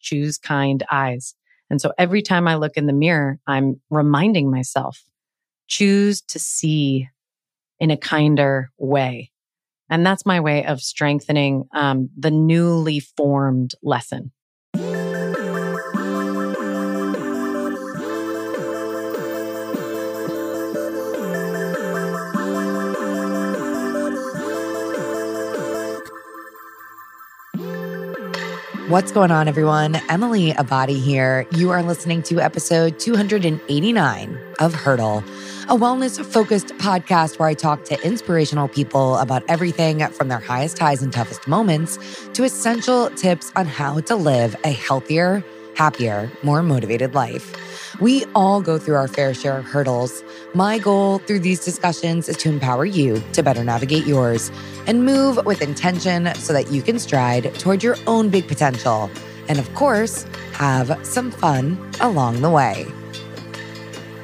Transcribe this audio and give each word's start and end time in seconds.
choose 0.00 0.38
kind 0.38 0.84
eyes. 0.90 1.34
And 1.70 1.80
so 1.80 1.92
every 1.98 2.22
time 2.22 2.48
I 2.48 2.56
look 2.56 2.76
in 2.76 2.86
the 2.86 2.92
mirror, 2.92 3.38
I'm 3.46 3.80
reminding 3.90 4.50
myself, 4.50 5.04
choose 5.68 6.20
to 6.22 6.38
see 6.38 7.08
in 7.78 7.90
a 7.90 7.96
kinder 7.96 8.70
way. 8.76 9.30
And 9.88 10.04
that's 10.04 10.26
my 10.26 10.40
way 10.40 10.64
of 10.64 10.80
strengthening 10.80 11.64
um, 11.74 12.10
the 12.16 12.30
newly 12.30 13.00
formed 13.00 13.72
lesson. 13.82 14.32
What's 28.90 29.12
going 29.12 29.30
on, 29.30 29.46
everyone? 29.46 29.94
Emily 30.08 30.50
Abbate 30.50 31.00
here. 31.00 31.46
You 31.52 31.70
are 31.70 31.80
listening 31.80 32.24
to 32.24 32.40
episode 32.40 32.98
289 32.98 34.36
of 34.58 34.74
Hurdle, 34.74 35.18
a 35.68 35.76
wellness 35.76 36.20
focused 36.24 36.70
podcast 36.78 37.38
where 37.38 37.48
I 37.48 37.54
talk 37.54 37.84
to 37.84 38.04
inspirational 38.04 38.66
people 38.66 39.16
about 39.18 39.44
everything 39.46 40.04
from 40.08 40.26
their 40.26 40.40
highest 40.40 40.80
highs 40.80 41.02
and 41.04 41.12
toughest 41.12 41.46
moments 41.46 42.00
to 42.32 42.42
essential 42.42 43.10
tips 43.10 43.52
on 43.54 43.66
how 43.66 44.00
to 44.00 44.16
live 44.16 44.56
a 44.64 44.72
healthier, 44.72 45.44
happier, 45.76 46.28
more 46.42 46.60
motivated 46.60 47.14
life. 47.14 47.54
We 48.00 48.24
all 48.34 48.60
go 48.60 48.76
through 48.76 48.96
our 48.96 49.06
fair 49.06 49.34
share 49.34 49.58
of 49.58 49.66
hurdles. 49.66 50.24
My 50.52 50.78
goal 50.80 51.18
through 51.18 51.40
these 51.40 51.64
discussions 51.64 52.28
is 52.28 52.36
to 52.38 52.48
empower 52.48 52.84
you 52.84 53.22
to 53.34 53.42
better 53.42 53.62
navigate 53.62 54.04
yours 54.04 54.50
and 54.88 55.04
move 55.04 55.38
with 55.46 55.62
intention 55.62 56.34
so 56.34 56.52
that 56.52 56.72
you 56.72 56.82
can 56.82 56.98
stride 56.98 57.54
toward 57.54 57.84
your 57.84 57.96
own 58.08 58.30
big 58.30 58.48
potential. 58.48 59.08
And 59.48 59.60
of 59.60 59.72
course, 59.76 60.26
have 60.54 60.98
some 61.06 61.30
fun 61.30 61.92
along 62.00 62.40
the 62.40 62.50
way. 62.50 62.84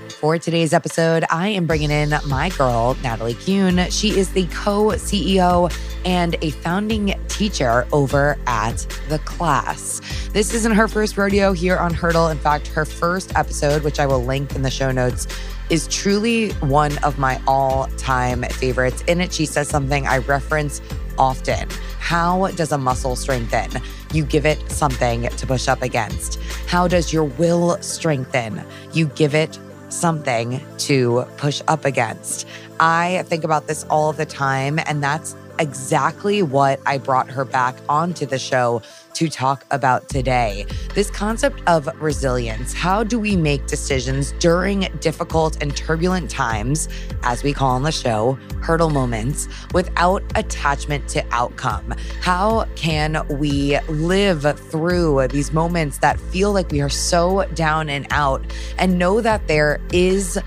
For 0.08 0.36
today's 0.36 0.72
episode, 0.72 1.24
I 1.30 1.46
am 1.48 1.64
bringing 1.64 1.92
in 1.92 2.12
my 2.26 2.48
girl, 2.48 2.96
Natalie 3.04 3.34
Kuhn. 3.34 3.88
She 3.90 4.18
is 4.18 4.32
the 4.32 4.48
co 4.48 4.86
CEO 4.96 5.72
and 6.04 6.34
a 6.42 6.50
founding 6.50 7.14
teacher 7.28 7.86
over 7.92 8.36
at 8.48 8.78
The 9.08 9.20
Class. 9.20 10.00
This 10.32 10.52
isn't 10.52 10.72
her 10.72 10.88
first 10.88 11.16
rodeo 11.16 11.52
here 11.52 11.76
on 11.76 11.94
Hurdle. 11.94 12.28
In 12.28 12.38
fact, 12.38 12.66
her 12.68 12.84
first 12.84 13.36
episode, 13.36 13.84
which 13.84 14.00
I 14.00 14.06
will 14.06 14.24
link 14.24 14.56
in 14.56 14.62
the 14.62 14.70
show 14.70 14.90
notes, 14.90 15.28
is 15.70 15.88
truly 15.88 16.50
one 16.60 16.96
of 16.98 17.18
my 17.18 17.40
all 17.46 17.88
time 17.96 18.42
favorites. 18.44 19.02
In 19.06 19.20
it, 19.20 19.32
she 19.32 19.46
says 19.46 19.68
something 19.68 20.06
I 20.06 20.18
reference 20.18 20.80
often. 21.18 21.68
How 21.98 22.48
does 22.48 22.72
a 22.72 22.78
muscle 22.78 23.16
strengthen? 23.16 23.82
You 24.12 24.24
give 24.24 24.46
it 24.46 24.70
something 24.70 25.28
to 25.28 25.46
push 25.46 25.68
up 25.68 25.82
against. 25.82 26.40
How 26.66 26.86
does 26.86 27.12
your 27.12 27.24
will 27.24 27.80
strengthen? 27.82 28.62
You 28.92 29.06
give 29.08 29.34
it 29.34 29.58
something 29.88 30.60
to 30.78 31.24
push 31.36 31.62
up 31.68 31.84
against. 31.84 32.46
I 32.78 33.24
think 33.26 33.44
about 33.44 33.66
this 33.66 33.84
all 33.84 34.12
the 34.12 34.26
time, 34.26 34.78
and 34.86 35.02
that's 35.02 35.34
exactly 35.58 36.42
what 36.42 36.80
I 36.86 36.98
brought 36.98 37.28
her 37.30 37.44
back 37.44 37.76
onto 37.88 38.26
the 38.26 38.38
show 38.38 38.82
to 39.14 39.28
talk 39.28 39.64
about 39.70 40.10
today. 40.10 40.66
This 40.94 41.10
concept 41.10 41.62
of 41.66 41.88
resilience. 42.00 42.74
How 42.74 43.02
do 43.02 43.18
we 43.18 43.34
make 43.34 43.66
decisions 43.66 44.32
during 44.32 44.80
difficult 45.00 45.62
and 45.62 45.74
turbulent 45.74 46.30
times, 46.30 46.88
as 47.22 47.42
we 47.42 47.54
call 47.54 47.70
on 47.70 47.82
the 47.82 47.92
show, 47.92 48.38
hurdle 48.60 48.90
moments, 48.90 49.48
without 49.72 50.22
attachment 50.34 51.08
to 51.08 51.24
outcome? 51.30 51.94
How 52.20 52.66
can 52.76 53.26
we 53.38 53.78
live 53.88 54.42
through 54.70 55.28
these 55.28 55.50
moments 55.50 55.98
that 55.98 56.20
feel 56.20 56.52
like 56.52 56.70
we 56.70 56.82
are 56.82 56.90
so 56.90 57.46
down 57.54 57.88
and 57.88 58.06
out 58.10 58.44
and 58.76 58.98
know 58.98 59.22
that 59.22 59.48
there 59.48 59.80
is 59.92 60.38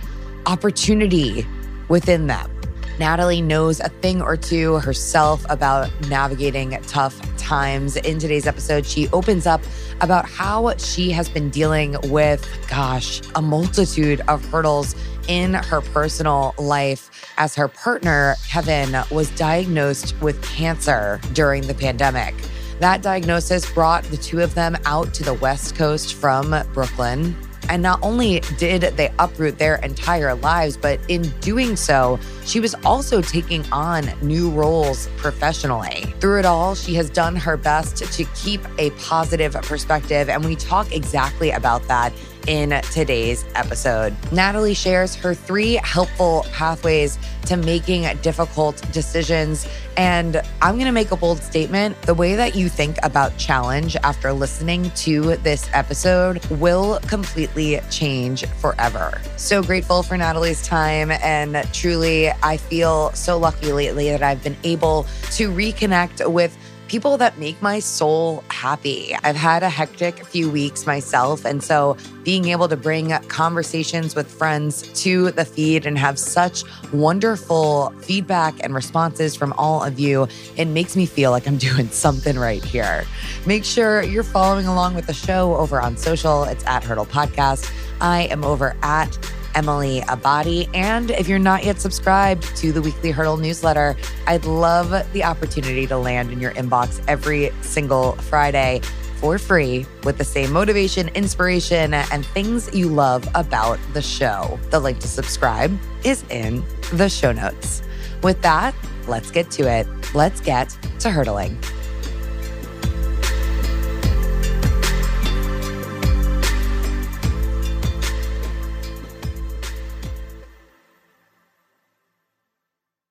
opportunity 0.46 1.44
within 1.88 2.28
them? 2.28 2.59
Natalie 3.00 3.42
knows 3.42 3.80
a 3.80 3.88
thing 3.88 4.22
or 4.22 4.36
two 4.36 4.76
herself 4.80 5.46
about 5.50 5.90
navigating 6.10 6.78
tough 6.88 7.18
times. 7.38 7.96
In 7.96 8.20
today's 8.20 8.46
episode, 8.46 8.86
she 8.86 9.08
opens 9.10 9.48
up 9.48 9.62
about 10.02 10.26
how 10.26 10.76
she 10.76 11.10
has 11.12 11.30
been 11.30 11.50
dealing 11.50 11.96
with, 12.10 12.46
gosh, 12.70 13.22
a 13.36 13.42
multitude 13.42 14.20
of 14.28 14.44
hurdles 14.46 14.96
in 15.30 15.54
her 15.54 15.80
personal 15.80 16.54
life 16.58 17.34
as 17.38 17.56
her 17.56 17.70
partner, 17.70 18.36
Kevin, 18.50 18.94
was 19.12 19.30
diagnosed 19.32 20.14
with 20.22 20.44
cancer 20.44 21.22
during 21.32 21.66
the 21.68 21.74
pandemic. 21.74 22.36
That 22.80 23.02
diagnosis 23.02 23.72
brought 23.72 24.04
the 24.06 24.18
two 24.18 24.42
of 24.42 24.56
them 24.56 24.76
out 24.86 25.14
to 25.14 25.24
the 25.24 25.36
West 25.36 25.76
Coast 25.76 26.16
from 26.16 26.54
Brooklyn 26.74 27.36
and 27.70 27.82
not 27.84 28.00
only 28.02 28.42
did 28.58 28.82
they 28.82 29.14
uproot 29.20 29.58
their 29.58 29.76
entire 29.78 30.36
lives, 30.36 30.76
but 30.76 31.00
in 31.08 31.30
doing 31.40 31.76
so, 31.76 32.20
she 32.44 32.60
was 32.60 32.76
also 32.84 33.22
taking 33.22 33.64
on 33.72 34.12
new 34.22 34.50
roles 34.50 35.08
professionally. 35.18 36.14
Through 36.20 36.40
it 36.40 36.46
all, 36.46 36.76
she 36.76 36.96
has 36.96 37.10
done 37.10 37.36
her 37.36 37.56
best 37.56 37.98
to 37.98 38.26
keep 38.36 38.62
a 38.80 38.90
positive 38.92 39.54
perspective. 39.54 40.30
And 40.30 40.44
we 40.44 40.56
talk 40.56 40.92
exactly 40.92 41.52
about 41.52 41.84
that 41.88 42.12
in 42.48 42.82
today's 42.92 43.46
episode. 43.56 44.16
Natalie 44.32 44.74
shares 44.74 45.16
her 45.16 45.34
three 45.34 45.76
helpful 45.84 46.46
pathways 46.52 47.18
to 47.46 47.58
making 47.58 48.06
difficult 48.22 48.82
decisions. 48.92 49.68
And 49.98 50.42
I'm 50.62 50.76
going 50.76 50.86
to 50.86 50.92
make 50.92 51.12
a 51.12 51.18
bold 51.18 51.42
statement. 51.42 52.00
The 52.04 52.14
way 52.14 52.36
that 52.36 52.56
you 52.56 52.70
think 52.70 52.98
about 53.04 53.38
challenge 53.38 53.96
after 53.98 54.32
listening 54.32 54.92
to 54.92 55.36
this 55.38 55.70
episode 55.74 56.46
will 56.48 57.00
completely 57.08 57.80
change 57.90 58.46
forever. 58.46 59.20
So 59.38 59.64
grateful 59.64 60.04
for 60.04 60.16
Natalie's 60.16 60.66
time. 60.66 61.12
And 61.12 61.68
truly, 61.74 62.30
I 62.44 62.58
feel 62.58 63.12
so 63.14 63.38
lucky 63.38 63.72
lately 63.72 64.10
that 64.10 64.24
I've 64.24 64.44
been 64.44 64.58
able 64.64 65.04
to 65.32 65.52
reconnect 65.52 66.32
with 66.32 66.58
people 66.90 67.18
that 67.18 67.38
make 67.38 67.62
my 67.62 67.80
soul 67.80 68.44
happy. 68.50 69.16
I've 69.24 69.36
had 69.36 69.62
a 69.62 69.70
hectic 69.70 70.26
few 70.26 70.50
weeks 70.50 70.88
myself. 70.88 71.46
And 71.46 71.64
so 71.64 71.96
being 72.24 72.50
able 72.50 72.68
to 72.68 72.76
bring 72.76 73.12
conversations 73.28 74.16
with 74.16 74.30
friends 74.30 74.82
to 75.04 75.30
the 75.32 75.46
feed 75.46 75.86
and 75.86 75.98
have 76.00 76.18
such 76.18 76.64
wonderful 76.92 77.94
feedback 78.02 78.56
and 78.64 78.74
responses 78.74 79.36
from 79.36 79.54
all 79.54 79.84
of 79.84 80.00
you, 80.00 80.28
it 80.58 80.66
makes 80.66 80.96
me 80.96 81.06
feel 81.06 81.30
like 81.30 81.48
I'm 81.48 81.58
doing 81.70 81.88
something 81.90 82.38
right 82.38 82.64
here. 82.64 83.06
Make 83.46 83.64
sure 83.64 84.02
you're 84.02 84.24
following 84.24 84.66
along 84.66 84.96
with 84.96 85.06
the 85.06 85.14
show 85.14 85.56
over 85.58 85.80
on 85.80 85.96
social. 85.96 86.44
It's 86.46 86.66
at 86.66 86.84
Hurdle 86.84 87.06
Podcast. 87.06 87.72
I 88.02 88.24
am 88.24 88.44
over 88.44 88.76
at 88.82 89.16
Emily 89.56 90.02
Abbate. 90.02 90.70
And 90.74 91.12
if 91.12 91.28
you're 91.28 91.40
not 91.40 91.64
yet 91.64 91.80
subscribed 91.80 92.44
to 92.58 92.72
the 92.72 92.82
weekly 92.82 93.12
Hurdle 93.12 93.38
newsletter, 93.38 93.96
I'd 94.28 94.46
love 94.46 94.92
the 95.14 95.24
opportunity 95.24 95.88
to 95.88 95.98
land 95.98 96.32
in 96.32 96.40
your 96.40 96.52
inbox 96.52 97.04
every 97.08 97.52
single 97.62 98.14
Friday 98.14 98.82
for 99.18 99.38
free 99.38 99.86
with 100.04 100.18
the 100.18 100.24
same 100.24 100.52
motivation, 100.52 101.10
inspiration, 101.10 101.94
and 101.94 102.26
things 102.28 102.74
you 102.74 102.88
love 102.88 103.28
about 103.36 103.80
the 103.94 104.02
show. 104.02 104.58
The 104.70 104.80
link 104.80 105.00
to 105.00 105.08
subscribe 105.08 105.78
is 106.04 106.24
in 106.30 106.64
the 106.94 107.10
show 107.10 107.32
notes. 107.32 107.82
With 108.24 108.42
that, 108.42 108.74
let's 109.08 109.32
get 109.32 109.52
to 109.52 109.70
it. 109.70 109.88
Let's 110.14 110.40
get 110.40 110.76
to 111.00 111.10
hurdling. 111.10 111.58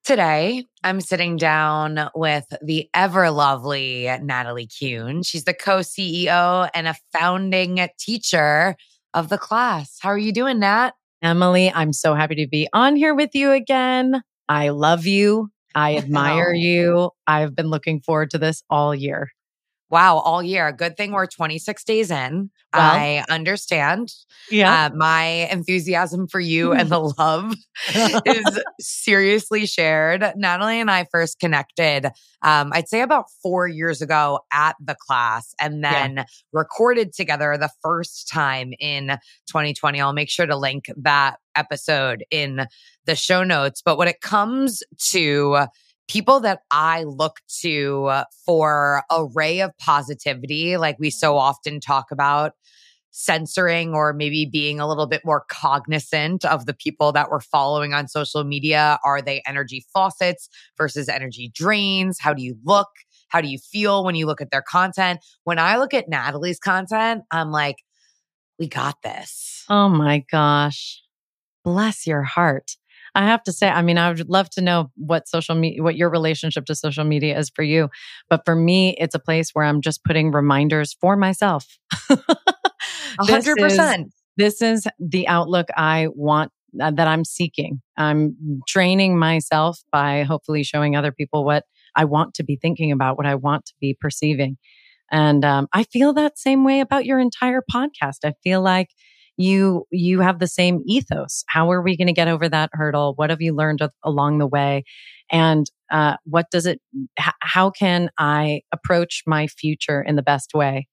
Today, 0.09 0.65
I'm 0.83 1.03
sitting 1.03 1.37
down 1.37 2.09
with 2.15 2.47
the 2.63 2.89
ever 2.95 3.31
lovely 3.31 4.09
Natalie 4.23 4.67
Kuhn. 4.67 5.23
She's 5.23 5.45
the 5.45 5.53
co 5.53 5.81
CEO 5.81 6.67
and 6.73 6.89
a 6.89 6.97
founding 7.13 7.87
teacher 7.99 8.75
of 9.13 9.29
the 9.29 9.37
class. 9.37 9.99
How 10.01 10.09
are 10.09 10.17
you 10.17 10.33
doing, 10.33 10.61
Nat? 10.61 10.93
Emily, 11.21 11.71
I'm 11.71 11.93
so 11.93 12.15
happy 12.15 12.37
to 12.37 12.49
be 12.49 12.71
on 12.73 12.97
here 12.97 13.15
with 13.15 13.35
you 13.35 13.51
again. 13.53 14.23
I 14.49 14.71
love 14.71 15.05
you. 15.05 15.51
I 15.75 15.97
admire 15.99 16.55
you. 16.55 17.11
I've 17.27 17.55
been 17.55 17.69
looking 17.69 18.01
forward 18.01 18.31
to 18.31 18.39
this 18.39 18.63
all 18.71 18.95
year. 18.95 19.29
Wow, 19.91 20.19
all 20.19 20.43
year. 20.43 20.71
Good 20.71 20.97
thing 20.97 21.13
we're 21.13 21.27
26 21.27 21.83
days 21.85 22.11
in. 22.11 22.51
Well, 22.75 22.83
I 22.83 23.25
understand. 23.31 24.13
Yeah. 24.51 24.87
Uh, 24.87 24.95
my 24.95 25.25
enthusiasm 25.51 26.27
for 26.29 26.41
you 26.41 26.73
and 26.73 26.89
the 26.91 27.01
love 27.19 27.55
is 28.27 28.61
seriously 28.79 29.65
shared. 29.65 30.33
Natalie 30.37 30.81
and 30.81 30.91
I 30.91 31.07
first 31.11 31.41
connected, 31.41 32.07
um, 32.43 32.71
I'd 32.75 32.89
say 32.89 33.01
about 33.01 33.25
four 33.43 33.67
years 33.67 34.03
ago 34.03 34.41
at 34.53 34.77
the 34.79 34.95
class 34.95 35.55
and 35.59 35.83
then 35.83 36.17
yeah. 36.17 36.25
recorded 36.53 37.15
together 37.15 37.57
the 37.57 37.71
first 37.83 38.29
time 38.31 38.75
in 38.79 39.17
2020. 39.49 40.01
I'll 40.01 40.13
make 40.13 40.31
sure 40.31 40.47
to 40.47 40.57
link 40.57 40.91
that 40.99 41.39
episode 41.57 42.25
in 42.31 42.67
the 43.07 43.17
show 43.17 43.43
notes. 43.43 43.81
But 43.83 43.97
when 43.97 44.09
it 44.09 44.21
comes 44.21 44.83
to 45.11 45.67
people 46.09 46.41
that 46.41 46.63
I 46.71 47.05
look 47.05 47.41
to 47.61 48.07
uh, 48.07 48.25
for 48.45 49.03
a 49.11 49.27
ray 49.27 49.61
of 49.61 49.77
positivity, 49.79 50.77
like 50.77 50.97
we 50.99 51.11
so 51.11 51.35
mm. 51.35 51.39
often 51.39 51.81
talk 51.81 52.11
about 52.11 52.53
censoring 53.11 53.95
or 53.95 54.13
maybe 54.13 54.47
being 54.47 54.79
a 54.79 54.89
little 54.89 55.07
bit 55.07 55.23
more 55.25 55.45
cognizant 55.49 56.45
of 56.45 56.67
the 56.67 56.75
people 56.75 57.11
that 57.13 57.31
we're 57.31 57.41
following 57.41 57.93
on 57.93 58.07
social 58.07 58.45
media. 58.45 58.99
Are 59.05 59.21
they 59.21 59.43
energy 59.47 59.85
faucets 59.93 60.49
versus 60.77 61.09
energy 61.09 61.51
drains? 61.53 62.19
How 62.21 62.33
do 62.33 62.43
you 62.43 62.57
look? 62.65 62.89
How 63.29 63.41
do 63.41 63.49
you 63.49 63.59
feel 63.59 64.05
when 64.05 64.15
you 64.15 64.27
look 64.27 64.41
at 64.41 64.51
their 64.51 64.63
content? 64.63 65.21
When 65.45 65.59
I 65.59 65.77
look 65.77 65.95
at 65.95 66.09
Natalie's 66.09 66.59
content, 66.59 67.25
I'm 67.31 67.51
like, 67.51 67.77
we 68.59 68.69
got 68.69 69.03
this. 69.03 69.65
Oh 69.69 69.89
my 69.89 70.25
gosh. 70.31 71.03
Bless 71.65 72.07
your 72.07 72.23
heart. 72.23 72.77
I 73.19 73.25
have 73.25 73.43
to 73.45 73.53
say, 73.53 73.69
I 73.69 73.83
mean, 73.83 73.99
I 73.99 74.11
would 74.11 74.29
love 74.29 74.49
to 74.51 74.61
know 74.61 74.93
what 74.95 75.27
social 75.27 75.57
media, 75.57 75.83
what 75.83 75.97
your 75.97 76.09
relationship 76.09 76.67
to 76.67 76.77
social 76.77 77.03
media 77.03 77.37
is 77.37 77.51
for 77.53 77.65
you. 77.65 77.89
But 78.31 78.43
for 78.45 78.55
me, 78.55 78.95
it's 78.97 79.15
a 79.15 79.19
place 79.19 79.51
where 79.53 79.65
I'm 79.65 79.81
just 79.81 80.05
putting 80.05 80.31
reminders 80.31 80.97
for 81.01 81.17
myself. 81.17 81.67
A 82.09 82.17
hundred 83.19 83.57
percent. 83.57 84.15
This 84.37 84.63
is 84.63 84.87
the 85.01 85.27
outlook 85.27 85.67
I 85.77 86.07
want 86.15 86.53
uh, 86.81 86.93
that 86.93 87.09
I'm 87.09 87.25
seeking. 87.25 87.83
I'm 87.97 88.63
training 88.69 89.19
myself 89.19 89.81
by 89.91 90.23
hopefully 90.23 90.63
showing 90.63 90.95
other 90.95 91.11
people 91.11 91.45
what 91.45 91.65
I 91.97 92.05
want 92.05 92.35
to 92.35 92.45
be 92.45 92.55
thinking 92.55 92.93
about, 92.93 93.17
what 93.17 93.27
I 93.27 93.35
want 93.35 93.67
to 93.67 93.75
be 93.81 93.97
perceiving. 94.01 94.59
And 95.11 95.45
um, 95.45 95.67
I 95.73 95.83
feel 95.83 96.13
that 96.13 96.39
same 96.39 96.63
way 96.63 96.79
about 96.79 97.05
your 97.05 97.19
entire 97.19 97.65
podcast. 97.69 98.19
I 98.25 98.35
feel 98.45 98.61
like 98.61 98.91
you 99.39 99.87
you 99.91 100.21
have 100.21 100.41
the 100.41 100.49
same 100.49 100.83
ethos. 100.85 101.45
How 101.47 101.71
are 101.71 101.81
we 101.81 101.97
going 101.97 102.09
to 102.09 102.13
get 102.13 102.29
over 102.29 102.49
that 102.49 102.71
hurdle? 102.73 103.15
What 103.17 103.31
have 103.31 103.41
you 103.41 103.55
learned 103.55 103.81
along 104.05 104.39
the 104.39 104.47
way? 104.47 104.85
And 105.31 105.71
uh, 105.91 106.17
what 106.25 106.47
does 106.51 106.67
it? 106.67 106.81
H- 107.19 107.33
how 107.41 107.71
can 107.71 108.11
I 108.19 108.63
approach 108.73 109.23
my 109.27 109.47
future 109.47 110.03
in 110.03 110.17
the 110.17 110.23
best 110.23 110.53
way? 110.55 110.89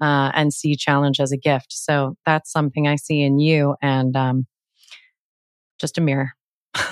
Uh, 0.00 0.32
and 0.34 0.52
see 0.52 0.74
challenge 0.74 1.20
as 1.20 1.30
a 1.30 1.36
gift. 1.36 1.68
So 1.70 2.16
that's 2.26 2.50
something 2.50 2.88
I 2.88 2.96
see 2.96 3.22
in 3.22 3.38
you, 3.38 3.76
and 3.80 4.14
um, 4.16 4.46
just 5.80 5.96
a 5.96 6.00
mirror. 6.00 6.32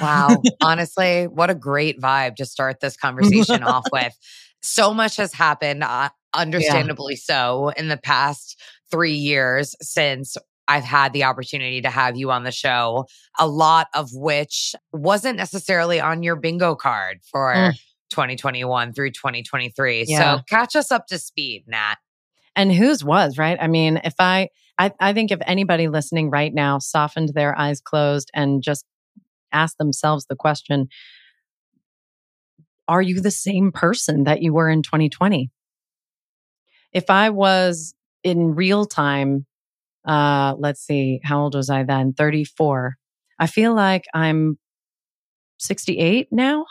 wow. 0.00 0.46
Honestly, 0.62 1.24
what 1.26 1.50
a 1.50 1.54
great 1.54 2.00
vibe 2.00 2.36
to 2.36 2.46
start 2.46 2.78
this 2.80 2.96
conversation 3.02 3.64
off 3.64 3.88
with. 3.90 4.16
So 4.62 4.94
much 4.94 5.16
has 5.16 5.34
happened, 5.34 5.82
uh, 5.82 6.10
understandably 6.32 7.14
yeah. 7.14 7.36
so, 7.36 7.68
in 7.76 7.88
the 7.88 7.96
past 7.96 8.58
three 8.90 9.14
years 9.14 9.74
since 9.82 10.36
I've 10.72 10.84
had 10.84 11.12
the 11.12 11.24
opportunity 11.24 11.82
to 11.82 11.90
have 11.90 12.16
you 12.16 12.30
on 12.30 12.44
the 12.44 12.50
show, 12.50 13.04
a 13.38 13.46
lot 13.46 13.88
of 13.94 14.08
which 14.14 14.74
wasn't 14.90 15.36
necessarily 15.36 16.00
on 16.00 16.22
your 16.22 16.34
bingo 16.34 16.74
card 16.74 17.20
for 17.30 17.52
mm. 17.54 17.72
2021 18.08 18.94
through 18.94 19.10
2023. 19.10 20.06
Yeah. 20.08 20.36
So 20.36 20.42
catch 20.48 20.74
us 20.74 20.90
up 20.90 21.08
to 21.08 21.18
speed, 21.18 21.64
Nat. 21.66 21.96
And 22.56 22.72
whose 22.72 23.04
was, 23.04 23.36
right? 23.36 23.58
I 23.60 23.66
mean, 23.66 24.00
if 24.02 24.14
I, 24.18 24.48
I, 24.78 24.92
I 24.98 25.12
think 25.12 25.30
if 25.30 25.40
anybody 25.46 25.88
listening 25.88 26.30
right 26.30 26.52
now 26.54 26.78
softened 26.78 27.32
their 27.34 27.58
eyes 27.58 27.82
closed 27.82 28.30
and 28.32 28.62
just 28.62 28.86
asked 29.52 29.76
themselves 29.76 30.24
the 30.24 30.36
question, 30.36 30.88
are 32.88 33.02
you 33.02 33.20
the 33.20 33.30
same 33.30 33.72
person 33.72 34.24
that 34.24 34.40
you 34.40 34.54
were 34.54 34.70
in 34.70 34.82
2020? 34.82 35.50
If 36.94 37.10
I 37.10 37.28
was 37.28 37.94
in 38.24 38.54
real 38.54 38.86
time 38.86 39.44
uh, 40.06 40.54
let's 40.58 40.80
see, 40.80 41.20
how 41.22 41.42
old 41.42 41.54
was 41.54 41.70
I 41.70 41.84
then? 41.84 42.12
34. 42.12 42.96
I 43.38 43.46
feel 43.46 43.74
like 43.74 44.04
I'm 44.14 44.58
68 45.58 46.28
now. 46.30 46.66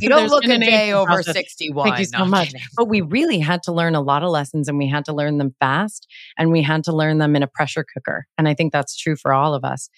you 0.00 0.08
don't 0.08 0.28
look 0.28 0.44
a 0.44 0.58
day 0.58 0.92
over 0.92 1.22
61. 1.22 1.88
Thank 1.88 1.98
you 1.98 2.04
so 2.06 2.18
no, 2.18 2.24
much. 2.26 2.54
But 2.76 2.88
we 2.88 3.00
really 3.00 3.38
had 3.38 3.62
to 3.64 3.72
learn 3.72 3.94
a 3.94 4.00
lot 4.00 4.22
of 4.22 4.30
lessons 4.30 4.68
and 4.68 4.78
we 4.78 4.88
had 4.88 5.04
to 5.06 5.12
learn 5.12 5.38
them 5.38 5.54
fast 5.60 6.06
and 6.38 6.50
we 6.50 6.62
had 6.62 6.84
to 6.84 6.92
learn 6.94 7.18
them 7.18 7.36
in 7.36 7.42
a 7.42 7.46
pressure 7.46 7.84
cooker. 7.94 8.26
And 8.36 8.48
I 8.48 8.54
think 8.54 8.72
that's 8.72 8.96
true 8.96 9.16
for 9.16 9.32
all 9.32 9.54
of 9.54 9.64
us. 9.64 9.88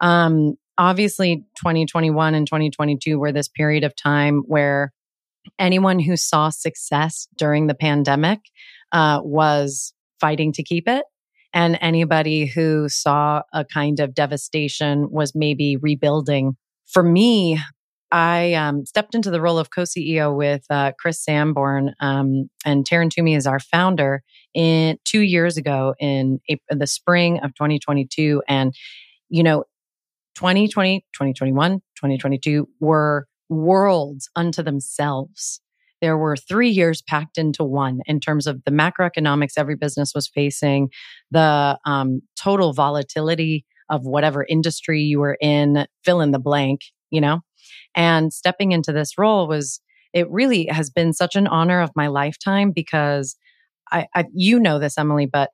Um, 0.00 0.54
obviously, 0.76 1.44
2021 1.56 2.34
and 2.34 2.46
2022 2.46 3.18
were 3.18 3.32
this 3.32 3.48
period 3.48 3.84
of 3.84 3.94
time 3.96 4.42
where 4.46 4.92
anyone 5.58 5.98
who 5.98 6.16
saw 6.16 6.50
success 6.50 7.28
during 7.36 7.66
the 7.66 7.74
pandemic 7.74 8.40
uh, 8.92 9.20
was 9.22 9.92
fighting 10.20 10.52
to 10.52 10.62
keep 10.62 10.88
it. 10.88 11.04
And 11.54 11.78
anybody 11.80 12.46
who 12.46 12.88
saw 12.88 13.42
a 13.52 13.64
kind 13.64 14.00
of 14.00 14.14
devastation 14.14 15.10
was 15.10 15.32
maybe 15.34 15.76
rebuilding. 15.76 16.56
For 16.86 17.02
me, 17.02 17.58
I 18.10 18.54
um, 18.54 18.86
stepped 18.86 19.14
into 19.14 19.30
the 19.30 19.40
role 19.40 19.58
of 19.58 19.70
co-CEO 19.70 20.34
with 20.34 20.64
uh, 20.70 20.92
Chris 20.98 21.22
Sanborn, 21.22 21.94
um, 22.00 22.48
and 22.64 22.84
Taryn 22.86 23.10
Toomey 23.10 23.34
is 23.34 23.46
our 23.46 23.60
founder. 23.60 24.22
In 24.54 24.98
two 25.04 25.20
years 25.20 25.56
ago, 25.56 25.94
in 26.00 26.40
April, 26.48 26.78
the 26.78 26.86
spring 26.86 27.38
of 27.40 27.54
2022, 27.54 28.42
and 28.48 28.74
you 29.28 29.42
know, 29.42 29.64
2020, 30.36 31.00
2021, 31.12 31.72
2022 31.96 32.68
were 32.80 33.26
worlds 33.50 34.30
unto 34.36 34.62
themselves 34.62 35.60
there 36.00 36.16
were 36.16 36.36
three 36.36 36.68
years 36.68 37.02
packed 37.02 37.38
into 37.38 37.64
one 37.64 38.00
in 38.06 38.20
terms 38.20 38.46
of 38.46 38.62
the 38.64 38.70
macroeconomics 38.70 39.52
every 39.56 39.76
business 39.76 40.12
was 40.14 40.28
facing, 40.28 40.90
the 41.30 41.78
um, 41.84 42.20
total 42.40 42.72
volatility 42.72 43.64
of 43.90 44.04
whatever 44.04 44.44
industry 44.48 45.02
you 45.02 45.18
were 45.18 45.36
in, 45.40 45.86
fill 46.04 46.20
in 46.20 46.30
the 46.30 46.38
blank, 46.38 46.80
you 47.10 47.20
know? 47.20 47.40
And 47.94 48.32
stepping 48.32 48.72
into 48.72 48.92
this 48.92 49.18
role 49.18 49.48
was, 49.48 49.80
it 50.12 50.30
really 50.30 50.66
has 50.66 50.90
been 50.90 51.12
such 51.12 51.36
an 51.36 51.46
honor 51.46 51.80
of 51.80 51.90
my 51.96 52.08
lifetime 52.08 52.72
because 52.72 53.36
I, 53.90 54.06
I 54.14 54.24
you 54.32 54.60
know 54.60 54.78
this, 54.78 54.98
Emily, 54.98 55.26
but 55.26 55.50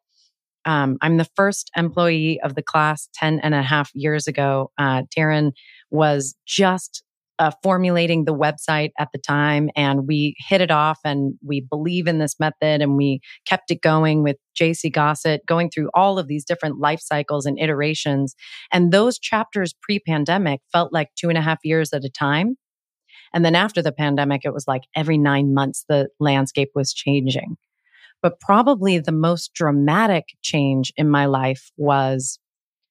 um, 0.64 0.96
I'm 1.00 1.18
the 1.18 1.28
first 1.36 1.70
employee 1.76 2.40
of 2.42 2.54
the 2.54 2.62
class 2.62 3.08
10 3.14 3.40
and 3.40 3.54
a 3.54 3.62
half 3.62 3.90
years 3.94 4.26
ago. 4.26 4.70
Uh, 4.78 5.02
Taryn 5.16 5.52
was 5.90 6.34
just 6.46 7.02
uh, 7.38 7.50
formulating 7.62 8.24
the 8.24 8.34
website 8.34 8.90
at 8.98 9.08
the 9.12 9.18
time 9.18 9.68
and 9.74 10.06
we 10.06 10.36
hit 10.38 10.60
it 10.60 10.70
off 10.70 11.00
and 11.04 11.34
we 11.44 11.60
believe 11.60 12.06
in 12.06 12.18
this 12.18 12.38
method 12.38 12.80
and 12.80 12.96
we 12.96 13.20
kept 13.44 13.70
it 13.70 13.80
going 13.80 14.22
with 14.22 14.36
JC 14.58 14.92
Gossett 14.92 15.44
going 15.46 15.70
through 15.70 15.90
all 15.94 16.18
of 16.18 16.28
these 16.28 16.44
different 16.44 16.78
life 16.78 17.00
cycles 17.00 17.44
and 17.44 17.58
iterations. 17.58 18.34
And 18.72 18.92
those 18.92 19.18
chapters 19.18 19.74
pre 19.82 19.98
pandemic 19.98 20.60
felt 20.72 20.92
like 20.92 21.08
two 21.16 21.28
and 21.28 21.38
a 21.38 21.42
half 21.42 21.58
years 21.64 21.92
at 21.92 22.04
a 22.04 22.10
time. 22.10 22.56
And 23.32 23.44
then 23.44 23.56
after 23.56 23.82
the 23.82 23.92
pandemic, 23.92 24.42
it 24.44 24.54
was 24.54 24.68
like 24.68 24.82
every 24.94 25.18
nine 25.18 25.54
months, 25.54 25.84
the 25.88 26.08
landscape 26.20 26.70
was 26.74 26.94
changing. 26.94 27.56
But 28.22 28.38
probably 28.40 28.98
the 28.98 29.12
most 29.12 29.52
dramatic 29.54 30.24
change 30.40 30.92
in 30.96 31.10
my 31.10 31.26
life 31.26 31.70
was 31.76 32.38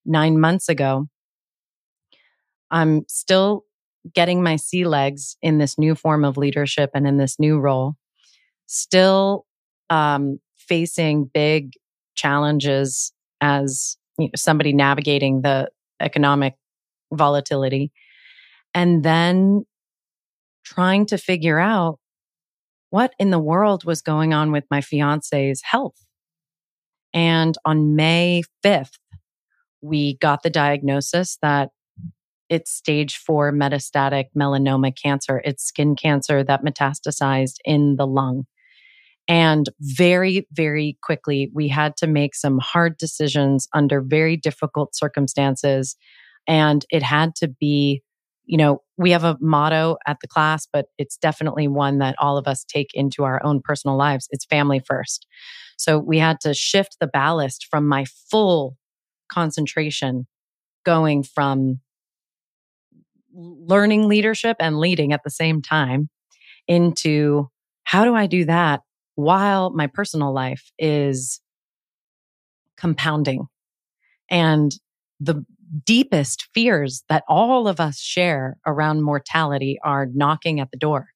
nine 0.06 0.40
months 0.40 0.68
ago. 0.68 1.08
I'm 2.70 3.06
still 3.08 3.64
getting 4.14 4.44
my 4.44 4.56
sea 4.56 4.86
legs 4.86 5.38
in 5.42 5.58
this 5.58 5.78
new 5.78 5.96
form 5.96 6.26
of 6.26 6.38
leadership 6.38 6.92
and 6.94 7.08
in 7.08 7.18
this 7.18 7.40
new 7.40 7.60
role, 7.60 7.96
still 8.66 9.46
um, 9.90 10.40
facing 10.58 11.30
big 11.34 11.74
challenges 12.16 13.14
as 13.42 13.98
you 14.18 14.26
know, 14.26 14.32
somebody 14.36 14.74
navigating 14.74 15.42
the 15.42 15.70
economic 16.00 16.56
volatility, 17.12 17.92
and 18.74 19.04
then 19.04 19.66
trying 20.66 21.06
to 21.06 21.18
figure 21.18 21.60
out 21.60 22.00
what 22.90 23.14
in 23.20 23.32
the 23.32 23.40
world 23.40 23.86
was 23.86 24.02
going 24.02 24.34
on 24.34 24.52
with 24.52 24.66
my 24.70 24.82
fiance's 24.82 25.62
health. 25.64 26.06
And 27.14 27.56
on 27.66 27.96
May 27.96 28.44
5th, 28.64 28.98
we 29.82 30.18
got 30.18 30.44
the 30.44 30.50
diagnosis 30.50 31.38
that 31.42 31.70
it's 32.50 32.72
stage 32.72 33.18
four 33.18 33.52
metastatic 33.52 34.26
melanoma 34.38 34.94
cancer. 34.96 35.42
It's 35.44 35.64
skin 35.64 35.96
cancer 35.96 36.44
that 36.44 36.64
metastasized 36.64 37.56
in 37.66 37.96
the 37.96 38.08
lung. 38.08 38.46
And 39.28 39.70
very, 39.80 40.48
very 40.52 40.98
quickly, 41.02 41.50
we 41.54 41.70
had 41.70 41.96
to 41.98 42.08
make 42.08 42.36
some 42.36 42.60
hard 42.60 42.98
decisions 42.98 43.68
under 43.74 44.02
very 44.02 44.36
difficult 44.36 44.96
circumstances. 44.96 45.96
And 46.46 46.86
it 46.90 47.04
had 47.04 47.36
to 47.36 47.48
be, 47.48 48.04
you 48.46 48.58
know, 48.58 48.82
we 48.98 49.12
have 49.12 49.24
a 49.24 49.38
motto 49.40 49.98
at 50.06 50.18
the 50.22 50.28
class, 50.28 50.68
but 50.72 50.88
it's 50.98 51.16
definitely 51.16 51.70
one 51.70 52.00
that 52.00 52.16
all 52.20 52.38
of 52.38 52.48
us 52.48 52.66
take 52.66 52.90
into 52.94 53.24
our 53.24 53.44
own 53.46 53.62
personal 53.64 53.96
lives. 53.96 54.28
It's 54.32 54.46
family 54.46 54.82
first. 54.86 55.26
So 55.78 55.98
we 55.98 56.20
had 56.20 56.42
to 56.42 56.54
shift 56.54 56.98
the 57.00 57.08
ballast 57.08 57.68
from 57.72 57.88
my 57.88 58.06
full 58.30 58.78
concentration 59.32 60.28
going 60.86 61.24
from 61.24 61.80
learning 63.34 64.08
leadership 64.08 64.58
and 64.60 64.80
leading 64.80 65.14
at 65.14 65.22
the 65.24 65.30
same 65.30 65.62
time 65.62 66.10
into 66.68 67.50
how 67.84 68.06
do 68.06 68.16
I 68.16 68.28
do 68.28 68.46
that 68.46 68.82
while 69.16 69.72
my 69.72 69.88
personal 69.88 70.34
life 70.34 70.72
is 70.78 71.42
compounding? 72.78 73.48
And 74.30 74.72
the 75.20 75.46
deepest 75.86 76.48
fears 76.54 77.04
that 77.10 77.24
all 77.28 77.68
of 77.68 77.80
us 77.80 78.00
share 78.00 78.58
around 78.66 79.04
mortality 79.04 79.80
are 79.84 80.08
knocking 80.14 80.60
at 80.60 80.72
the 80.72 80.78
door. 80.78 81.08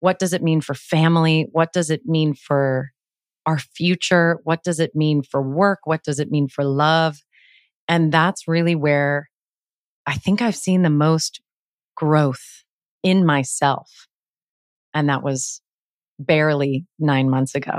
What 0.00 0.18
does 0.18 0.32
it 0.32 0.42
mean 0.42 0.60
for 0.60 0.74
family? 0.74 1.46
What 1.52 1.72
does 1.72 1.90
it 1.90 2.02
mean 2.04 2.34
for 2.34 2.90
our 3.46 3.58
future? 3.58 4.38
What 4.44 4.62
does 4.62 4.80
it 4.80 4.94
mean 4.94 5.22
for 5.22 5.42
work? 5.42 5.80
What 5.84 6.02
does 6.02 6.18
it 6.18 6.30
mean 6.30 6.48
for 6.48 6.64
love? 6.64 7.18
And 7.88 8.12
that's 8.12 8.48
really 8.48 8.74
where 8.74 9.28
I 10.06 10.14
think 10.14 10.42
I've 10.42 10.56
seen 10.56 10.82
the 10.82 10.90
most 10.90 11.40
growth 11.96 12.64
in 13.02 13.24
myself. 13.24 14.08
And 14.94 15.08
that 15.08 15.22
was 15.22 15.60
barely 16.18 16.86
nine 16.98 17.30
months 17.30 17.54
ago. 17.54 17.78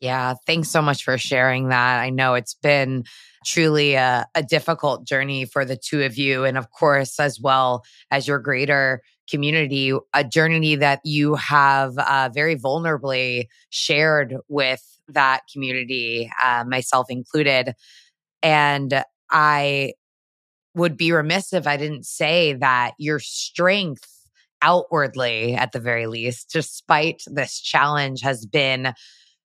Yeah, 0.00 0.34
thanks 0.46 0.68
so 0.68 0.82
much 0.82 1.04
for 1.04 1.16
sharing 1.16 1.68
that. 1.68 2.00
I 2.00 2.10
know 2.10 2.34
it's 2.34 2.54
been 2.54 3.04
truly 3.46 3.94
a, 3.94 4.26
a, 4.34 4.42
difficult 4.42 5.06
journey 5.06 5.46
for 5.46 5.64
the 5.64 5.76
two 5.76 6.02
of 6.02 6.18
you. 6.18 6.44
And 6.44 6.58
of 6.58 6.70
course, 6.70 7.18
as 7.18 7.40
well 7.40 7.82
as 8.10 8.28
your 8.28 8.38
greater 8.38 9.00
community, 9.30 9.92
a 10.12 10.22
journey 10.24 10.76
that 10.76 11.00
you 11.04 11.34
have 11.36 11.96
uh, 11.96 12.28
very 12.32 12.56
vulnerably 12.56 13.46
shared 13.70 14.36
with 14.48 14.82
that 15.08 15.42
community, 15.50 16.30
uh, 16.44 16.64
myself 16.66 17.06
included. 17.08 17.72
And 18.42 19.02
I 19.30 19.94
would 20.76 20.96
be 20.96 21.10
remiss 21.10 21.52
if 21.52 21.66
I 21.66 21.76
didn't 21.76 22.04
say 22.04 22.52
that 22.52 22.92
your 22.98 23.18
strength 23.18 24.08
outwardly, 24.62 25.54
at 25.54 25.72
the 25.72 25.80
very 25.80 26.06
least, 26.06 26.50
despite 26.52 27.22
this 27.26 27.60
challenge, 27.60 28.20
has 28.22 28.46
been 28.46 28.92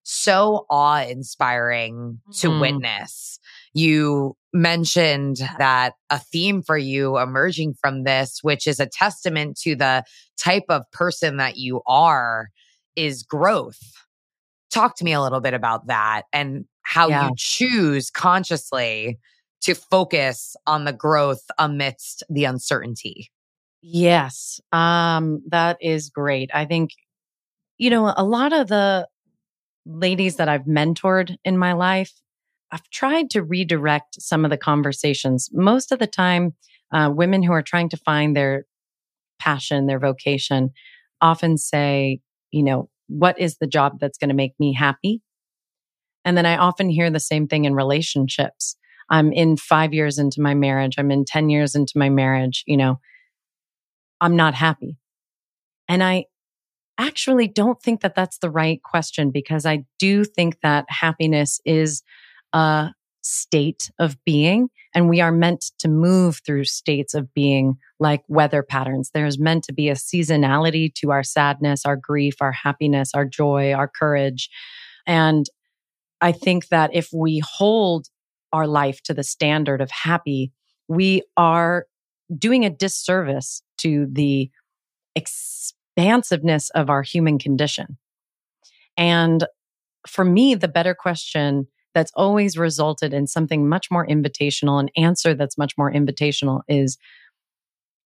so 0.04 0.66
awe 0.70 1.04
inspiring 1.04 2.20
to 2.40 2.50
mm. 2.50 2.60
witness. 2.60 3.40
You 3.74 4.36
mentioned 4.52 5.38
that 5.58 5.94
a 6.10 6.20
theme 6.20 6.62
for 6.62 6.78
you 6.78 7.18
emerging 7.18 7.76
from 7.80 8.04
this, 8.04 8.40
which 8.42 8.68
is 8.68 8.80
a 8.80 8.88
testament 8.88 9.58
to 9.62 9.76
the 9.76 10.04
type 10.38 10.66
of 10.70 10.84
person 10.92 11.38
that 11.38 11.56
you 11.56 11.82
are, 11.88 12.50
is 12.96 13.24
growth. 13.24 13.80
Talk 14.70 14.98
to 14.98 15.06
me 15.06 15.14
a 15.14 15.22
little 15.22 15.40
bit 15.40 15.54
about 15.54 15.88
that 15.88 16.24
and 16.34 16.66
how 16.82 17.08
yeah. 17.08 17.28
you 17.28 17.34
choose 17.38 18.10
consciously 18.10 19.18
to 19.62 19.76
focus 19.76 20.56
on 20.66 20.86
the 20.86 20.94
growth 20.94 21.44
amidst 21.58 22.24
the 22.30 22.46
uncertainty. 22.46 23.32
Yes, 23.82 24.60
um, 24.72 25.42
that 25.50 25.78
is 25.82 26.10
great. 26.10 26.52
I 26.54 26.66
think, 26.66 26.92
you 27.78 27.90
know, 27.90 28.14
a 28.16 28.24
lot 28.24 28.54
of 28.54 28.68
the 28.68 29.08
ladies 29.86 30.36
that 30.36 30.50
I've 30.50 30.66
mentored 30.66 31.36
in 31.44 31.58
my 31.58 31.74
life, 31.74 32.14
I've 32.72 32.88
tried 32.90 33.30
to 33.32 33.44
redirect 33.44 34.22
some 34.22 34.46
of 34.46 34.52
the 34.52 34.58
conversations. 34.58 35.50
Most 35.52 35.92
of 35.92 36.00
the 36.00 36.08
time, 36.08 36.56
uh, 36.92 37.12
women 37.14 37.42
who 37.44 37.52
are 37.54 37.64
trying 37.64 37.90
to 37.90 37.98
find 37.98 38.36
their 38.36 38.66
passion, 39.40 39.88
their 39.88 40.00
vocation, 40.00 40.72
often 41.22 41.58
say, 41.58 42.20
you 42.52 42.64
know, 42.64 42.90
what 43.08 43.40
is 43.40 43.58
the 43.58 43.68
job 43.68 44.00
that's 44.00 44.18
going 44.18 44.30
to 44.30 44.36
make 44.36 44.54
me 44.60 44.74
happy? 44.74 45.22
And 46.24 46.38
then 46.38 46.46
I 46.46 46.58
often 46.58 46.90
hear 46.90 47.10
the 47.10 47.20
same 47.20 47.48
thing 47.48 47.66
in 47.66 47.74
relationships. 47.74 48.76
I'm 49.12 49.32
in 49.34 49.58
five 49.58 49.94
years 49.94 50.18
into 50.18 50.42
my 50.42 50.56
marriage. 50.56 50.96
I'm 50.98 51.12
in 51.12 51.26
10 51.26 51.50
years 51.50 51.76
into 51.76 51.94
my 51.98 52.10
marriage. 52.10 52.64
You 52.66 52.78
know, 52.78 53.00
I'm 54.22 54.36
not 54.36 54.56
happy. 54.56 54.98
And 55.88 56.02
I 56.02 56.26
actually 56.98 57.48
don't 57.48 57.82
think 57.82 58.02
that 58.02 58.16
that's 58.16 58.38
the 58.38 58.50
right 58.50 58.82
question 58.84 59.30
because 59.32 59.66
I 59.66 59.86
do 60.00 60.24
think 60.24 60.62
that 60.62 60.86
happiness 60.88 61.60
is 61.66 62.04
a 62.54 62.92
state 63.22 63.92
of 64.00 64.18
being 64.26 64.70
and 64.96 65.10
we 65.10 65.22
are 65.22 65.32
meant 65.32 65.72
to 65.80 65.88
move 65.88 66.42
through 66.46 66.66
states 66.66 67.14
of 67.14 67.34
being 67.34 67.78
like 68.00 68.24
weather 68.28 68.64
patterns. 68.64 69.12
There's 69.14 69.40
meant 69.40 69.64
to 69.66 69.74
be 69.74 69.90
a 69.90 69.94
seasonality 69.94 70.94
to 70.96 71.12
our 71.12 71.24
sadness, 71.24 71.86
our 71.86 71.96
grief, 71.96 72.36
our 72.42 72.52
happiness, 72.52 73.12
our 73.14 73.26
joy, 73.26 73.74
our 73.74 73.88
courage. 73.88 74.50
And 75.06 75.46
I 76.20 76.32
think 76.32 76.70
that 76.70 76.92
if 76.94 77.10
we 77.14 77.40
hold 77.40 78.08
our 78.54 78.68
life 78.68 79.02
to 79.04 79.14
the 79.14 79.24
standard 79.24 79.82
of 79.82 79.90
happy, 79.92 80.52
we 80.88 81.24
are 81.38 81.86
doing 82.38 82.66
a 82.66 82.70
disservice 82.70 83.62
to 83.78 84.08
the 84.12 84.50
expansiveness 85.16 86.70
of 86.72 86.90
our 86.90 87.02
human 87.02 87.38
condition. 87.38 87.98
And 88.98 89.46
for 90.08 90.26
me, 90.26 90.56
the 90.56 90.68
better 90.68 90.94
question 90.94 91.68
that's 91.94 92.12
always 92.16 92.58
resulted 92.58 93.14
in 93.14 93.28
something 93.28 93.68
much 93.68 93.92
more 93.92 94.08
invitational, 94.08 94.80
an 94.80 94.90
answer 94.96 95.34
that's 95.34 95.58
much 95.58 95.78
more 95.78 95.92
invitational 95.92 96.62
is 96.68 96.98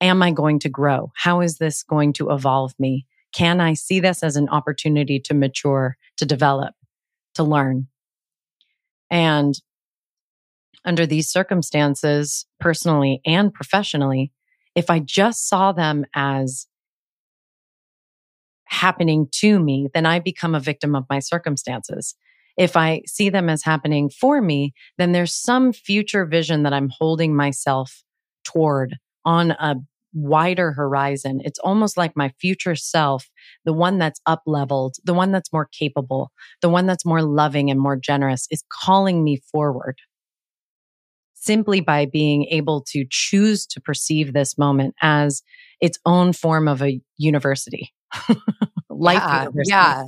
Am 0.02 0.22
I 0.22 0.32
going 0.32 0.60
to 0.60 0.70
grow? 0.70 1.12
How 1.16 1.40
is 1.40 1.58
this 1.58 1.82
going 1.82 2.12
to 2.14 2.30
evolve 2.30 2.74
me? 2.78 3.06
Can 3.34 3.62
I 3.62 3.74
see 3.76 4.02
this 4.02 4.24
as 4.24 4.36
an 4.36 4.50
opportunity 4.50 5.22
to 5.22 5.34
mature, 5.34 5.96
to 6.18 6.26
develop, 6.26 6.74
to 7.36 7.44
learn? 7.44 7.88
And 9.10 9.56
under 10.86 11.06
these 11.06 11.30
circumstances, 11.30 12.46
personally 12.60 13.22
and 13.26 13.54
professionally, 13.54 14.32
if 14.76 14.90
I 14.90 15.00
just 15.00 15.48
saw 15.48 15.72
them 15.72 16.06
as 16.14 16.68
happening 18.66 19.28
to 19.32 19.60
me, 19.60 19.88
then 19.94 20.06
I 20.06 20.20
become 20.20 20.56
a 20.56 20.60
victim 20.60 20.96
of 20.96 21.06
my 21.10 21.20
circumstances. 21.20 22.16
If 22.58 22.78
I 22.78 23.02
see 23.06 23.30
them 23.30 23.50
as 23.50 23.64
happening 23.64 24.10
for 24.10 24.42
me, 24.42 24.74
then 24.98 25.12
there's 25.12 25.34
some 25.34 25.74
future 25.74 26.26
vision 26.26 26.64
that 26.64 26.74
I'm 26.74 26.90
holding 26.90 27.36
myself 27.36 28.04
toward 28.44 28.96
on 29.26 29.52
a 29.52 29.76
wider 30.14 30.72
horizon. 30.72 31.42
It's 31.44 31.60
almost 31.60 31.98
like 31.98 32.14
my 32.16 32.32
future 32.40 32.76
self, 32.76 33.30
the 33.66 33.74
one 33.74 33.98
that's 33.98 34.22
up 34.26 34.42
leveled, 34.46 34.96
the 35.04 35.14
one 35.14 35.32
that's 35.32 35.52
more 35.52 35.68
capable, 35.78 36.32
the 36.62 36.70
one 36.70 36.86
that's 36.86 37.06
more 37.06 37.22
loving 37.22 37.70
and 37.70 37.80
more 37.80 37.98
generous 37.98 38.48
is 38.50 38.64
calling 38.72 39.24
me 39.24 39.42
forward 39.52 39.98
simply 41.46 41.82
by 41.82 42.06
being 42.06 42.46
able 42.46 42.82
to 42.90 43.06
choose 43.10 43.66
to 43.68 43.82
perceive 43.82 44.34
this 44.34 44.58
moment 44.58 44.96
as 45.02 45.44
its 45.80 46.00
own 46.06 46.34
form 46.34 46.68
of 46.68 46.82
a 46.82 47.00
university. 47.18 47.94
Life 48.90 49.22
yeah, 49.22 49.40
university. 49.42 49.70
Yeah. 49.70 50.04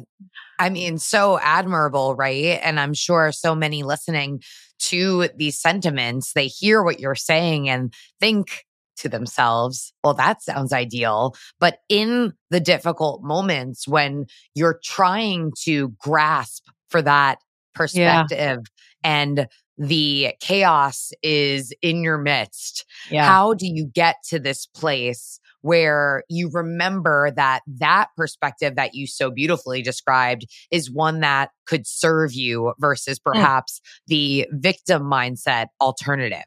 I 0.60 0.70
mean, 0.70 0.98
so 0.98 1.38
admirable, 1.38 2.16
right? 2.16 2.60
And 2.64 2.80
I'm 2.80 2.94
sure 2.94 3.32
so 3.32 3.54
many 3.54 3.84
listening 3.84 4.42
to 4.80 5.30
these 5.36 5.60
sentiments, 5.60 6.34
they 6.34 6.48
hear 6.48 6.82
what 6.82 7.00
you're 7.00 7.16
saying 7.16 7.70
and 7.70 7.94
think 8.20 8.66
to 8.98 9.10
themselves, 9.10 9.94
well, 10.04 10.16
that 10.16 10.42
sounds 10.42 10.74
ideal. 10.74 11.36
But 11.60 11.80
in 11.90 12.34
the 12.50 12.60
difficult 12.60 13.24
moments 13.24 13.88
when 13.88 14.26
you're 14.56 14.80
trying 14.84 15.52
to 15.64 15.94
grasp 16.00 16.64
for 16.90 17.02
that 17.04 17.40
perspective 17.76 18.62
yeah. 18.64 19.04
and 19.04 19.48
the 19.78 20.34
chaos 20.40 21.12
is 21.22 21.74
in 21.82 22.04
your 22.04 22.18
midst. 22.18 22.86
Yeah. 23.10 23.26
How 23.26 23.54
do 23.54 23.68
you 23.68 23.86
get 23.86 24.18
to 24.30 24.40
this 24.40 24.66
place 24.66 25.40
where 25.62 26.24
you 26.30 26.50
remember 26.52 27.32
that 27.32 27.62
that 27.68 28.08
perspective 28.16 28.76
that 28.76 28.96
you 28.96 29.08
so 29.08 29.30
beautifully 29.30 29.82
described 29.82 30.46
is 30.72 30.92
one 30.92 31.20
that 31.20 31.52
could 31.66 31.86
serve 31.86 32.34
you 32.34 32.74
versus 32.80 33.20
hmm. 33.24 33.32
perhaps 33.32 33.80
mm. 33.80 34.08
the 34.08 34.48
victim 34.52 35.04
mindset 35.04 35.68
alternative? 35.82 36.46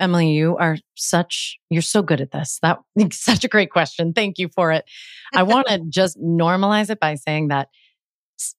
Emily, 0.00 0.32
you 0.32 0.56
are 0.56 0.76
such, 0.96 1.58
you're 1.70 1.82
so 1.82 2.02
good 2.02 2.20
at 2.20 2.32
this. 2.32 2.58
That 2.62 2.78
such 3.12 3.44
a 3.44 3.48
great 3.48 3.70
question. 3.70 4.12
Thank 4.12 4.38
you 4.38 4.48
for 4.48 4.72
it. 4.72 4.84
I 5.34 5.42
want 5.44 5.68
to 5.68 5.80
just 5.88 6.20
normalize 6.20 6.90
it 6.90 7.00
by 7.00 7.14
saying 7.14 7.48
that 7.48 7.68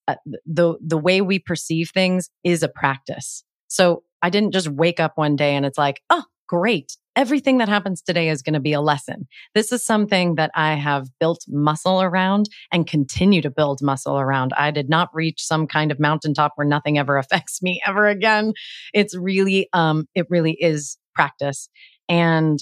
uh, 0.08 0.14
the, 0.46 0.74
the 0.80 0.96
way 0.96 1.20
we 1.20 1.38
perceive 1.38 1.90
things 1.90 2.30
is 2.42 2.62
a 2.62 2.68
practice. 2.68 3.44
So 3.68 4.02
I 4.22 4.30
didn't 4.30 4.52
just 4.52 4.68
wake 4.68 5.00
up 5.00 5.12
one 5.16 5.36
day 5.36 5.54
and 5.54 5.66
it's 5.66 5.78
like, 5.78 6.02
oh, 6.10 6.24
great. 6.48 6.96
Everything 7.16 7.58
that 7.58 7.68
happens 7.68 8.02
today 8.02 8.28
is 8.28 8.42
going 8.42 8.54
to 8.54 8.60
be 8.60 8.74
a 8.74 8.80
lesson. 8.80 9.26
This 9.54 9.72
is 9.72 9.82
something 9.82 10.34
that 10.34 10.50
I 10.54 10.74
have 10.74 11.08
built 11.18 11.44
muscle 11.48 12.02
around 12.02 12.48
and 12.70 12.86
continue 12.86 13.40
to 13.42 13.50
build 13.50 13.80
muscle 13.82 14.18
around. 14.18 14.52
I 14.56 14.70
did 14.70 14.88
not 14.90 15.08
reach 15.14 15.42
some 15.42 15.66
kind 15.66 15.90
of 15.90 15.98
mountaintop 15.98 16.52
where 16.56 16.66
nothing 16.66 16.98
ever 16.98 17.16
affects 17.18 17.62
me 17.62 17.80
ever 17.86 18.06
again. 18.06 18.52
It's 18.92 19.16
really, 19.16 19.68
um, 19.72 20.06
it 20.14 20.26
really 20.28 20.52
is 20.60 20.98
practice. 21.14 21.68
And 22.08 22.58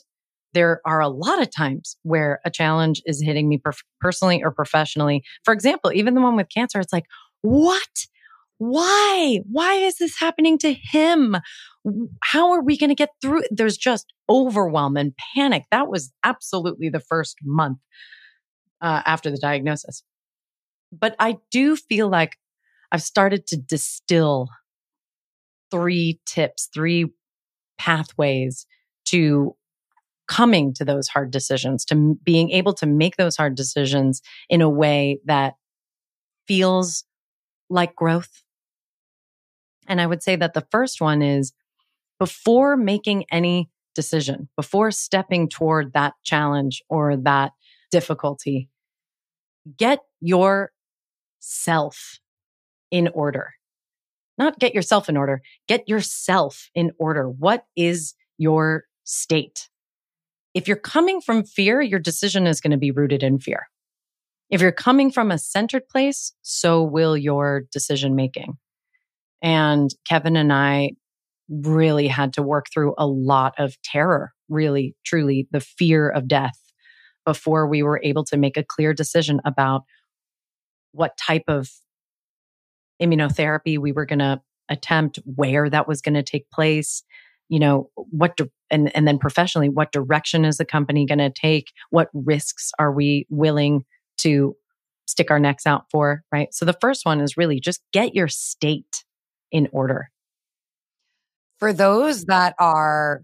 there 0.54 0.80
are 0.86 1.00
a 1.00 1.08
lot 1.08 1.42
of 1.42 1.50
times 1.50 1.96
where 2.04 2.40
a 2.44 2.50
challenge 2.50 3.02
is 3.06 3.20
hitting 3.20 3.48
me 3.48 3.58
per- 3.58 3.72
personally 4.00 4.42
or 4.42 4.52
professionally. 4.52 5.24
For 5.44 5.52
example, 5.52 5.92
even 5.92 6.14
the 6.14 6.20
one 6.20 6.36
with 6.36 6.48
cancer, 6.48 6.78
it's 6.78 6.92
like, 6.92 7.06
what? 7.42 8.06
Why? 8.58 9.40
Why 9.50 9.74
is 9.74 9.98
this 9.98 10.18
happening 10.18 10.58
to 10.58 10.72
him? 10.72 11.36
How 12.22 12.52
are 12.52 12.62
we 12.62 12.78
going 12.78 12.90
to 12.90 12.94
get 12.94 13.10
through? 13.20 13.42
There's 13.50 13.76
just 13.76 14.12
overwhelm 14.28 14.96
and 14.96 15.12
panic. 15.34 15.64
That 15.70 15.88
was 15.88 16.12
absolutely 16.22 16.88
the 16.88 17.00
first 17.00 17.36
month 17.42 17.78
uh, 18.80 19.02
after 19.04 19.30
the 19.30 19.38
diagnosis. 19.38 20.02
But 20.92 21.16
I 21.18 21.38
do 21.50 21.76
feel 21.76 22.08
like 22.08 22.36
I've 22.92 23.02
started 23.02 23.46
to 23.48 23.56
distill 23.56 24.48
three 25.70 26.20
tips, 26.24 26.68
three 26.72 27.12
pathways 27.78 28.66
to 29.06 29.56
coming 30.28 30.72
to 30.74 30.84
those 30.84 31.08
hard 31.08 31.30
decisions, 31.30 31.84
to 31.86 32.16
being 32.22 32.50
able 32.50 32.72
to 32.74 32.86
make 32.86 33.16
those 33.16 33.36
hard 33.36 33.56
decisions 33.56 34.22
in 34.48 34.60
a 34.62 34.70
way 34.70 35.18
that 35.26 35.54
feels 36.46 37.04
like 37.68 37.96
growth. 37.96 38.43
And 39.86 40.00
I 40.00 40.06
would 40.06 40.22
say 40.22 40.36
that 40.36 40.54
the 40.54 40.66
first 40.70 41.00
one 41.00 41.22
is 41.22 41.52
before 42.18 42.76
making 42.76 43.24
any 43.30 43.70
decision, 43.94 44.48
before 44.56 44.90
stepping 44.90 45.48
toward 45.48 45.92
that 45.92 46.14
challenge 46.22 46.82
or 46.88 47.16
that 47.16 47.52
difficulty, 47.90 48.68
get 49.76 50.00
your 50.20 50.72
self 51.40 52.18
in 52.90 53.08
order. 53.08 53.52
Not 54.36 54.58
get 54.58 54.74
yourself 54.74 55.08
in 55.08 55.16
order, 55.16 55.42
get 55.68 55.88
yourself 55.88 56.70
in 56.74 56.92
order. 56.98 57.28
What 57.28 57.66
is 57.76 58.14
your 58.36 58.84
state? 59.04 59.68
If 60.54 60.66
you're 60.66 60.76
coming 60.76 61.20
from 61.20 61.44
fear, 61.44 61.80
your 61.80 62.00
decision 62.00 62.46
is 62.46 62.60
going 62.60 62.72
to 62.72 62.76
be 62.76 62.90
rooted 62.90 63.22
in 63.22 63.38
fear. 63.38 63.68
If 64.50 64.60
you're 64.60 64.72
coming 64.72 65.10
from 65.10 65.30
a 65.30 65.38
centered 65.38 65.88
place, 65.88 66.32
so 66.42 66.82
will 66.82 67.16
your 67.16 67.64
decision 67.72 68.14
making. 68.14 68.56
And 69.44 69.94
Kevin 70.08 70.36
and 70.36 70.50
I 70.50 70.92
really 71.50 72.08
had 72.08 72.32
to 72.32 72.42
work 72.42 72.66
through 72.72 72.94
a 72.96 73.06
lot 73.06 73.54
of 73.58 73.80
terror, 73.82 74.32
really, 74.48 74.96
truly, 75.04 75.46
the 75.50 75.60
fear 75.60 76.08
of 76.08 76.26
death 76.26 76.58
before 77.26 77.68
we 77.68 77.82
were 77.82 78.00
able 78.02 78.24
to 78.24 78.38
make 78.38 78.56
a 78.56 78.64
clear 78.64 78.94
decision 78.94 79.42
about 79.44 79.82
what 80.92 81.18
type 81.18 81.44
of 81.46 81.68
immunotherapy 83.02 83.78
we 83.78 83.92
were 83.92 84.06
going 84.06 84.18
to 84.20 84.40
attempt, 84.70 85.18
where 85.26 85.68
that 85.68 85.86
was 85.86 86.00
going 86.00 86.14
to 86.14 86.22
take 86.22 86.50
place, 86.50 87.02
you 87.50 87.58
know, 87.58 87.90
what, 87.96 88.38
di- 88.38 88.50
and, 88.70 88.94
and 88.96 89.06
then 89.06 89.18
professionally, 89.18 89.68
what 89.68 89.92
direction 89.92 90.46
is 90.46 90.56
the 90.56 90.64
company 90.64 91.04
going 91.04 91.18
to 91.18 91.30
take? 91.30 91.70
What 91.90 92.08
risks 92.14 92.72
are 92.78 92.92
we 92.92 93.26
willing 93.28 93.84
to 94.18 94.56
stick 95.06 95.30
our 95.30 95.38
necks 95.38 95.66
out 95.66 95.84
for? 95.90 96.22
Right. 96.32 96.48
So 96.54 96.64
the 96.64 96.78
first 96.80 97.04
one 97.04 97.20
is 97.20 97.36
really 97.36 97.60
just 97.60 97.82
get 97.92 98.14
your 98.14 98.28
state 98.28 99.04
in 99.54 99.68
order. 99.72 100.10
For 101.60 101.72
those 101.72 102.24
that 102.24 102.54
are 102.58 103.22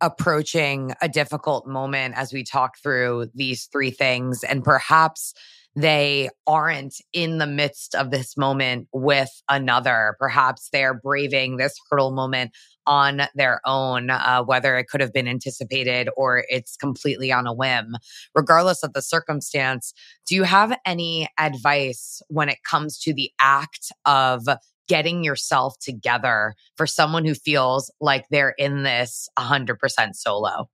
approaching 0.00 0.92
a 1.00 1.08
difficult 1.08 1.66
moment 1.66 2.14
as 2.16 2.32
we 2.32 2.44
talk 2.44 2.76
through 2.80 3.30
these 3.34 3.64
three 3.72 3.90
things, 3.90 4.44
and 4.44 4.62
perhaps 4.62 5.34
they 5.76 6.28
aren't 6.46 6.94
in 7.12 7.38
the 7.38 7.46
midst 7.46 7.94
of 7.96 8.10
this 8.10 8.36
moment 8.36 8.86
with 8.92 9.30
another. 9.48 10.16
Perhaps 10.20 10.68
they're 10.72 10.94
braving 10.94 11.56
this 11.56 11.74
hurdle 11.90 12.12
moment 12.12 12.52
on 12.86 13.22
their 13.34 13.60
own, 13.64 14.10
uh, 14.10 14.42
whether 14.42 14.76
it 14.76 14.86
could 14.88 15.00
have 15.00 15.12
been 15.12 15.26
anticipated 15.26 16.08
or 16.16 16.44
it's 16.48 16.76
completely 16.76 17.32
on 17.32 17.46
a 17.46 17.52
whim. 17.52 17.96
Regardless 18.34 18.82
of 18.82 18.92
the 18.92 19.02
circumstance, 19.02 19.94
do 20.26 20.34
you 20.34 20.44
have 20.44 20.78
any 20.84 21.28
advice 21.38 22.22
when 22.28 22.48
it 22.48 22.58
comes 22.68 22.98
to 23.00 23.14
the 23.14 23.32
act 23.40 23.90
of 24.04 24.46
getting 24.88 25.24
yourself 25.24 25.78
together 25.80 26.54
for 26.76 26.86
someone 26.86 27.24
who 27.24 27.34
feels 27.34 27.92
like 28.00 28.26
they're 28.30 28.54
in 28.58 28.82
this 28.82 29.28
100% 29.38 29.76
solo? 30.14 30.68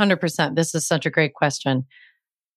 100%. 0.00 0.56
This 0.56 0.74
is 0.74 0.86
such 0.86 1.06
a 1.06 1.10
great 1.10 1.34
question 1.34 1.86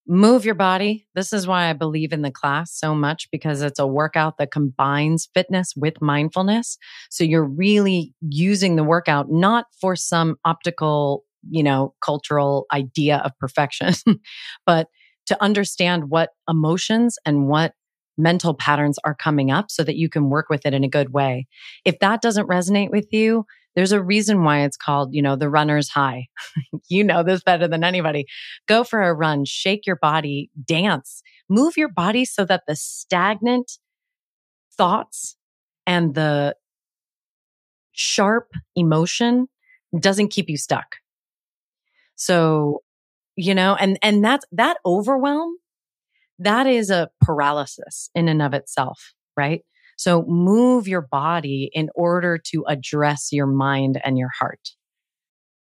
move 0.10 0.44
your 0.44 0.56
body. 0.56 1.08
This 1.14 1.32
is 1.32 1.46
why 1.46 1.70
I 1.70 1.74
believe 1.74 2.12
in 2.12 2.24
the 2.24 2.32
class 2.32 2.74
so 2.74 2.96
much 2.96 3.30
because 3.32 3.62
it's 3.62 3.78
a 3.78 3.86
workout 3.86 4.40
that 4.40 4.52
combines 4.52 5.30
fitness 5.36 5.74
with 5.76 6.02
mindfulness. 6.02 6.80
So 7.12 7.24
you're 7.24 7.46
really 7.46 8.16
using 8.22 8.76
the 8.76 8.84
workout 8.84 9.28
not 9.30 9.68
for 9.80 9.96
some 9.96 10.38
optical, 10.46 11.26
you 11.48 11.62
know, 11.62 11.94
cultural 12.04 12.66
idea 12.74 13.18
of 13.18 13.38
perfection, 13.40 13.94
but 14.66 14.88
to 15.28 15.42
understand 15.44 16.10
what 16.10 16.32
emotions 16.50 17.20
and 17.24 17.48
what 17.48 17.74
mental 18.20 18.54
patterns 18.54 19.00
are 19.04 19.16
coming 19.16 19.50
up 19.50 19.72
so 19.72 19.84
that 19.84 19.96
you 19.96 20.10
can 20.10 20.30
work 20.30 20.50
with 20.50 20.66
it 20.66 20.74
in 20.74 20.84
a 20.84 20.90
good 20.90 21.14
way. 21.14 21.48
If 21.86 22.00
that 22.00 22.22
doesn't 22.22 22.50
resonate 22.50 22.92
with 22.92 23.12
you, 23.12 23.46
there's 23.76 23.92
a 23.92 24.04
reason 24.04 24.44
why 24.44 24.62
it's 24.64 24.78
called, 24.78 25.14
you 25.14 25.22
know, 25.22 25.36
the 25.36 25.50
runner's 25.50 25.90
high. 25.90 26.28
you 26.90 27.04
know 27.04 27.24
this 27.24 27.42
better 27.42 27.68
than 27.68 27.84
anybody. 27.84 28.26
Go 28.68 28.84
for 28.84 29.02
a 29.02 29.14
run, 29.14 29.46
shake 29.46 29.88
your 29.88 29.96
body, 29.96 30.52
dance, 30.66 31.22
move 31.50 31.78
your 31.78 31.90
body 31.90 32.26
so 32.26 32.46
that 32.46 32.64
the 32.68 32.76
stagnant 32.76 33.72
thoughts 34.78 35.38
and 35.88 36.14
the 36.14 36.56
sharp 37.92 38.52
emotion 38.76 39.48
doesn't 39.98 40.30
keep 40.30 40.50
you 40.50 40.58
stuck. 40.58 40.98
So, 42.16 42.84
you 43.36 43.56
know, 43.56 43.76
and, 43.76 43.98
and 44.02 44.24
that's, 44.24 44.46
that 44.52 44.78
overwhelm, 44.86 45.56
that 46.40 46.68
is 46.68 46.90
a 46.90 47.10
paralysis 47.22 48.10
in 48.16 48.28
and 48.28 48.42
of 48.42 48.54
itself, 48.54 49.14
right? 49.38 49.64
So 49.98 50.24
move 50.24 50.88
your 50.88 51.02
body 51.02 51.70
in 51.74 51.90
order 51.94 52.38
to 52.52 52.64
address 52.68 53.30
your 53.32 53.48
mind 53.48 54.00
and 54.04 54.18
your 54.18 54.30
heart. 54.40 54.72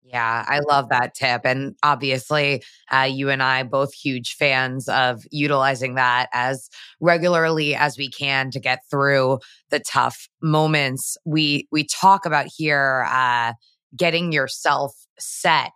Yeah, 0.03 0.45
I 0.47 0.61
love 0.61 0.89
that 0.91 1.15
tip. 1.15 1.41
And 1.45 1.75
obviously, 1.83 2.63
uh, 2.93 3.09
you 3.11 3.29
and 3.29 3.43
I 3.43 3.65
both 3.65 3.93
huge 3.93 4.37
fans 4.37 4.89
of 4.89 5.25
utilizing 5.33 5.97
that 5.97 6.29
as 6.33 6.69
regularly 7.01 7.75
as 7.75 7.99
we 7.99 8.09
can 8.09 8.53
to 8.53 8.61
get 8.61 8.81
through 8.89 9.41
the 9.71 9.81
tough 9.81 10.29
moments. 10.41 11.17
We 11.25 11.67
we 11.73 11.85
talk 11.85 12.25
about 12.25 12.47
here 12.57 13.05
uh, 13.11 13.55
getting 13.97 14.31
yourself 14.31 14.95
set 15.19 15.73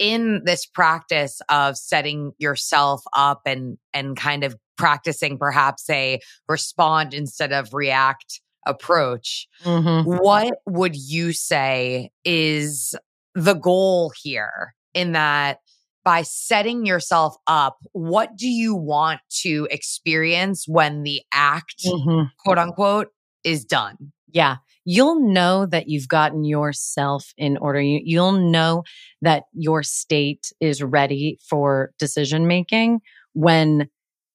in 0.00 0.42
this 0.44 0.66
practice 0.66 1.40
of 1.48 1.76
setting 1.76 2.32
yourself 2.38 3.02
up 3.14 3.42
and 3.46 3.78
and 3.94 4.16
kind 4.16 4.42
of 4.42 4.56
practicing 4.76 5.38
perhaps 5.38 5.88
a 5.90 6.18
respond 6.48 7.14
instead 7.14 7.52
of 7.52 7.72
react 7.72 8.40
approach. 8.66 9.46
Mm-hmm. 9.62 10.10
What 10.10 10.54
would 10.66 10.96
you 10.96 11.32
say 11.32 12.10
is 12.24 12.96
the 13.34 13.54
goal 13.54 14.12
here 14.22 14.74
in 14.94 15.12
that 15.12 15.58
by 16.02 16.22
setting 16.22 16.86
yourself 16.86 17.36
up, 17.46 17.76
what 17.92 18.36
do 18.36 18.48
you 18.48 18.74
want 18.74 19.20
to 19.42 19.68
experience 19.70 20.66
when 20.66 21.02
the 21.02 21.20
act, 21.30 21.84
mm-hmm. 21.84 22.24
quote 22.38 22.58
unquote, 22.58 23.08
is 23.44 23.66
done? 23.66 24.12
Yeah. 24.32 24.56
You'll 24.84 25.20
know 25.20 25.66
that 25.66 25.88
you've 25.88 26.08
gotten 26.08 26.44
yourself 26.44 27.32
in 27.36 27.56
order. 27.58 27.80
You, 27.80 28.00
you'll 28.02 28.32
know 28.32 28.84
that 29.22 29.44
your 29.52 29.82
state 29.82 30.52
is 30.60 30.82
ready 30.82 31.38
for 31.48 31.92
decision 31.98 32.46
making 32.46 33.00
when 33.32 33.88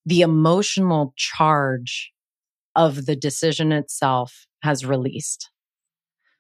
the 0.05 0.21
emotional 0.21 1.13
charge 1.17 2.12
of 2.75 3.05
the 3.05 3.15
decision 3.15 3.71
itself 3.71 4.45
has 4.62 4.86
released. 4.86 5.49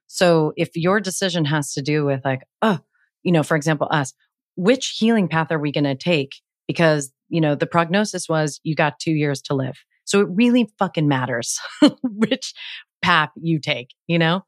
So 0.07 0.53
if 0.55 0.69
your 0.75 0.99
decision 0.99 1.45
has 1.45 1.73
to 1.73 1.81
do 1.81 2.05
with 2.05 2.21
like, 2.23 2.43
oh, 2.61 2.79
you 3.23 3.31
know, 3.31 3.43
for 3.43 3.57
example, 3.57 3.87
us, 3.89 4.13
which 4.55 4.95
healing 4.97 5.27
path 5.27 5.51
are 5.51 5.59
we 5.59 5.71
going 5.71 5.85
to 5.85 5.95
take? 5.95 6.35
Because, 6.67 7.11
you 7.29 7.41
know, 7.41 7.55
the 7.55 7.65
prognosis 7.65 8.29
was 8.29 8.59
you 8.63 8.75
got 8.75 8.99
two 8.99 9.11
years 9.11 9.41
to 9.43 9.55
live. 9.55 9.75
So 10.05 10.21
it 10.21 10.27
really 10.29 10.69
fucking 10.77 11.07
matters 11.07 11.59
which 12.03 12.53
path 13.05 13.29
you 13.35 13.59
take, 13.59 13.93
you 14.07 14.17
know? 14.17 14.43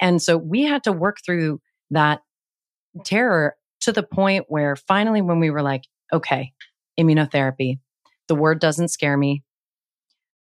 And 0.00 0.20
so 0.20 0.36
we 0.36 0.64
had 0.64 0.82
to 0.84 0.92
work 0.92 1.18
through 1.24 1.60
that 1.92 2.22
terror 3.04 3.54
to 3.82 3.92
the 3.92 4.02
point 4.02 4.46
where 4.48 4.74
finally, 4.74 5.22
when 5.22 5.38
we 5.38 5.50
were 5.50 5.62
like, 5.62 5.84
okay, 6.12 6.52
immunotherapy, 6.98 7.78
the 8.26 8.34
word 8.34 8.58
doesn't 8.58 8.88
scare 8.88 9.16
me. 9.16 9.44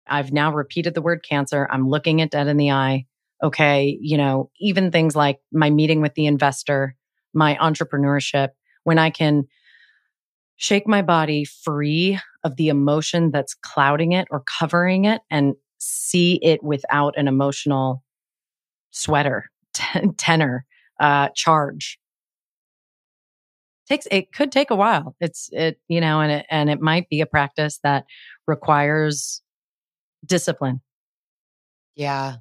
I've 0.07 0.31
now 0.31 0.53
repeated 0.53 0.93
the 0.93 1.01
word 1.01 1.25
cancer. 1.27 1.67
I'm 1.71 1.89
looking 1.89 2.19
it 2.19 2.31
dead 2.31 2.49
in 2.49 2.59
the 2.59 2.71
eye. 2.71 3.07
Okay. 3.43 3.99
You 3.99 4.19
know, 4.19 4.51
even 4.61 4.91
things 4.91 5.17
like 5.17 5.39
my 5.51 5.71
meeting 5.71 6.03
with 6.03 6.13
the 6.15 6.27
investor, 6.27 6.95
my 7.33 7.57
entrepreneurship, 7.57 8.51
when 8.83 8.99
I 8.99 9.09
can 9.09 9.45
shake 10.57 10.87
my 10.87 11.01
body 11.01 11.47
free 11.47 12.19
of 12.45 12.57
the 12.57 12.69
emotion 12.69 13.31
that's 13.31 13.55
clouding 13.55 14.13
it 14.13 14.29
or 14.31 14.45
covering 14.59 15.07
it 15.07 15.23
and 15.31 15.55
see 15.85 16.39
it 16.43 16.63
without 16.63 17.15
an 17.17 17.29
emotional 17.29 18.03
sweater, 18.91 19.51
tenor, 20.17 20.65
uh, 21.01 21.29
charge. 21.35 21.99
Takes 23.87 24.09
it 24.11 24.33
could 24.33 24.51
take 24.51 24.71
a 24.71 24.77
while. 24.77 25.15
It's 25.21 25.51
it 25.53 25.79
you 25.89 26.01
know 26.01 26.23
and 26.23 26.33
it 26.33 26.47
and 26.49 26.71
it 26.71 26.81
might 26.81 27.09
be 27.11 27.21
a 27.21 27.27
practice 27.27 27.81
that 27.83 28.05
requires 28.47 29.43
discipline. 30.25 30.81
Yeah. 31.95 32.37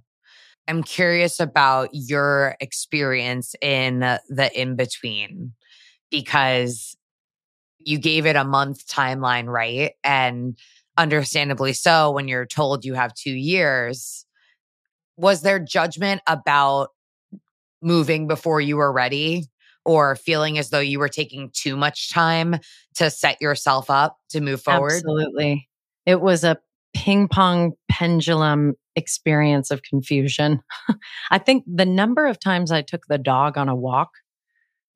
I'm 0.69 0.83
curious 0.83 1.41
about 1.41 1.89
your 1.91 2.55
experience 2.61 3.55
in 3.61 3.99
the 3.99 4.49
in 4.55 4.77
between 4.77 5.51
because 6.09 6.95
you 7.79 7.97
gave 7.97 8.25
it 8.25 8.37
a 8.37 8.45
month 8.45 8.87
timeline 8.87 9.47
right? 9.47 9.91
And 10.05 10.57
understandably 10.97 11.73
so 11.73 12.11
when 12.11 12.27
you're 12.27 12.45
told 12.45 12.85
you 12.85 12.93
have 12.93 13.13
2 13.13 13.31
years 13.31 14.25
was 15.17 15.41
there 15.41 15.59
judgment 15.59 16.21
about 16.27 16.89
moving 17.81 18.27
before 18.27 18.61
you 18.61 18.77
were 18.77 18.91
ready 18.91 19.45
or 19.85 20.15
feeling 20.15 20.57
as 20.57 20.69
though 20.69 20.79
you 20.79 20.99
were 20.99 21.09
taking 21.09 21.51
too 21.53 21.75
much 21.75 22.11
time 22.11 22.55
to 22.95 23.09
set 23.09 23.41
yourself 23.41 23.89
up 23.89 24.17
to 24.29 24.41
move 24.41 24.61
forward? 24.61 24.93
Absolutely. 24.93 25.67
It 26.05 26.21
was 26.21 26.43
a 26.43 26.57
ping 26.95 27.27
pong 27.27 27.73
pendulum 27.89 28.75
experience 28.95 29.71
of 29.71 29.83
confusion. 29.83 30.61
I 31.31 31.37
think 31.37 31.65
the 31.67 31.85
number 31.85 32.25
of 32.25 32.39
times 32.39 32.71
I 32.71 32.81
took 32.81 33.05
the 33.07 33.17
dog 33.17 33.57
on 33.57 33.67
a 33.67 33.75
walk 33.75 34.11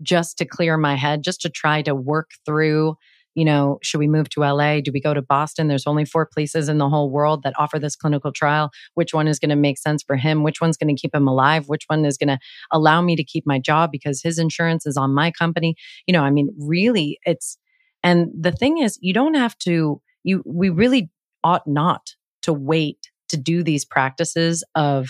just 0.02 0.38
to 0.38 0.46
clear 0.46 0.78
my 0.78 0.96
head, 0.96 1.24
just 1.24 1.42
to 1.42 1.50
try 1.50 1.82
to 1.82 1.96
work 1.96 2.30
through 2.46 2.96
you 3.38 3.46
know, 3.46 3.78
should 3.84 4.00
we 4.00 4.08
move 4.08 4.30
to 4.30 4.40
LA? 4.40 4.82
Do 4.82 4.92
we 4.92 5.00
go 5.00 5.14
to 5.14 5.22
Boston? 5.22 5.68
There's 5.68 5.86
only 5.86 6.06
four 6.06 6.26
places 6.26 6.70
in 6.70 6.80
the 6.80 6.90
whole 6.90 7.12
world 7.12 7.44
that 7.44 7.54
offer 7.60 7.78
this 7.78 7.96
clinical 7.96 8.32
trial. 8.32 8.72
Which 8.96 9.14
one 9.14 9.28
is 9.28 9.38
going 9.38 9.52
to 9.52 9.56
make 9.56 9.78
sense 9.78 10.02
for 10.02 10.16
him? 10.16 10.42
Which 10.42 10.60
one's 10.60 10.76
going 10.76 10.94
to 10.94 11.00
keep 11.00 11.14
him 11.14 11.28
alive? 11.28 11.68
Which 11.68 11.84
one 11.86 12.04
is 12.04 12.18
going 12.18 12.30
to 12.30 12.40
allow 12.72 13.00
me 13.04 13.16
to 13.16 13.24
keep 13.24 13.46
my 13.46 13.60
job 13.60 13.92
because 13.92 14.24
his 14.24 14.40
insurance 14.40 14.88
is 14.88 14.98
on 14.98 15.14
my 15.14 15.30
company? 15.30 15.76
You 16.08 16.14
know, 16.14 16.24
I 16.24 16.32
mean, 16.32 16.50
really, 16.58 17.20
it's, 17.26 17.60
and 18.02 18.32
the 18.36 18.52
thing 18.52 18.80
is, 18.80 18.98
you 19.04 19.14
don't 19.14 19.36
have 19.36 19.56
to, 19.60 20.02
you, 20.24 20.42
we 20.44 20.70
really 20.72 21.12
ought 21.44 21.68
not 21.68 22.16
to 22.42 22.54
wait 22.54 23.12
to 23.30 23.38
do 23.38 23.62
these 23.62 23.86
practices 23.86 24.64
of 24.74 25.10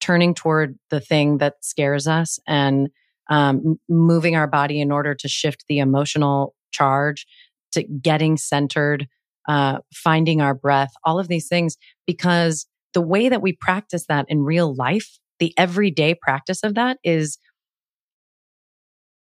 turning 0.00 0.32
toward 0.32 0.78
the 0.90 1.00
thing 1.00 1.38
that 1.38 1.54
scares 1.60 2.06
us 2.06 2.38
and 2.46 2.88
um, 3.30 3.80
moving 3.88 4.36
our 4.36 4.46
body 4.46 4.80
in 4.80 4.92
order 4.92 5.12
to 5.16 5.26
shift 5.26 5.64
the 5.68 5.80
emotional 5.80 6.54
charge 6.70 7.26
to 7.74 7.84
getting 7.84 8.36
centered, 8.36 9.06
uh, 9.48 9.78
finding 9.92 10.40
our 10.40 10.54
breath, 10.54 10.92
all 11.04 11.18
of 11.18 11.28
these 11.28 11.48
things, 11.48 11.76
because 12.06 12.66
the 12.94 13.00
way 13.00 13.28
that 13.28 13.42
we 13.42 13.52
practice 13.52 14.06
that 14.08 14.26
in 14.28 14.42
real 14.44 14.74
life, 14.74 15.18
the 15.40 15.52
everyday 15.58 16.14
practice 16.14 16.62
of 16.62 16.74
that 16.74 16.98
is, 17.04 17.38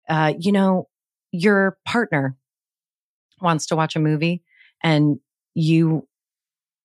uh, 0.09 0.33
you 0.39 0.51
know, 0.51 0.87
your 1.31 1.77
partner 1.85 2.35
wants 3.41 3.67
to 3.67 3.75
watch 3.75 3.95
a 3.95 3.99
movie 3.99 4.43
and 4.83 5.19
you 5.53 6.07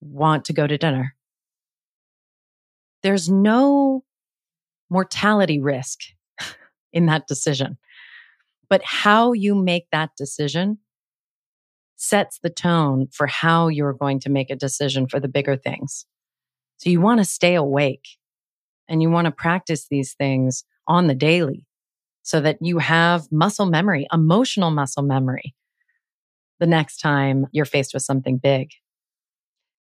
want 0.00 0.44
to 0.44 0.52
go 0.52 0.66
to 0.66 0.76
dinner. 0.78 1.14
There's 3.02 3.28
no 3.28 4.04
mortality 4.90 5.60
risk 5.60 6.00
in 6.92 7.06
that 7.06 7.26
decision. 7.26 7.78
But 8.68 8.82
how 8.84 9.32
you 9.32 9.54
make 9.54 9.86
that 9.92 10.10
decision 10.16 10.78
sets 12.08 12.38
the 12.42 12.50
tone 12.50 13.08
for 13.12 13.26
how 13.26 13.68
you're 13.68 13.92
going 13.92 14.20
to 14.20 14.30
make 14.30 14.50
a 14.50 14.56
decision 14.56 15.06
for 15.06 15.20
the 15.20 15.28
bigger 15.28 15.56
things. 15.56 16.06
So 16.78 16.90
you 16.90 17.00
want 17.00 17.20
to 17.20 17.24
stay 17.24 17.54
awake 17.54 18.06
and 18.88 19.02
you 19.02 19.10
want 19.10 19.26
to 19.26 19.32
practice 19.32 19.86
these 19.88 20.14
things 20.14 20.64
on 20.86 21.06
the 21.06 21.14
daily 21.14 21.66
so 22.22 22.40
that 22.40 22.58
you 22.60 22.78
have 22.78 23.30
muscle 23.30 23.66
memory, 23.66 24.06
emotional 24.12 24.70
muscle 24.70 25.02
memory 25.02 25.54
the 26.60 26.66
next 26.66 26.98
time 26.98 27.46
you're 27.52 27.64
faced 27.64 27.94
with 27.94 28.02
something 28.02 28.38
big. 28.38 28.70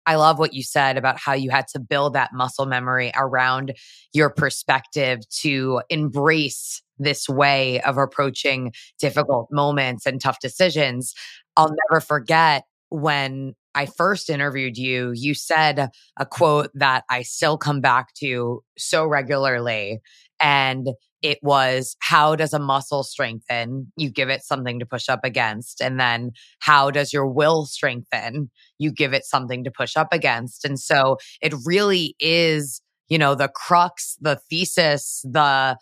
I 0.06 0.16
love 0.16 0.38
what 0.38 0.52
you 0.52 0.62
said 0.62 0.98
about 0.98 1.18
how 1.18 1.32
you 1.32 1.50
had 1.50 1.66
to 1.68 1.80
build 1.80 2.12
that 2.12 2.32
muscle 2.32 2.66
memory 2.66 3.10
around 3.16 3.74
your 4.12 4.28
perspective 4.28 5.20
to 5.40 5.80
embrace 5.88 6.82
this 6.98 7.28
way 7.28 7.80
of 7.80 7.96
approaching 7.96 8.72
difficult 9.00 9.48
moments 9.50 10.04
and 10.06 10.20
tough 10.20 10.40
decisions. 10.40 11.14
I'll 11.56 11.74
never 11.90 12.00
forget 12.00 12.64
when 12.90 13.54
I 13.74 13.86
first 13.86 14.30
interviewed 14.30 14.76
you, 14.76 15.12
you 15.14 15.34
said 15.34 15.88
a 16.16 16.26
quote 16.26 16.70
that 16.74 17.04
I 17.10 17.22
still 17.22 17.58
come 17.58 17.80
back 17.80 18.14
to 18.20 18.62
so 18.78 19.04
regularly. 19.04 20.00
And 20.38 20.88
it 21.22 21.38
was, 21.42 21.96
How 22.00 22.36
does 22.36 22.52
a 22.52 22.58
muscle 22.58 23.02
strengthen? 23.02 23.90
You 23.96 24.10
give 24.10 24.28
it 24.28 24.42
something 24.44 24.78
to 24.78 24.86
push 24.86 25.08
up 25.08 25.20
against. 25.24 25.80
And 25.80 25.98
then, 25.98 26.32
How 26.60 26.90
does 26.90 27.12
your 27.12 27.26
will 27.26 27.66
strengthen? 27.66 28.50
You 28.78 28.92
give 28.92 29.12
it 29.12 29.24
something 29.24 29.64
to 29.64 29.70
push 29.70 29.96
up 29.96 30.08
against. 30.12 30.64
And 30.64 30.78
so 30.78 31.16
it 31.40 31.54
really 31.64 32.14
is, 32.20 32.80
you 33.08 33.18
know, 33.18 33.34
the 33.34 33.48
crux, 33.48 34.16
the 34.20 34.38
thesis, 34.50 35.24
the 35.24 35.78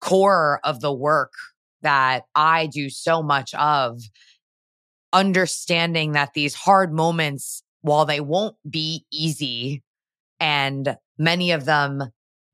core 0.00 0.60
of 0.64 0.80
the 0.80 0.94
work 0.94 1.32
that 1.82 2.22
I 2.34 2.66
do 2.66 2.88
so 2.88 3.22
much 3.22 3.54
of 3.54 4.00
understanding 5.12 6.12
that 6.12 6.34
these 6.34 6.54
hard 6.54 6.92
moments, 6.92 7.62
while 7.82 8.04
they 8.04 8.20
won't 8.20 8.56
be 8.68 9.04
easy 9.12 9.82
and 10.40 10.96
many 11.18 11.50
of 11.50 11.64
them 11.64 12.04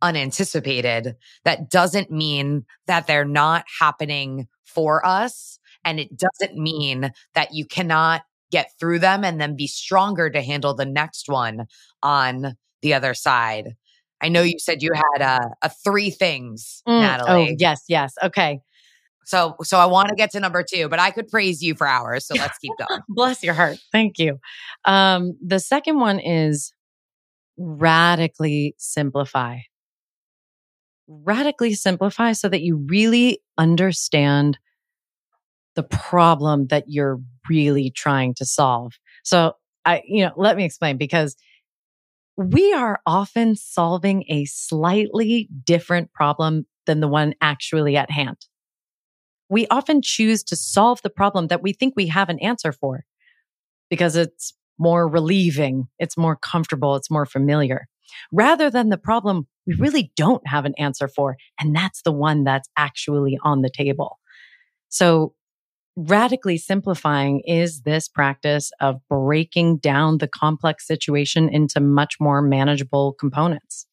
unanticipated, 0.03 1.17
that 1.45 1.71
doesn't 1.71 2.11
mean 2.11 2.65
that 2.87 3.07
they're 3.07 3.25
not 3.25 3.65
happening 3.81 4.47
for 4.65 5.05
us. 5.07 5.59
And 5.85 6.01
it 6.01 6.11
doesn't 6.17 6.57
mean 6.59 7.11
that 7.35 7.53
you 7.53 7.67
cannot 7.67 8.23
get 8.51 8.71
through 8.79 9.01
them 9.01 9.25
and 9.25 9.41
then 9.41 9.57
be 9.57 9.67
stronger 9.67 10.31
to 10.31 10.43
handle 10.43 10.75
the 10.75 10.85
next 10.85 11.29
one 11.29 11.67
on 12.03 12.55
the 12.83 12.95
other 12.95 13.15
side. 13.15 13.75
I 14.21 14.29
know 14.29 14.43
you 14.43 14.59
said 14.59 14.83
you 14.83 14.93
had 14.95 15.23
a, 15.23 15.51
a 15.63 15.71
three 15.71 16.11
things, 16.11 16.83
mm, 16.87 16.93
oh, 16.93 17.01
Natalie. 17.01 17.51
Oh, 17.51 17.57
yes, 17.59 17.83
yes. 17.89 18.15
Okay. 18.23 18.61
So, 19.25 19.57
so 19.63 19.79
I 19.79 19.87
want 19.87 20.09
to 20.09 20.15
get 20.15 20.31
to 20.33 20.41
number 20.41 20.63
two, 20.63 20.89
but 20.89 20.99
I 20.99 21.11
could 21.11 21.29
praise 21.29 21.63
you 21.63 21.75
for 21.75 21.87
hours. 21.87 22.27
So 22.27 22.35
let's 22.35 22.59
keep 22.59 22.73
going. 22.79 23.01
Bless 23.09 23.43
your 23.43 23.55
heart. 23.55 23.79
Thank 23.93 24.19
you. 24.19 24.39
Um, 24.85 25.37
the 25.45 25.61
second 25.61 25.99
one 25.99 26.21
is 26.21 26.73
radically 27.57 28.75
simplify. 28.79 29.59
Radically 31.07 31.75
simplify 31.75 32.33
so 32.33 32.49
that 32.49 32.63
you 32.63 32.85
really 32.89 33.41
understand 33.59 34.59
the 35.75 35.83
problem 35.83 36.69
that 36.69 36.85
you're 36.87 37.21
really 37.49 37.91
trying 37.91 38.35
to 38.35 38.47
solve. 38.47 38.95
So 39.23 39.55
I, 39.85 40.03
you 40.07 40.25
know, 40.25 40.33
let 40.37 40.57
me 40.57 40.65
explain 40.65 40.97
because 40.97 41.37
we 42.37 42.73
are 42.73 43.01
often 43.07 43.55
solving 43.55 44.25
a 44.29 44.45
slightly 44.47 45.49
different 45.65 46.13
problem 46.13 46.67
than 46.87 47.01
the 47.01 47.09
one 47.09 47.35
actually 47.41 47.97
at 47.97 48.11
hand 48.11 48.37
we 49.49 49.67
often 49.69 50.01
choose 50.03 50.43
to 50.45 50.57
solve 50.57 51.01
the 51.03 51.11
problem 51.11 51.49
that 51.49 51.63
we 51.63 51.73
think 51.73 51.95
we 51.97 52.09
have 52.09 52.29
an 52.29 52.39
answer 52.41 52.73
for 52.73 53.05
because 53.91 54.17
it's 54.17 54.55
more 54.79 55.07
relieving, 55.09 55.87
it's 55.99 56.17
more 56.17 56.37
comfortable, 56.37 56.97
it's 56.97 57.11
more 57.11 57.27
familiar, 57.27 57.87
rather 58.33 58.71
than 58.71 58.89
the 58.89 58.99
problem 58.99 59.47
we 59.67 59.75
really 59.75 60.13
don't 60.17 60.47
have 60.47 60.65
an 60.65 60.75
answer 60.79 61.09
for. 61.09 61.37
And 61.59 61.75
that's 61.75 62.03
the 62.03 62.13
one 62.13 62.45
that's 62.45 62.69
actually 62.77 63.39
on 63.43 63.63
the 63.63 63.71
table. 63.71 64.19
So 64.89 65.35
radically 65.97 66.59
simplifying 66.59 67.41
is 67.41 67.83
this 67.83 68.09
practice 68.09 68.73
of 68.81 68.97
breaking 69.09 69.79
down 69.79 70.19
the 70.19 70.29
complex 70.29 70.87
situation 70.87 71.49
into 71.49 71.81
much 71.81 72.17
more 72.21 72.43
manageable 72.43 73.13
components. 73.13 73.87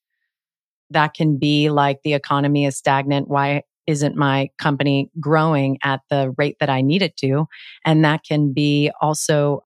That 0.89 1.13
can 1.13 1.37
be 1.37 1.69
like 1.69 2.01
the 2.03 2.13
economy 2.13 2.65
is 2.65 2.75
stagnant. 2.75 3.27
Why 3.27 3.63
isn't 3.91 4.15
my 4.15 4.49
company 4.57 5.11
growing 5.19 5.77
at 5.83 6.01
the 6.09 6.33
rate 6.37 6.57
that 6.59 6.69
I 6.69 6.81
need 6.81 7.03
it 7.03 7.17
to? 7.17 7.45
And 7.85 8.03
that 8.03 8.23
can 8.23 8.53
be 8.53 8.91
also 9.01 9.63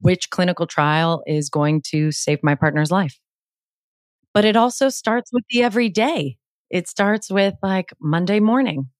which 0.00 0.30
clinical 0.30 0.66
trial 0.66 1.22
is 1.26 1.48
going 1.48 1.82
to 1.92 2.12
save 2.12 2.40
my 2.42 2.54
partner's 2.54 2.90
life. 2.90 3.18
But 4.34 4.44
it 4.44 4.56
also 4.56 4.90
starts 4.90 5.32
with 5.32 5.44
the 5.48 5.62
everyday. 5.62 6.36
It 6.68 6.88
starts 6.88 7.30
with 7.30 7.54
like 7.62 7.92
Monday 8.00 8.40
morning. 8.40 8.90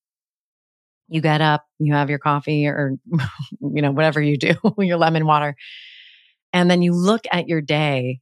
You 1.09 1.21
get 1.21 1.41
up, 1.41 1.65
you 1.79 1.93
have 1.95 2.11
your 2.11 2.19
coffee 2.19 2.67
or, 2.67 2.95
you 3.61 3.83
know, 3.83 3.93
whatever 3.93 4.21
you 4.21 4.39
do, 4.39 4.55
your 4.79 4.97
lemon 4.97 5.27
water. 5.27 5.55
And 6.53 6.71
then 6.71 6.83
you 6.83 6.93
look 6.93 7.27
at 7.31 7.49
your 7.49 7.61
day 7.61 8.21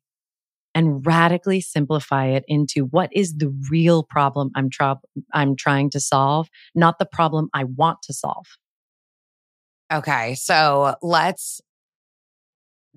and 0.75 1.07
radically 1.07 1.61
simplify 1.61 2.27
it 2.27 2.45
into 2.49 2.87
what 2.87 3.11
is 3.13 3.35
the 3.37 3.55
real 3.71 4.03
problem 4.03 4.51
I'm, 4.55 4.69
tra- 4.71 5.01
I'm 5.33 5.57
trying 5.57 5.91
to 5.91 6.01
solve, 6.01 6.49
not 6.75 6.99
the 6.99 7.07
problem 7.07 7.49
I 7.55 7.65
want 7.65 8.03
to 8.03 8.13
solve. 8.13 8.47
Okay. 9.93 10.35
So 10.35 10.97
let's 11.03 11.61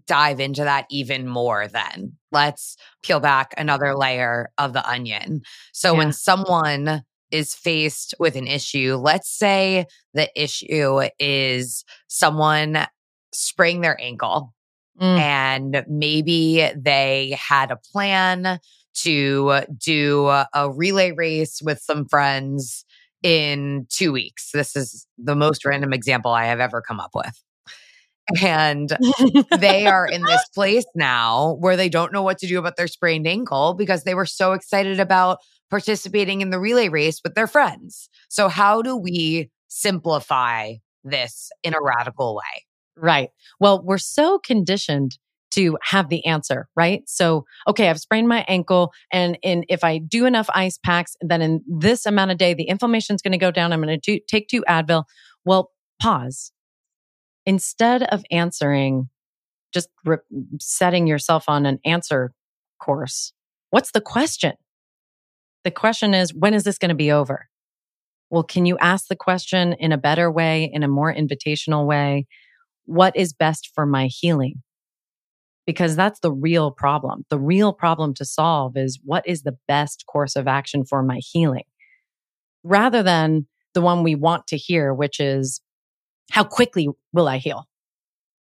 dive 0.08 0.40
into 0.40 0.64
that 0.64 0.86
even 0.90 1.28
more 1.28 1.68
then. 1.68 2.14
Let's 2.32 2.78
peel 3.04 3.20
back 3.20 3.54
another 3.58 3.96
layer 3.96 4.50
of 4.58 4.74
the 4.74 4.88
onion. 4.88 5.42
So 5.74 5.92
yeah. 5.92 5.98
when 5.98 6.14
someone 6.14 7.04
is 7.30 7.54
faced 7.54 8.16
with 8.20 8.36
an 8.36 8.48
issue, 8.48 8.96
let's 8.96 9.30
say 9.30 9.86
the 10.14 10.30
issue 10.42 11.02
is 11.20 11.84
someone 12.08 12.88
spraying 13.34 13.82
their 13.82 14.00
ankle 14.02 14.54
Mm. 15.02 15.20
And 15.20 15.86
maybe 15.88 16.70
they 16.76 17.38
had 17.40 17.72
a 17.72 17.78
plan 17.92 18.60
to 19.04 19.62
do 19.78 20.28
a 20.28 20.72
relay 20.74 21.12
race 21.12 21.62
with 21.62 21.80
some 21.80 22.08
friends 22.08 22.84
in 23.24 23.86
two 23.90 24.12
weeks. 24.12 24.52
This 24.54 24.76
is 24.76 25.06
the 25.18 25.36
most 25.36 25.66
random 25.66 25.94
example 25.94 26.32
I 26.32 26.46
have 26.46 26.60
ever 26.60 26.82
come 26.82 27.00
up 27.00 27.12
with. 27.14 27.44
And 28.42 28.98
they 29.60 29.86
are 29.86 30.06
in 30.06 30.22
this 30.24 30.44
place 30.56 30.86
now 30.96 31.56
where 31.60 31.78
they 31.78 31.90
don't 31.90 32.12
know 32.12 32.24
what 32.24 32.40
to 32.40 32.48
do 32.48 32.60
about 32.60 32.76
their 32.76 32.88
sprained 32.88 33.28
ankle 33.28 33.74
because 33.74 34.04
they 34.04 34.16
were 34.16 34.26
so 34.26 34.54
excited 34.54 35.00
about 35.00 35.38
participating 35.70 36.42
in 36.42 36.50
the 36.50 36.60
relay 36.60 36.90
race 36.90 37.22
with 37.24 37.36
their 37.36 37.48
friends. 37.48 38.10
So, 38.30 38.50
how 38.50 38.82
do 38.82 38.98
we 38.98 39.50
simplify 39.70 40.74
this 41.04 41.52
in 41.64 41.74
a 41.74 41.82
radical 41.82 42.36
way? 42.36 42.67
Right. 42.98 43.30
Well, 43.60 43.84
we're 43.84 43.98
so 44.00 44.40
conditioned 44.40 45.18
to 45.52 45.78
have 45.82 46.10
the 46.10 46.26
answer, 46.26 46.68
right? 46.76 47.04
So, 47.08 47.46
okay, 47.68 47.90
I've 47.90 48.00
sprained 48.00 48.28
my 48.28 48.44
ankle 48.48 48.92
and 49.12 49.38
in 49.42 49.64
if 49.70 49.84
I 49.84 49.98
do 49.98 50.26
enough 50.26 50.50
ice 50.54 50.78
packs, 50.78 51.16
then 51.22 51.42
in 51.42 51.62
this 51.68 52.06
amount 52.06 52.32
of 52.32 52.38
day 52.38 52.54
the 52.54 52.66
inflammation 52.66 53.16
is 53.16 53.22
going 53.22 53.32
to 53.32 53.38
go 53.38 53.52
down. 53.52 53.72
I'm 53.72 53.82
going 53.82 54.00
to 54.00 54.20
take 54.28 54.48
two 54.48 54.64
Advil. 54.68 55.06
Well, 55.46 55.72
pause. 56.02 56.52
Instead 57.46 58.04
of 58.04 58.24
answering 58.30 59.10
just 59.74 59.90
re- 60.06 60.18
setting 60.60 61.08
yourself 61.08 61.46
on 61.48 61.66
an 61.66 61.80
answer 61.86 62.34
course, 62.82 63.32
what's 63.70 63.92
the 63.92 64.02
question? 64.02 64.54
The 65.64 65.72
question 65.72 66.14
is 66.14 66.34
when 66.34 66.54
is 66.54 66.64
this 66.64 66.78
going 66.78 66.90
to 66.90 66.96
be 66.96 67.12
over? 67.12 67.48
Well, 68.30 68.44
can 68.44 68.66
you 68.66 68.78
ask 68.80 69.08
the 69.08 69.16
question 69.16 69.74
in 69.74 69.94
a 69.94 69.98
better 69.98 70.30
way, 70.30 70.70
in 70.72 70.84
a 70.84 70.88
more 70.88 71.14
invitational 71.14 71.86
way? 71.86 72.28
What 72.88 73.16
is 73.16 73.34
best 73.34 73.72
for 73.76 73.86
my 73.86 74.08
healing? 74.08 74.64
because 75.68 75.98
that's 75.98 76.22
the 76.22 76.32
real 76.32 76.72
problem. 76.72 77.26
The 77.30 77.38
real 77.38 77.74
problem 77.74 78.16
to 78.16 78.26
solve 78.26 78.78
is 78.78 79.00
what 79.04 79.28
is 79.28 79.44
the 79.44 79.58
best 79.68 80.06
course 80.08 80.36
of 80.36 80.48
action 80.48 80.86
for 80.86 81.04
my 81.04 81.20
healing 81.20 81.66
rather 82.64 83.04
than 83.04 83.48
the 83.74 83.82
one 83.82 84.02
we 84.02 84.16
want 84.16 84.48
to 84.48 84.58
hear, 84.58 84.94
which 84.94 85.20
is 85.20 85.62
how 86.32 86.44
quickly 86.44 86.88
will 87.14 87.28
I 87.28 87.38
heal? 87.38 87.66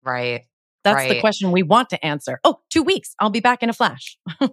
Right. 0.02 0.46
That's 0.84 0.96
right. 0.96 1.08
the 1.08 1.20
question 1.20 1.52
we 1.52 1.62
want 1.62 1.90
to 1.90 2.04
answer. 2.04 2.40
Oh, 2.42 2.60
two 2.68 2.82
weeks. 2.82 3.14
I'll 3.20 3.30
be 3.30 3.40
back 3.40 3.62
in 3.62 3.68
a 3.68 3.72
flash. 3.72 4.18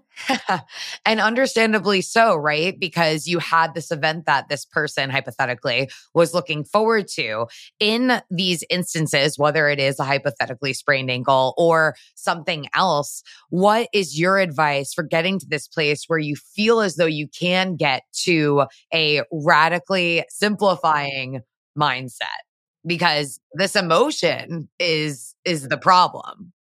and 1.06 1.20
understandably 1.20 2.02
so, 2.02 2.36
right? 2.36 2.80
Because 2.80 3.26
you 3.26 3.40
had 3.40 3.74
this 3.74 3.92
event 3.92 4.26
that 4.26 4.48
this 4.48 4.66
person 4.66 5.10
hypothetically 5.10 5.90
was 6.14 6.34
looking 6.34 6.64
forward 6.64 7.08
to. 7.16 7.48
In 7.80 8.22
these 8.30 8.64
instances, 8.70 9.40
whether 9.40 9.70
it 9.70 9.80
is 9.80 10.00
a 10.00 10.04
hypothetically 10.04 10.74
sprained 10.74 11.10
ankle 11.10 11.54
or 11.58 11.96
something 12.16 12.68
else, 12.76 13.24
what 13.50 13.90
is 13.92 14.20
your 14.20 14.38
advice 14.38 14.94
for 14.94 15.04
getting 15.04 15.40
to 15.40 15.48
this 15.48 15.68
place 15.68 16.04
where 16.08 16.20
you 16.20 16.36
feel 16.36 16.82
as 16.82 16.96
though 16.96 17.06
you 17.06 17.28
can 17.28 17.76
get 17.76 18.04
to 18.24 18.66
a 18.94 19.24
radically 19.32 20.26
simplifying 20.30 21.42
mindset? 21.78 22.49
Because 22.86 23.40
this 23.54 23.76
emotion 23.76 24.70
is 24.80 25.36
is 25.46 25.68
the 25.68 25.78
problem. 25.78 26.54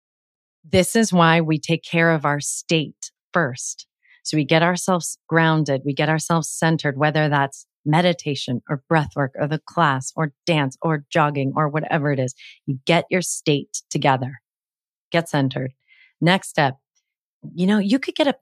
This 0.65 0.97
is 0.97 1.13
why 1.13 1.41
we 1.41 1.59
take 1.59 1.85
care 1.85 2.11
of 2.11 2.25
our 2.25 2.41
state 2.41 3.11
first. 3.33 3.87
So 4.25 4.37
we 4.37 4.45
get 4.45 4.63
ourselves 4.63 5.19
grounded, 5.29 5.83
we 5.85 5.95
get 5.95 6.09
ourselves 6.09 6.49
centered, 6.49 6.99
whether 6.99 7.29
that's 7.29 7.67
meditation 7.85 8.61
or 8.69 8.83
breath 8.89 9.11
work 9.15 9.33
or 9.37 9.47
the 9.47 9.61
class 9.67 10.13
or 10.17 10.33
dance 10.45 10.77
or 10.83 11.05
jogging 11.11 11.53
or 11.55 11.69
whatever 11.69 12.11
it 12.11 12.19
is. 12.19 12.35
You 12.67 12.79
get 12.87 13.05
your 13.09 13.23
state 13.23 13.83
together, 13.89 14.41
get 15.13 15.29
centered. 15.29 15.73
Next 16.21 16.49
step, 16.49 16.75
you 17.55 17.67
know, 17.67 17.79
you 17.79 18.01
could 18.01 18.17
get 18.17 18.27
a 18.27 18.35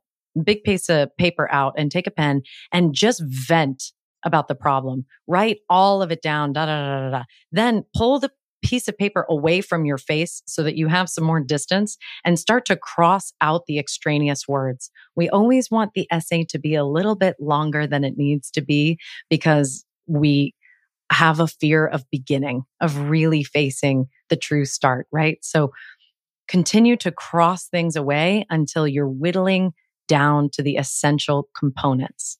big 0.42 0.64
piece 0.64 0.88
of 0.88 1.14
paper 1.16 1.50
out 1.52 1.74
and 1.76 1.90
take 1.90 2.06
a 2.06 2.10
pen 2.10 2.42
and 2.72 2.94
just 2.94 3.22
vent 3.24 3.92
about 4.24 4.48
the 4.48 4.54
problem. 4.54 5.04
Write 5.26 5.58
all 5.68 6.02
of 6.02 6.10
it 6.10 6.22
down, 6.22 6.52
da, 6.52 6.66
da, 6.66 6.76
da, 6.76 7.00
da, 7.00 7.10
da. 7.18 7.24
Then 7.52 7.84
pull 7.94 8.18
the 8.18 8.30
piece 8.64 8.88
of 8.88 8.96
paper 8.96 9.26
away 9.28 9.60
from 9.60 9.84
your 9.84 9.98
face 9.98 10.42
so 10.46 10.62
that 10.62 10.76
you 10.76 10.88
have 10.88 11.08
some 11.08 11.22
more 11.22 11.40
distance 11.40 11.98
and 12.24 12.38
start 12.38 12.64
to 12.64 12.76
cross 12.76 13.32
out 13.40 13.66
the 13.66 13.78
extraneous 13.78 14.48
words. 14.48 14.90
We 15.14 15.28
always 15.28 15.70
want 15.70 15.92
the 15.94 16.08
essay 16.10 16.44
to 16.48 16.58
be 16.58 16.74
a 16.74 16.84
little 16.84 17.14
bit 17.14 17.36
longer 17.38 17.86
than 17.86 18.04
it 18.04 18.16
needs 18.16 18.50
to 18.52 18.62
be 18.62 18.98
because 19.28 19.84
we 20.06 20.54
have 21.12 21.40
a 21.40 21.46
fear 21.46 21.86
of 21.86 22.08
beginning, 22.10 22.62
of 22.80 23.10
really 23.10 23.44
facing 23.44 24.06
the 24.30 24.36
true 24.36 24.64
start, 24.64 25.06
right? 25.12 25.38
So 25.42 25.70
continue 26.48 26.96
to 26.96 27.12
cross 27.12 27.68
things 27.68 27.96
away 27.96 28.46
until 28.48 28.88
you're 28.88 29.08
whittling 29.08 29.74
down 30.08 30.48
to 30.54 30.62
the 30.62 30.76
essential 30.76 31.48
components 31.56 32.38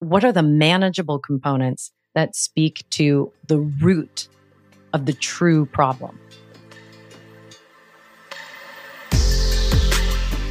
what 0.00 0.24
are 0.24 0.32
the 0.32 0.42
manageable 0.42 1.18
components 1.18 1.92
that 2.14 2.34
speak 2.34 2.84
to 2.88 3.30
the 3.46 3.58
root 3.58 4.28
of 4.94 5.04
the 5.04 5.12
true 5.12 5.66
problem? 5.66 6.18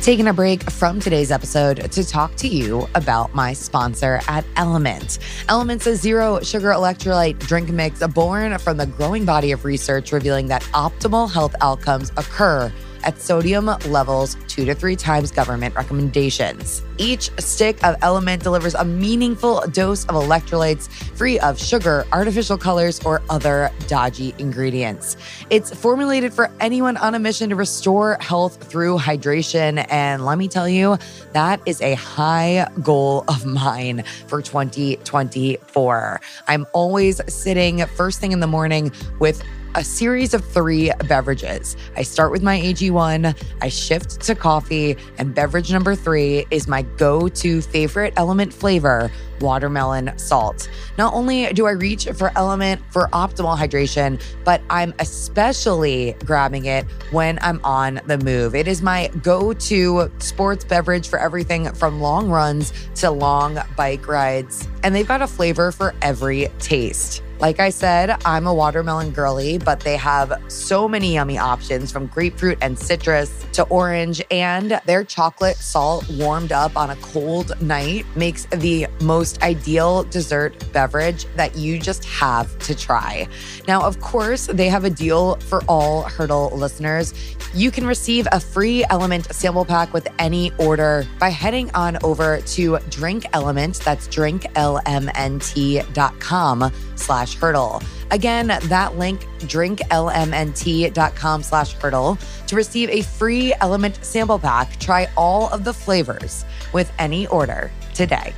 Taking 0.02 0.28
a 0.28 0.34
break 0.34 0.70
from 0.70 1.00
today's 1.00 1.32
episode 1.32 1.92
to 1.92 2.08
talk 2.08 2.36
to 2.36 2.48
you 2.48 2.88
about 2.96 3.36
my 3.36 3.54
sponsor 3.54 4.22
at 4.28 4.46
LMNT. 4.54 5.20
LMNT's 5.48 5.88
a 5.88 5.96
zero 5.96 6.40
sugar 6.42 6.70
electrolyte 6.70 7.40
drink 7.40 7.70
mix 7.70 8.06
born 8.08 8.58
from 8.60 8.78
the 8.78 8.86
growing 8.86 9.26
body 9.26 9.52
of 9.52 9.66
research 9.66 10.12
revealing 10.12 10.48
that 10.48 10.62
optimal 10.74 11.32
health 11.32 11.56
outcomes 11.62 12.12
occur 12.18 12.72
at 13.04 13.22
sodium 13.22 13.66
levels 13.88 14.36
two 14.48 14.66
to 14.66 14.74
three 14.74 14.96
times 14.96 15.32
government 15.32 15.76
recommendations. 15.76 16.84
Each 16.98 17.32
stick 17.40 17.78
of 17.84 17.96
LMNT 18.00 18.44
delivers 18.44 18.76
a 18.76 18.84
meaningful 18.84 19.62
dose 19.72 20.06
of 20.06 20.16
electrolytes 20.16 20.90
free 21.16 21.40
of 21.40 21.58
sugar, 21.58 22.06
artificial 22.12 22.58
colors, 22.58 23.00
or 23.06 23.22
other 23.30 23.72
dodgy 23.88 24.36
ingredients. 24.38 25.16
It's 25.50 25.74
formulated 25.74 26.34
for 26.34 26.52
anyone 26.60 26.98
on 26.98 27.16
a 27.16 27.20
mission 27.20 27.50
to 27.50 27.56
restore 27.56 28.18
health 28.20 28.64
through 28.64 28.98
hydration. 28.98 29.86
And 29.90 30.26
let 30.26 30.38
me 30.38 30.48
tell 30.48 30.68
you, 30.68 30.98
that 31.34 31.62
is 31.66 31.82
a 31.82 31.94
high 31.94 32.68
goal 32.84 33.24
of 33.28 33.46
mine 33.46 34.04
for 34.28 34.42
2024. 34.42 36.22
I'm 36.48 36.66
always 36.74 37.22
sitting 37.34 37.86
first 37.86 38.20
thing 38.20 38.32
in 38.32 38.40
the 38.40 38.48
morning 38.48 38.92
with 39.20 39.44
a 39.76 39.84
series 39.84 40.34
of 40.34 40.44
three 40.44 40.92
beverages. 41.08 41.78
I 41.96 42.04
start 42.04 42.32
with 42.32 42.42
my 42.42 42.60
AG1, 42.60 43.36
I 43.62 43.70
shift 43.70 44.22
to 44.22 44.36
coffee, 44.36 44.98
and 45.18 45.34
beverage 45.34 45.72
number 45.72 45.96
three 45.96 46.46
is 46.52 46.68
my 46.68 46.82
go 46.82 47.28
to 47.28 47.62
favorite 47.62 48.16
LMNT 48.16 48.54
flavor 48.54 49.12
watermelon 49.42 50.18
salt. 50.18 50.70
Not 50.98 51.14
only 51.14 51.52
do 51.54 51.66
I 51.66 51.72
reach 51.72 52.06
for 52.06 52.30
LMNT 52.32 52.80
for 52.92 53.08
optimal 53.08 53.58
hydration, 53.58 54.22
but 54.44 54.62
I'm 54.70 54.94
especially 55.00 56.16
grabbing 56.26 56.66
it 56.66 56.86
when 57.12 57.40
I'm 57.42 57.64
on 57.64 58.02
the 58.08 58.18
move. 58.18 58.56
It 58.56 58.68
is 58.68 58.82
my 58.82 59.08
go 59.22 59.54
to 59.54 60.12
sports 60.20 60.66
beverage 60.66 61.08
for 61.08 61.20
everything 61.20 61.72
from 61.74 62.02
long 62.02 62.30
runs 62.30 62.74
to 62.96 63.12
long 63.12 63.60
bike 63.76 64.08
rides. 64.08 64.68
And 64.84 64.94
they've 64.94 65.08
got 65.08 65.22
a 65.22 65.28
flavor 65.28 65.72
for 65.72 65.96
every 66.02 66.50
taste. 66.60 67.24
Like 67.40 67.62
I 67.62 67.70
said, 67.70 68.22
I'm 68.26 68.48
a 68.48 68.54
watermelon 68.54 69.12
girly, 69.12 69.60
but 69.60 69.80
they 69.80 69.96
have 69.96 70.34
so 70.50 70.90
many 70.90 71.14
yummy 71.14 71.38
options 71.38 71.90
from 71.90 72.08
grapefruit 72.08 72.58
and 72.62 72.78
citrus 72.78 73.46
to 73.54 73.64
orange, 73.64 74.22
and 74.30 74.82
their 74.86 75.06
chocolate 75.06 75.56
salt 75.56 76.10
warmed 76.10 76.52
up 76.52 76.76
on 76.76 76.90
a 76.90 76.98
cold 76.98 77.60
night 77.62 78.06
makes 78.18 78.46
the 78.48 78.88
most 79.00 79.42
ideal 79.42 80.04
dessert 80.04 80.54
beverage 80.74 81.28
that 81.38 81.56
you 81.56 81.80
just 81.80 82.04
have 82.04 82.60
to 82.60 82.76
try. 82.76 83.26
Now, 83.70 83.84
of 83.84 84.02
course, 84.02 84.48
they 84.48 84.68
have 84.68 84.84
a 84.84 84.90
deal 84.90 85.38
for 85.38 85.64
all 85.64 86.04
Hurdle 86.04 86.52
listeners. 86.54 87.14
You 87.54 87.72
can 87.72 87.88
receive 87.88 88.28
a 88.32 88.40
free 88.40 88.84
LMNT 88.84 89.34
sample 89.34 89.66
pack 89.66 89.92
with 89.92 90.08
any 90.20 90.52
order 90.60 91.08
by 91.20 91.30
heading 91.30 91.72
on 91.74 91.98
over 92.04 92.42
to 92.42 92.78
Drink 92.90 93.24
LMNT. 93.34 93.84
That's 93.84 94.08
drinklmnt.com 94.08 96.72
slash 96.96 97.36
hurdle. 97.36 97.82
Again, 98.12 98.48
that 98.48 98.98
link, 98.98 99.22
drinklmnt.com 99.40 101.44
slash 101.44 101.74
hurdle 101.74 102.18
to 102.48 102.56
receive 102.56 102.90
a 102.90 103.02
free 103.02 103.54
LMNT 103.62 104.04
sample 104.04 104.40
pack. 104.40 104.80
Try 104.80 105.08
all 105.18 105.50
of 105.50 105.64
the 105.64 105.74
flavors 105.74 106.46
with 106.72 106.92
any 107.00 107.26
order 107.28 107.72
today. 107.96 108.34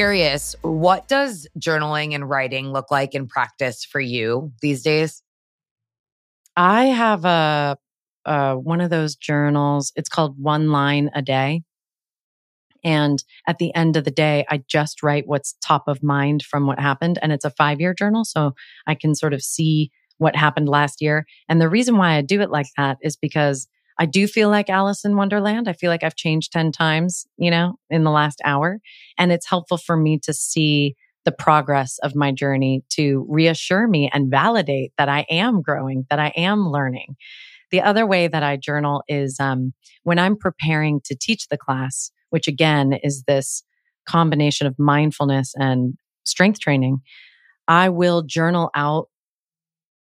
Curious, 0.00 0.56
what 0.62 1.08
does 1.08 1.46
journaling 1.58 2.14
and 2.14 2.26
writing 2.26 2.72
look 2.72 2.90
like 2.90 3.14
in 3.14 3.26
practice 3.26 3.84
for 3.84 4.00
you 4.00 4.50
these 4.62 4.82
days? 4.82 5.22
I 6.56 6.86
have 6.86 7.26
a, 7.26 7.76
a 8.24 8.58
one 8.58 8.80
of 8.80 8.88
those 8.88 9.14
journals. 9.14 9.92
It's 9.96 10.08
called 10.08 10.42
One 10.42 10.70
Line 10.70 11.10
a 11.14 11.20
Day. 11.20 11.64
And 12.82 13.22
at 13.46 13.58
the 13.58 13.74
end 13.74 13.98
of 13.98 14.04
the 14.04 14.10
day, 14.10 14.46
I 14.48 14.62
just 14.66 15.02
write 15.02 15.28
what's 15.28 15.54
top 15.62 15.86
of 15.86 16.02
mind 16.02 16.44
from 16.44 16.66
what 16.66 16.80
happened. 16.80 17.18
And 17.20 17.30
it's 17.30 17.44
a 17.44 17.50
five 17.50 17.78
year 17.78 17.92
journal. 17.92 18.24
So 18.24 18.54
I 18.86 18.94
can 18.94 19.14
sort 19.14 19.34
of 19.34 19.42
see 19.42 19.90
what 20.16 20.34
happened 20.34 20.70
last 20.70 21.02
year. 21.02 21.26
And 21.46 21.60
the 21.60 21.68
reason 21.68 21.98
why 21.98 22.14
I 22.14 22.22
do 22.22 22.40
it 22.40 22.48
like 22.48 22.68
that 22.78 22.96
is 23.02 23.18
because 23.18 23.68
I 24.00 24.06
do 24.06 24.26
feel 24.26 24.48
like 24.48 24.70
Alice 24.70 25.04
in 25.04 25.14
Wonderland. 25.14 25.68
I 25.68 25.74
feel 25.74 25.90
like 25.90 26.02
I've 26.02 26.16
changed 26.16 26.52
10 26.52 26.72
times, 26.72 27.26
you 27.36 27.50
know, 27.50 27.74
in 27.90 28.02
the 28.02 28.10
last 28.10 28.40
hour. 28.46 28.80
And 29.18 29.30
it's 29.30 29.46
helpful 29.46 29.76
for 29.76 29.94
me 29.94 30.18
to 30.22 30.32
see 30.32 30.96
the 31.26 31.32
progress 31.32 31.98
of 32.02 32.16
my 32.16 32.32
journey 32.32 32.82
to 32.92 33.26
reassure 33.28 33.86
me 33.86 34.10
and 34.10 34.30
validate 34.30 34.92
that 34.96 35.10
I 35.10 35.26
am 35.28 35.60
growing, 35.60 36.06
that 36.08 36.18
I 36.18 36.32
am 36.34 36.66
learning. 36.66 37.14
The 37.70 37.82
other 37.82 38.06
way 38.06 38.26
that 38.26 38.42
I 38.42 38.56
journal 38.56 39.02
is 39.06 39.38
um, 39.38 39.74
when 40.04 40.18
I'm 40.18 40.34
preparing 40.34 41.02
to 41.04 41.14
teach 41.14 41.48
the 41.48 41.58
class, 41.58 42.10
which 42.30 42.48
again 42.48 42.94
is 43.04 43.24
this 43.26 43.62
combination 44.08 44.66
of 44.66 44.78
mindfulness 44.78 45.52
and 45.56 45.92
strength 46.24 46.58
training. 46.58 47.00
I 47.68 47.90
will 47.90 48.22
journal 48.22 48.70
out 48.74 49.09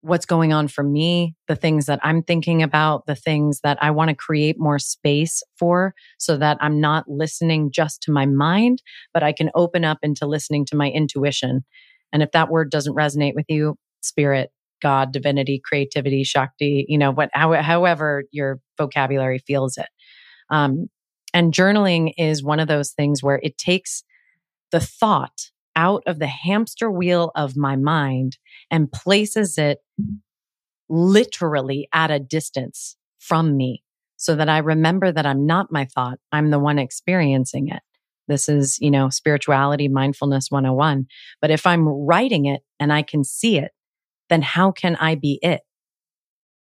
what's 0.04 0.26
going 0.26 0.52
on 0.52 0.68
for 0.68 0.84
me, 0.84 1.34
the 1.48 1.56
things 1.56 1.86
that 1.86 1.98
I'm 2.02 2.22
thinking 2.22 2.62
about, 2.62 3.06
the 3.06 3.14
things 3.14 3.60
that 3.62 3.78
I 3.80 3.90
want 3.90 4.10
to 4.10 4.14
create 4.14 4.56
more 4.58 4.78
space 4.78 5.42
for 5.58 5.94
so 6.18 6.36
that 6.36 6.58
I'm 6.60 6.78
not 6.78 7.08
listening 7.08 7.70
just 7.72 8.02
to 8.02 8.12
my 8.12 8.26
mind, 8.26 8.82
but 9.14 9.22
I 9.22 9.32
can 9.32 9.50
open 9.54 9.82
up 9.82 9.98
into 10.02 10.26
listening 10.26 10.66
to 10.66 10.76
my 10.76 10.90
intuition. 10.90 11.64
And 12.12 12.22
if 12.22 12.32
that 12.32 12.50
word 12.50 12.70
doesn't 12.70 12.94
resonate 12.94 13.34
with 13.34 13.46
you, 13.48 13.76
spirit, 14.02 14.50
God, 14.82 15.10
divinity, 15.10 15.62
creativity, 15.64 16.22
Shakti, 16.22 16.84
you 16.86 16.98
know, 16.98 17.10
what, 17.10 17.30
how, 17.32 17.54
however 17.62 18.24
your 18.30 18.60
vocabulary 18.76 19.38
feels 19.38 19.78
it. 19.78 19.88
Um, 20.50 20.88
and 21.32 21.54
journaling 21.54 22.12
is 22.18 22.44
one 22.44 22.60
of 22.60 22.68
those 22.68 22.90
things 22.90 23.22
where 23.22 23.40
it 23.42 23.56
takes 23.56 24.04
the 24.70 24.80
thought 24.80 25.50
out 25.76 26.02
of 26.06 26.18
the 26.18 26.26
hamster 26.26 26.90
wheel 26.90 27.32
of 27.34 27.56
my 27.56 27.76
mind 27.76 28.38
and 28.70 28.90
places 28.90 29.58
it 29.58 29.78
literally 30.88 31.88
at 31.92 32.10
a 32.10 32.18
distance 32.18 32.96
from 33.18 33.56
me 33.56 33.82
so 34.16 34.34
that 34.36 34.48
I 34.48 34.58
remember 34.58 35.10
that 35.10 35.26
I'm 35.26 35.46
not 35.46 35.72
my 35.72 35.86
thought. 35.86 36.18
I'm 36.32 36.50
the 36.50 36.58
one 36.58 36.78
experiencing 36.78 37.68
it. 37.68 37.82
This 38.28 38.48
is, 38.48 38.78
you 38.80 38.90
know, 38.90 39.10
spirituality, 39.10 39.88
mindfulness 39.88 40.50
101. 40.50 41.06
But 41.40 41.50
if 41.50 41.66
I'm 41.66 41.86
writing 41.86 42.46
it 42.46 42.62
and 42.80 42.92
I 42.92 43.02
can 43.02 43.24
see 43.24 43.58
it, 43.58 43.72
then 44.30 44.42
how 44.42 44.72
can 44.72 44.96
I 44.96 45.14
be 45.14 45.38
it? 45.42 45.60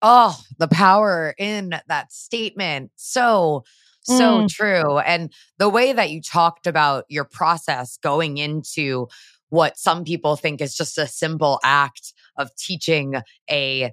Oh, 0.03 0.39
the 0.59 0.69
power 0.69 1.35
in 1.39 1.75
that 1.87 2.13
statement. 2.13 2.91
So, 2.97 3.65
so 4.03 4.43
mm. 4.43 4.49
true. 4.49 4.99
And 4.99 5.33
the 5.59 5.69
way 5.69 5.93
that 5.93 6.11
you 6.11 6.23
talked 6.23 6.67
about 6.67 7.05
your 7.09 7.25
process 7.25 7.99
going 8.03 8.39
into 8.39 9.09
what 9.51 9.79
some 9.79 10.05
people 10.05 10.37
think 10.37 10.61
is 10.61 10.77
just 10.77 10.97
a 10.97 11.07
simple 11.07 11.61
act 11.65 12.13
of 12.37 12.55
teaching 12.57 13.15
a 13.51 13.93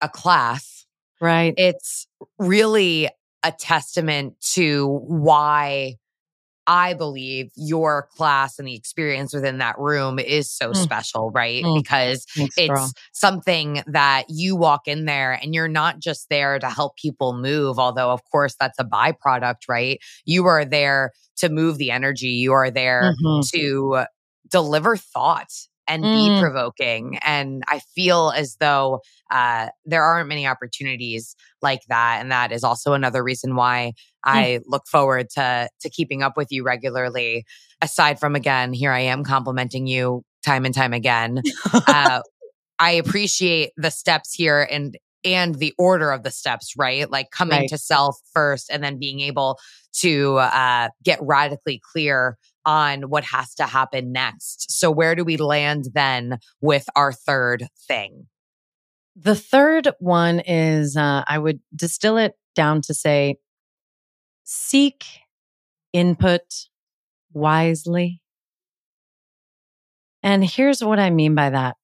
a 0.00 0.08
class. 0.08 0.86
Right. 1.20 1.54
It's 1.56 2.06
really 2.38 3.08
a 3.42 3.52
testament 3.52 4.40
to 4.52 4.86
why 4.86 5.96
I 6.68 6.92
believe 6.92 7.50
your 7.56 8.08
class 8.14 8.58
and 8.58 8.68
the 8.68 8.74
experience 8.74 9.32
within 9.32 9.56
that 9.58 9.78
room 9.78 10.18
is 10.18 10.50
so 10.52 10.72
mm. 10.72 10.76
special, 10.76 11.30
right? 11.30 11.64
Mm. 11.64 11.82
Because 11.82 12.26
Thanks, 12.36 12.58
it's 12.58 12.68
girl. 12.68 12.90
something 13.12 13.82
that 13.86 14.24
you 14.28 14.54
walk 14.54 14.86
in 14.86 15.06
there 15.06 15.32
and 15.32 15.54
you're 15.54 15.66
not 15.66 15.98
just 15.98 16.28
there 16.28 16.58
to 16.58 16.68
help 16.68 16.96
people 16.98 17.32
move, 17.32 17.78
although, 17.78 18.10
of 18.10 18.20
course, 18.30 18.54
that's 18.60 18.78
a 18.78 18.84
byproduct, 18.84 19.62
right? 19.66 19.98
You 20.26 20.44
are 20.44 20.66
there 20.66 21.12
to 21.38 21.48
move 21.48 21.78
the 21.78 21.90
energy, 21.90 22.28
you 22.28 22.52
are 22.52 22.70
there 22.70 23.14
mm-hmm. 23.14 23.40
to 23.54 24.04
deliver 24.50 24.96
thought 24.96 25.50
and 25.88 26.04
mm. 26.04 26.36
be 26.36 26.40
provoking. 26.40 27.18
And 27.22 27.62
I 27.66 27.80
feel 27.94 28.30
as 28.36 28.56
though 28.60 29.00
uh, 29.30 29.68
there 29.86 30.02
aren't 30.02 30.28
many 30.28 30.46
opportunities 30.46 31.34
like 31.62 31.80
that. 31.88 32.18
And 32.20 32.30
that 32.30 32.52
is 32.52 32.62
also 32.62 32.92
another 32.92 33.24
reason 33.24 33.56
why. 33.56 33.94
I 34.28 34.60
look 34.66 34.86
forward 34.86 35.30
to 35.30 35.68
to 35.80 35.90
keeping 35.90 36.22
up 36.22 36.36
with 36.36 36.48
you 36.50 36.62
regularly. 36.64 37.44
Aside 37.80 38.18
from 38.18 38.34
again, 38.34 38.72
here 38.72 38.92
I 38.92 39.00
am 39.00 39.24
complimenting 39.24 39.86
you 39.86 40.24
time 40.44 40.64
and 40.64 40.74
time 40.74 40.92
again. 40.92 41.42
uh, 41.86 42.22
I 42.78 42.92
appreciate 42.92 43.72
the 43.76 43.90
steps 43.90 44.32
here 44.32 44.66
and 44.70 44.96
and 45.24 45.56
the 45.56 45.74
order 45.78 46.10
of 46.10 46.22
the 46.22 46.30
steps, 46.30 46.74
right? 46.76 47.10
Like 47.10 47.30
coming 47.30 47.60
right. 47.60 47.68
to 47.70 47.78
self 47.78 48.18
first 48.32 48.70
and 48.70 48.82
then 48.82 48.98
being 48.98 49.20
able 49.20 49.58
to 50.00 50.36
uh, 50.36 50.88
get 51.02 51.18
radically 51.20 51.80
clear 51.92 52.36
on 52.64 53.02
what 53.02 53.24
has 53.24 53.54
to 53.54 53.64
happen 53.64 54.12
next. 54.12 54.70
So, 54.70 54.90
where 54.90 55.14
do 55.14 55.24
we 55.24 55.36
land 55.36 55.86
then 55.94 56.38
with 56.60 56.86
our 56.94 57.12
third 57.12 57.66
thing? 57.86 58.26
The 59.16 59.34
third 59.34 59.88
one 59.98 60.40
is 60.40 60.96
uh, 60.96 61.24
I 61.26 61.38
would 61.38 61.60
distill 61.74 62.18
it 62.18 62.34
down 62.54 62.82
to 62.82 62.94
say 62.94 63.36
seek 64.50 65.04
input 65.92 66.40
wisely. 67.34 68.22
And 70.22 70.42
here's 70.42 70.82
what 70.82 70.98
I 70.98 71.10
mean 71.10 71.34
by 71.34 71.50
that. 71.50 71.76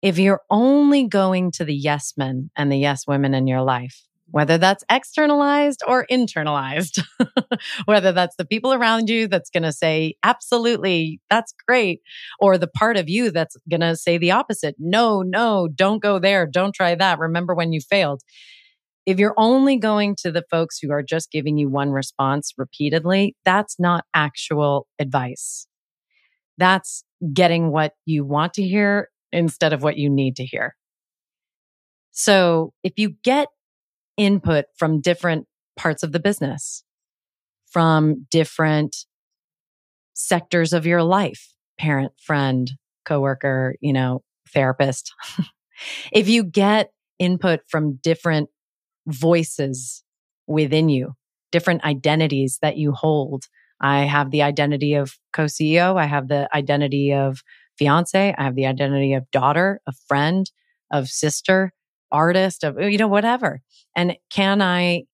If 0.00 0.18
you're 0.18 0.40
only 0.48 1.06
going 1.06 1.50
to 1.52 1.66
the 1.66 1.74
yes 1.74 2.14
men 2.16 2.50
and 2.56 2.72
the 2.72 2.78
yes 2.78 3.06
women 3.06 3.34
in 3.34 3.46
your 3.46 3.60
life, 3.60 4.06
whether 4.30 4.56
that's 4.56 4.84
externalized 4.90 5.82
or 5.86 6.06
internalized, 6.10 7.04
whether 7.84 8.12
that's 8.12 8.36
the 8.36 8.46
people 8.46 8.72
around 8.72 9.10
you 9.10 9.28
that's 9.28 9.50
going 9.50 9.64
to 9.64 9.72
say, 9.72 10.14
absolutely, 10.22 11.20
that's 11.28 11.52
great, 11.68 12.00
or 12.40 12.56
the 12.56 12.66
part 12.66 12.96
of 12.96 13.10
you 13.10 13.30
that's 13.30 13.56
going 13.70 13.82
to 13.82 13.96
say 13.96 14.16
the 14.16 14.30
opposite. 14.30 14.76
No, 14.78 15.20
no, 15.20 15.68
don't 15.68 16.02
go 16.02 16.18
there. 16.18 16.46
Don't 16.46 16.74
try 16.74 16.94
that. 16.94 17.18
Remember 17.18 17.54
when 17.54 17.74
you 17.74 17.82
failed. 17.82 18.22
If 19.06 19.18
you're 19.18 19.34
only 19.36 19.76
going 19.76 20.16
to 20.22 20.32
the 20.32 20.44
folks 20.50 20.78
who 20.78 20.90
are 20.90 21.02
just 21.02 21.30
giving 21.30 21.58
you 21.58 21.68
one 21.68 21.90
response 21.90 22.52
repeatedly, 22.56 23.36
that's 23.44 23.78
not 23.78 24.04
actual 24.14 24.86
advice. 24.98 25.66
That's 26.56 27.04
getting 27.32 27.70
what 27.70 27.92
you 28.06 28.24
want 28.24 28.54
to 28.54 28.62
hear 28.62 29.10
instead 29.32 29.72
of 29.72 29.82
what 29.82 29.96
you 29.96 30.08
need 30.08 30.36
to 30.36 30.44
hear. 30.44 30.76
So 32.12 32.72
if 32.82 32.94
you 32.96 33.16
get 33.24 33.48
input 34.16 34.66
from 34.76 35.00
different 35.00 35.46
parts 35.76 36.02
of 36.02 36.12
the 36.12 36.20
business, 36.20 36.84
from 37.66 38.26
different 38.30 38.96
sectors 40.14 40.72
of 40.72 40.86
your 40.86 41.02
life, 41.02 41.54
parent, 41.78 42.12
friend, 42.24 42.70
coworker, 43.04 43.74
you 43.80 43.92
know, 43.92 44.22
therapist. 44.52 45.12
if 46.12 46.28
you 46.28 46.44
get 46.44 46.90
input 47.18 47.60
from 47.68 47.96
different 47.96 48.48
voices 49.06 50.02
within 50.46 50.88
you, 50.88 51.14
different 51.52 51.84
identities 51.84 52.58
that 52.62 52.76
you 52.76 52.92
hold. 52.92 53.44
I 53.80 54.00
have 54.00 54.30
the 54.30 54.42
identity 54.42 54.94
of 54.94 55.18
co-CEO. 55.32 55.96
I 55.96 56.06
have 56.06 56.28
the 56.28 56.48
identity 56.54 57.12
of 57.12 57.42
fiance. 57.78 58.34
I 58.36 58.42
have 58.42 58.54
the 58.54 58.66
identity 58.66 59.14
of 59.14 59.30
daughter, 59.30 59.80
of 59.86 59.96
friend, 60.06 60.50
of 60.90 61.08
sister, 61.08 61.72
artist, 62.12 62.64
of, 62.64 62.80
you 62.80 62.98
know, 62.98 63.08
whatever. 63.08 63.60
And 63.96 64.16
can 64.30 64.62
I 64.62 65.04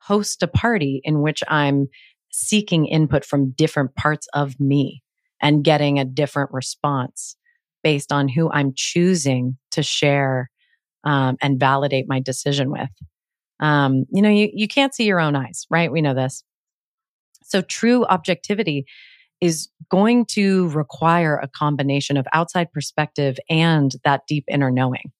host 0.00 0.42
a 0.42 0.48
party 0.48 1.00
in 1.04 1.20
which 1.20 1.42
I'm 1.48 1.88
seeking 2.30 2.86
input 2.86 3.24
from 3.24 3.50
different 3.50 3.94
parts 3.94 4.28
of 4.32 4.58
me 4.60 5.02
and 5.42 5.64
getting 5.64 5.98
a 5.98 6.04
different 6.04 6.50
response 6.52 7.36
based 7.82 8.12
on 8.12 8.28
who 8.28 8.50
I'm 8.50 8.72
choosing 8.74 9.56
to 9.72 9.82
share 9.82 10.50
um, 11.04 11.36
and 11.40 11.58
validate 11.58 12.06
my 12.08 12.20
decision 12.20 12.70
with? 12.70 12.90
Um, 13.60 14.04
you 14.10 14.22
know, 14.22 14.30
you, 14.30 14.50
you 14.52 14.68
can't 14.68 14.94
see 14.94 15.04
your 15.04 15.20
own 15.20 15.34
eyes, 15.34 15.66
right? 15.70 15.90
We 15.90 16.02
know 16.02 16.14
this. 16.14 16.44
So 17.44 17.62
true 17.62 18.04
objectivity 18.04 18.86
is 19.40 19.68
going 19.90 20.26
to 20.26 20.68
require 20.70 21.36
a 21.36 21.48
combination 21.48 22.16
of 22.16 22.26
outside 22.32 22.72
perspective 22.72 23.38
and 23.48 23.92
that 24.04 24.22
deep 24.28 24.44
inner 24.48 24.70
knowing. 24.70 25.12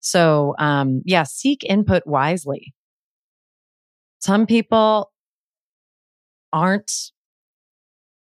So, 0.00 0.54
um, 0.58 1.02
yeah, 1.04 1.24
seek 1.24 1.64
input 1.64 2.06
wisely. 2.06 2.72
Some 4.20 4.46
people 4.46 5.10
aren't 6.52 6.92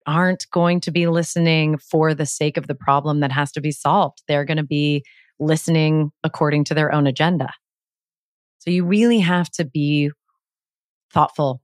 aren't 0.05 0.49
going 0.51 0.81
to 0.81 0.91
be 0.91 1.07
listening 1.07 1.77
for 1.77 2.13
the 2.13 2.25
sake 2.25 2.57
of 2.57 2.67
the 2.67 2.75
problem 2.75 3.19
that 3.19 3.31
has 3.31 3.51
to 3.51 3.61
be 3.61 3.71
solved. 3.71 4.23
They're 4.27 4.45
going 4.45 4.57
to 4.57 4.63
be 4.63 5.03
listening 5.39 6.11
according 6.23 6.65
to 6.65 6.73
their 6.73 6.93
own 6.93 7.07
agenda. 7.07 7.49
So 8.59 8.71
you 8.71 8.85
really 8.85 9.19
have 9.19 9.49
to 9.51 9.65
be 9.65 10.11
thoughtful 11.11 11.61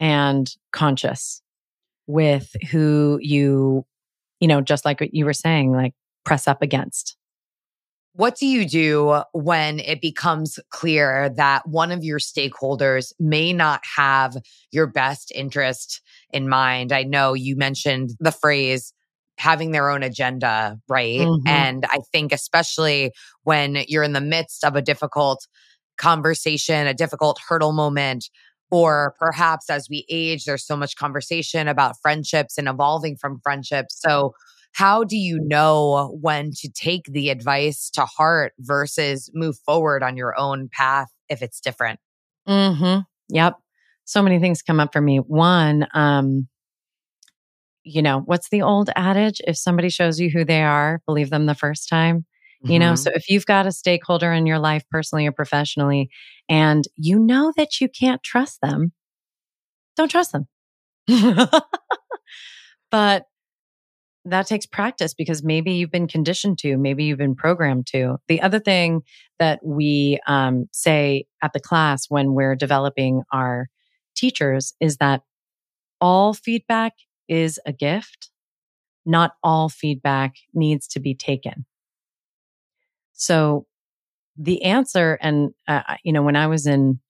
and 0.00 0.50
conscious 0.72 1.40
with 2.06 2.54
who 2.70 3.18
you, 3.22 3.86
you 4.40 4.48
know, 4.48 4.60
just 4.60 4.84
like 4.84 5.00
what 5.00 5.14
you 5.14 5.24
were 5.24 5.32
saying, 5.32 5.72
like 5.72 5.94
press 6.24 6.48
up 6.48 6.62
against. 6.62 7.16
What 8.14 8.36
do 8.36 8.46
you 8.46 8.68
do 8.68 9.22
when 9.32 9.80
it 9.80 10.02
becomes 10.02 10.58
clear 10.68 11.30
that 11.36 11.66
one 11.66 11.90
of 11.90 12.04
your 12.04 12.18
stakeholders 12.18 13.12
may 13.18 13.54
not 13.54 13.80
have 13.96 14.36
your 14.70 14.86
best 14.86 15.32
interest 15.34 16.02
in 16.30 16.46
mind? 16.46 16.92
I 16.92 17.04
know 17.04 17.32
you 17.32 17.56
mentioned 17.56 18.10
the 18.20 18.32
phrase 18.32 18.92
having 19.42 19.72
their 19.72 19.90
own 19.90 20.04
agenda, 20.04 20.78
right? 20.88 21.18
Mm-hmm. 21.18 21.48
And 21.48 21.84
I 21.86 21.98
think, 22.12 22.32
especially 22.32 23.10
when 23.42 23.78
you're 23.88 24.04
in 24.04 24.12
the 24.12 24.20
midst 24.20 24.64
of 24.64 24.76
a 24.76 24.82
difficult 24.82 25.48
conversation, 25.98 26.86
a 26.86 26.94
difficult 26.94 27.40
hurdle 27.48 27.72
moment, 27.72 28.30
or 28.70 29.16
perhaps 29.18 29.68
as 29.68 29.88
we 29.90 30.06
age, 30.08 30.44
there's 30.44 30.64
so 30.64 30.76
much 30.76 30.94
conversation 30.94 31.66
about 31.66 31.96
friendships 32.00 32.56
and 32.56 32.68
evolving 32.68 33.16
from 33.16 33.40
friendships. 33.42 34.00
So, 34.00 34.32
how 34.74 35.02
do 35.02 35.16
you 35.16 35.40
know 35.42 36.16
when 36.22 36.52
to 36.60 36.70
take 36.70 37.06
the 37.06 37.28
advice 37.28 37.90
to 37.90 38.06
heart 38.06 38.52
versus 38.60 39.28
move 39.34 39.56
forward 39.66 40.04
on 40.04 40.16
your 40.16 40.38
own 40.38 40.70
path 40.72 41.08
if 41.28 41.42
it's 41.42 41.60
different? 41.60 41.98
Mm-hmm. 42.48 43.00
Yep. 43.28 43.56
So 44.04 44.22
many 44.22 44.38
things 44.38 44.62
come 44.62 44.78
up 44.78 44.92
for 44.92 45.00
me. 45.00 45.18
One, 45.18 45.86
um, 45.94 46.48
you 47.84 48.02
know, 48.02 48.20
what's 48.20 48.48
the 48.50 48.62
old 48.62 48.90
adage? 48.96 49.40
If 49.46 49.56
somebody 49.56 49.88
shows 49.88 50.20
you 50.20 50.30
who 50.30 50.44
they 50.44 50.62
are, 50.62 51.00
believe 51.06 51.30
them 51.30 51.46
the 51.46 51.54
first 51.54 51.88
time. 51.88 52.26
You 52.64 52.78
know, 52.78 52.92
mm-hmm. 52.92 52.96
so 52.96 53.10
if 53.12 53.28
you've 53.28 53.46
got 53.46 53.66
a 53.66 53.72
stakeholder 53.72 54.32
in 54.32 54.46
your 54.46 54.60
life, 54.60 54.84
personally 54.88 55.26
or 55.26 55.32
professionally, 55.32 56.10
and 56.48 56.84
you 56.94 57.18
know 57.18 57.52
that 57.56 57.80
you 57.80 57.88
can't 57.88 58.22
trust 58.22 58.60
them, 58.60 58.92
don't 59.96 60.10
trust 60.10 60.30
them. 60.30 60.46
but 62.90 63.24
that 64.24 64.46
takes 64.46 64.66
practice 64.66 65.12
because 65.12 65.42
maybe 65.42 65.72
you've 65.72 65.90
been 65.90 66.06
conditioned 66.06 66.58
to, 66.58 66.76
maybe 66.76 67.02
you've 67.02 67.18
been 67.18 67.34
programmed 67.34 67.88
to. 67.88 68.18
The 68.28 68.40
other 68.40 68.60
thing 68.60 69.00
that 69.40 69.58
we 69.64 70.20
um, 70.28 70.66
say 70.72 71.24
at 71.42 71.52
the 71.52 71.60
class 71.60 72.06
when 72.08 72.32
we're 72.32 72.54
developing 72.54 73.22
our 73.32 73.68
teachers 74.14 74.74
is 74.80 74.98
that 74.98 75.22
all 76.00 76.32
feedback 76.32 76.92
is 77.32 77.58
a 77.64 77.72
gift. 77.72 78.30
Not 79.06 79.32
all 79.42 79.70
feedback 79.70 80.36
needs 80.52 80.86
to 80.88 81.00
be 81.00 81.14
taken. 81.14 81.64
So 83.14 83.66
the 84.36 84.62
answer, 84.62 85.18
and 85.22 85.52
uh, 85.66 85.80
you 86.04 86.12
know, 86.12 86.22
when 86.22 86.36
I 86.36 86.46
was 86.46 86.66
in 86.66 87.00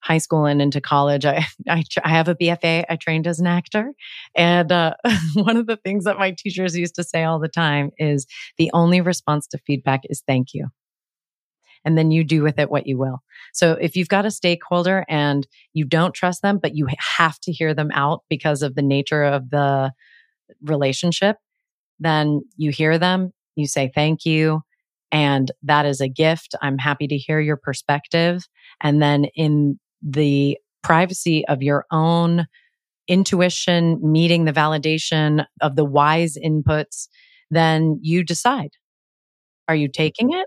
high 0.00 0.18
school 0.18 0.46
and 0.46 0.62
into 0.62 0.80
college, 0.80 1.24
I, 1.24 1.44
I, 1.68 1.82
I 2.04 2.08
have 2.08 2.28
a 2.28 2.36
BFA. 2.36 2.84
I 2.88 2.96
trained 2.96 3.26
as 3.26 3.40
an 3.40 3.46
actor. 3.46 3.92
And 4.36 4.70
uh, 4.70 4.94
one 5.34 5.56
of 5.56 5.66
the 5.66 5.76
things 5.76 6.04
that 6.04 6.18
my 6.18 6.34
teachers 6.36 6.76
used 6.76 6.94
to 6.94 7.04
say 7.04 7.24
all 7.24 7.40
the 7.40 7.48
time 7.48 7.90
is 7.98 8.26
the 8.56 8.70
only 8.72 9.00
response 9.00 9.48
to 9.48 9.58
feedback 9.66 10.02
is 10.04 10.22
thank 10.26 10.54
you. 10.54 10.68
And 11.84 11.98
then 11.98 12.10
you 12.10 12.24
do 12.24 12.42
with 12.42 12.58
it 12.58 12.70
what 12.70 12.86
you 12.86 12.96
will. 12.96 13.18
So 13.52 13.72
if 13.72 13.96
you've 13.96 14.08
got 14.08 14.26
a 14.26 14.30
stakeholder 14.30 15.04
and 15.08 15.46
you 15.72 15.84
don't 15.84 16.14
trust 16.14 16.42
them, 16.42 16.58
but 16.58 16.76
you 16.76 16.86
have 17.18 17.38
to 17.40 17.52
hear 17.52 17.74
them 17.74 17.90
out 17.92 18.22
because 18.28 18.62
of 18.62 18.74
the 18.74 18.82
nature 18.82 19.24
of 19.24 19.50
the 19.50 19.92
relationship, 20.62 21.36
then 21.98 22.42
you 22.56 22.70
hear 22.70 22.98
them, 22.98 23.32
you 23.56 23.66
say 23.66 23.90
thank 23.94 24.24
you, 24.24 24.62
and 25.10 25.50
that 25.62 25.84
is 25.86 26.00
a 26.00 26.08
gift. 26.08 26.54
I'm 26.62 26.78
happy 26.78 27.06
to 27.06 27.16
hear 27.16 27.40
your 27.40 27.56
perspective. 27.56 28.44
And 28.80 29.02
then 29.02 29.26
in 29.34 29.78
the 30.02 30.58
privacy 30.82 31.46
of 31.46 31.62
your 31.62 31.84
own 31.90 32.46
intuition, 33.08 34.00
meeting 34.02 34.44
the 34.44 34.52
validation 34.52 35.44
of 35.60 35.76
the 35.76 35.84
wise 35.84 36.36
inputs, 36.36 37.08
then 37.50 37.98
you 38.00 38.24
decide. 38.24 38.70
Are 39.68 39.74
you 39.74 39.88
taking 39.88 40.32
it 40.32 40.46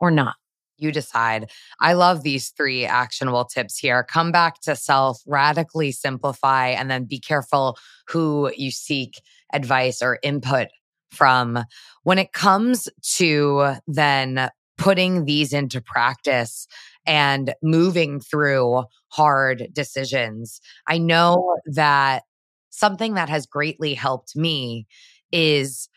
or 0.00 0.10
not? 0.10 0.34
You 0.78 0.92
decide. 0.92 1.50
I 1.80 1.92
love 1.94 2.22
these 2.22 2.50
three 2.50 2.84
actionable 2.84 3.44
tips 3.44 3.76
here. 3.76 4.04
Come 4.04 4.32
back 4.32 4.60
to 4.62 4.76
self, 4.76 5.20
radically 5.26 5.92
simplify, 5.92 6.68
and 6.68 6.90
then 6.90 7.04
be 7.04 7.18
careful 7.18 7.76
who 8.06 8.52
you 8.56 8.70
seek 8.70 9.20
advice 9.52 10.00
or 10.02 10.18
input 10.22 10.68
from. 11.10 11.64
When 12.04 12.18
it 12.18 12.32
comes 12.32 12.88
to 13.16 13.74
then 13.86 14.50
putting 14.76 15.24
these 15.24 15.52
into 15.52 15.80
practice 15.80 16.68
and 17.06 17.54
moving 17.62 18.20
through 18.20 18.84
hard 19.08 19.68
decisions, 19.72 20.60
I 20.86 20.98
know 20.98 21.56
that 21.66 22.22
something 22.70 23.14
that 23.14 23.28
has 23.28 23.46
greatly 23.46 23.94
helped 23.94 24.36
me 24.36 24.86
is 25.32 25.88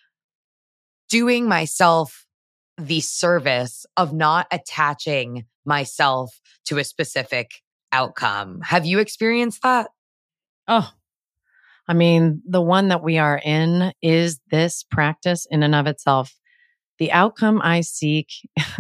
doing 1.09 1.47
myself 1.47 2.25
the 2.88 3.01
service 3.01 3.86
of 3.97 4.13
not 4.13 4.47
attaching 4.51 5.45
myself 5.65 6.39
to 6.65 6.77
a 6.77 6.84
specific 6.84 7.51
outcome. 7.91 8.61
Have 8.61 8.86
you 8.86 8.99
experienced 8.99 9.61
that? 9.63 9.89
Oh, 10.67 10.89
I 11.88 11.93
mean, 11.93 12.41
the 12.47 12.61
one 12.61 12.88
that 12.88 13.03
we 13.03 13.17
are 13.17 13.39
in 13.43 13.91
is 14.01 14.39
this 14.49 14.84
practice 14.84 15.45
in 15.49 15.63
and 15.63 15.75
of 15.75 15.88
itself. 15.88 16.34
The 16.99 17.11
outcome 17.11 17.61
I 17.63 17.82
seek 17.82 18.29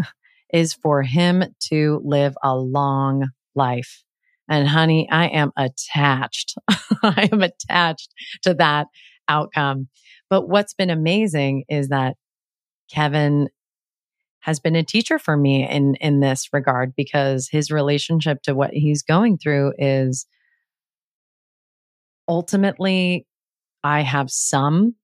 is 0.53 0.73
for 0.73 1.03
him 1.03 1.43
to 1.69 2.01
live 2.03 2.35
a 2.43 2.55
long 2.55 3.29
life. 3.55 4.03
And 4.47 4.67
honey, 4.67 5.09
I 5.11 5.27
am 5.27 5.51
attached. 5.57 6.55
I 7.03 7.29
am 7.31 7.41
attached 7.41 8.13
to 8.43 8.53
that 8.55 8.87
outcome. 9.27 9.87
But 10.29 10.47
what's 10.49 10.73
been 10.73 10.89
amazing 10.89 11.65
is 11.69 11.89
that 11.89 12.15
Kevin 12.91 13.49
has 14.41 14.59
been 14.59 14.75
a 14.75 14.83
teacher 14.83 15.17
for 15.19 15.37
me 15.37 15.67
in 15.67 15.95
in 15.95 16.19
this 16.19 16.49
regard 16.51 16.93
because 16.95 17.47
his 17.49 17.71
relationship 17.71 18.41
to 18.43 18.53
what 18.53 18.71
he's 18.71 19.03
going 19.03 19.37
through 19.37 19.73
is 19.77 20.25
ultimately, 22.27 23.25
I 23.83 24.01
have 24.01 24.29
some 24.29 24.95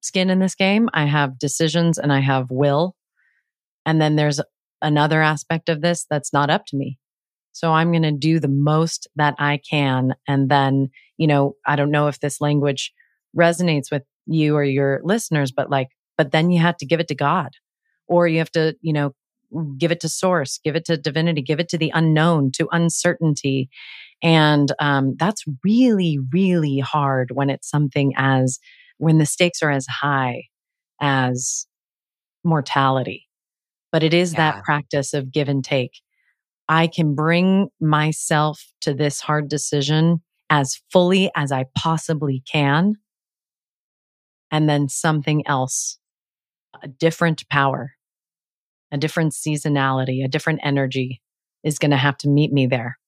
skin 0.00 0.30
in 0.30 0.38
this 0.38 0.54
game. 0.54 0.88
I 0.92 1.06
have 1.06 1.38
decisions 1.38 1.98
and 1.98 2.12
I 2.12 2.20
have 2.20 2.46
will. 2.50 2.94
And 3.84 4.00
then 4.00 4.16
there's 4.16 4.40
another 4.80 5.22
aspect 5.22 5.68
of 5.68 5.80
this 5.80 6.06
that's 6.08 6.32
not 6.32 6.50
up 6.50 6.66
to 6.66 6.76
me. 6.76 6.98
So 7.52 7.72
I'm 7.72 7.90
going 7.90 8.02
to 8.02 8.12
do 8.12 8.40
the 8.40 8.48
most 8.48 9.08
that 9.16 9.34
I 9.38 9.60
can. 9.68 10.14
And 10.26 10.48
then, 10.48 10.88
you 11.18 11.26
know, 11.26 11.54
I 11.66 11.76
don't 11.76 11.90
know 11.90 12.08
if 12.08 12.20
this 12.20 12.40
language 12.40 12.92
resonates 13.36 13.90
with 13.90 14.02
you 14.26 14.56
or 14.56 14.64
your 14.64 15.00
listeners, 15.04 15.52
but 15.52 15.70
like, 15.70 15.88
but 16.16 16.32
then 16.32 16.50
you 16.50 16.60
have 16.60 16.76
to 16.78 16.86
give 16.86 17.00
it 17.00 17.08
to 17.08 17.14
God 17.14 17.50
or 18.12 18.28
you 18.28 18.38
have 18.38 18.50
to, 18.52 18.76
you 18.82 18.92
know, 18.92 19.14
give 19.78 19.90
it 19.92 20.00
to 20.00 20.08
source, 20.08 20.58
give 20.62 20.76
it 20.76 20.84
to 20.86 20.96
divinity, 20.96 21.42
give 21.42 21.60
it 21.60 21.68
to 21.70 21.78
the 21.78 21.90
unknown, 21.94 22.50
to 22.52 22.68
uncertainty. 22.72 23.68
And 24.22 24.70
um, 24.78 25.16
that's 25.18 25.44
really, 25.64 26.18
really 26.32 26.78
hard 26.78 27.30
when 27.32 27.50
it's 27.50 27.68
something 27.68 28.12
as, 28.16 28.58
when 28.98 29.18
the 29.18 29.26
stakes 29.26 29.62
are 29.62 29.70
as 29.70 29.86
high 29.86 30.44
as 31.00 31.66
mortality. 32.44 33.28
But 33.90 34.02
it 34.02 34.14
is 34.14 34.32
yeah. 34.32 34.52
that 34.52 34.64
practice 34.64 35.12
of 35.12 35.32
give 35.32 35.48
and 35.48 35.64
take. 35.64 36.00
I 36.68 36.86
can 36.86 37.14
bring 37.14 37.68
myself 37.80 38.64
to 38.82 38.94
this 38.94 39.20
hard 39.20 39.48
decision 39.48 40.22
as 40.48 40.80
fully 40.90 41.30
as 41.34 41.50
I 41.50 41.64
possibly 41.76 42.42
can. 42.50 42.94
And 44.50 44.68
then 44.68 44.88
something 44.88 45.46
else, 45.46 45.98
a 46.82 46.88
different 46.88 47.48
power, 47.48 47.92
a 48.92 48.98
different 48.98 49.32
seasonality, 49.32 50.24
a 50.24 50.28
different 50.28 50.60
energy 50.62 51.20
is 51.64 51.78
going 51.78 51.90
to 51.90 51.96
have 51.96 52.18
to 52.18 52.28
meet 52.28 52.52
me 52.52 52.66
there. 52.66 52.98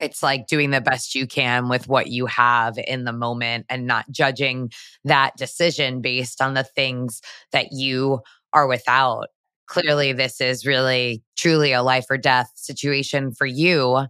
It's 0.00 0.22
like 0.22 0.46
doing 0.46 0.70
the 0.70 0.80
best 0.80 1.14
you 1.14 1.26
can 1.26 1.68
with 1.68 1.88
what 1.88 2.06
you 2.06 2.26
have 2.26 2.78
in 2.78 3.04
the 3.04 3.12
moment 3.12 3.66
and 3.68 3.86
not 3.86 4.10
judging 4.10 4.70
that 5.04 5.36
decision 5.36 6.00
based 6.00 6.40
on 6.40 6.54
the 6.54 6.62
things 6.62 7.20
that 7.52 7.72
you 7.72 8.20
are 8.52 8.66
without. 8.66 9.26
Clearly, 9.66 10.12
this 10.12 10.40
is 10.40 10.64
really 10.64 11.22
truly 11.36 11.72
a 11.72 11.82
life 11.82 12.06
or 12.08 12.16
death 12.16 12.50
situation 12.54 13.32
for 13.32 13.44
you. 13.44 14.06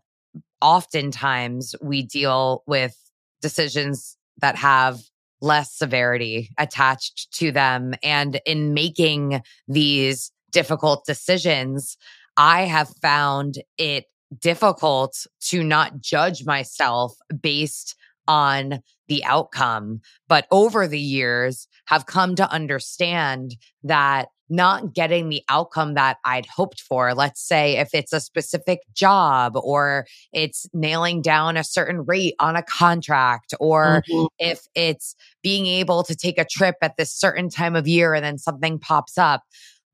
Oftentimes, 0.61 1.75
we 1.83 2.03
deal 2.03 2.63
with 2.67 2.97
decisions 3.41 4.17
that 4.41 4.57
have 4.57 5.01
less 5.41 5.73
severity 5.73 6.51
attached 6.59 7.33
to 7.33 7.53
them. 7.53 7.95
And 8.03 8.41
in 8.47 8.75
making 8.75 9.43
these 9.67 10.31
difficult 10.51 11.05
decisions, 11.07 11.97
I 12.37 12.63
have 12.63 12.93
found 13.03 13.59
it 13.77 14.05
difficult 14.41 15.27
to 15.41 15.63
not 15.63 16.01
judge 16.01 16.45
myself 16.45 17.15
based 17.41 17.95
on 18.27 18.81
the 19.09 19.25
outcome. 19.25 20.01
But 20.29 20.47
over 20.51 20.87
the 20.87 21.01
years, 21.01 21.67
have 21.87 22.07
come 22.07 22.35
to 22.37 22.51
understand 22.51 23.57
that 23.83 24.29
not 24.49 24.95
getting 24.95 25.29
the 25.29 25.43
outcome 25.49 25.95
that 25.95 26.19
I'd 26.25 26.47
hoped 26.47 26.81
for. 26.81 27.15
Let's 27.15 27.41
say 27.41 27.77
if 27.77 27.95
it's 27.95 28.13
a 28.13 28.21
specific 28.21 28.81
job 28.95 29.57
or 29.57 30.07
it's 30.33 30.67
nailing 30.73 31.23
down 31.23 31.57
a 31.57 31.65
certain 31.65 32.05
rate 32.05 32.35
on 32.41 32.57
a 32.57 32.63
contract, 32.63 33.55
or 33.61 34.03
mm-hmm. 34.09 34.27
if 34.39 34.67
it's 34.75 35.15
being 35.43 35.67
able 35.67 36.03
to 36.05 36.15
take 36.15 36.39
a 36.39 36.45
trip 36.45 36.77
at 36.83 36.97
this 36.97 37.13
certain 37.13 37.49
time 37.49 37.77
of 37.77 37.87
year 37.87 38.15
and 38.15 38.25
then 38.25 38.39
something 38.39 38.79
pops 38.79 39.19
up. 39.19 39.43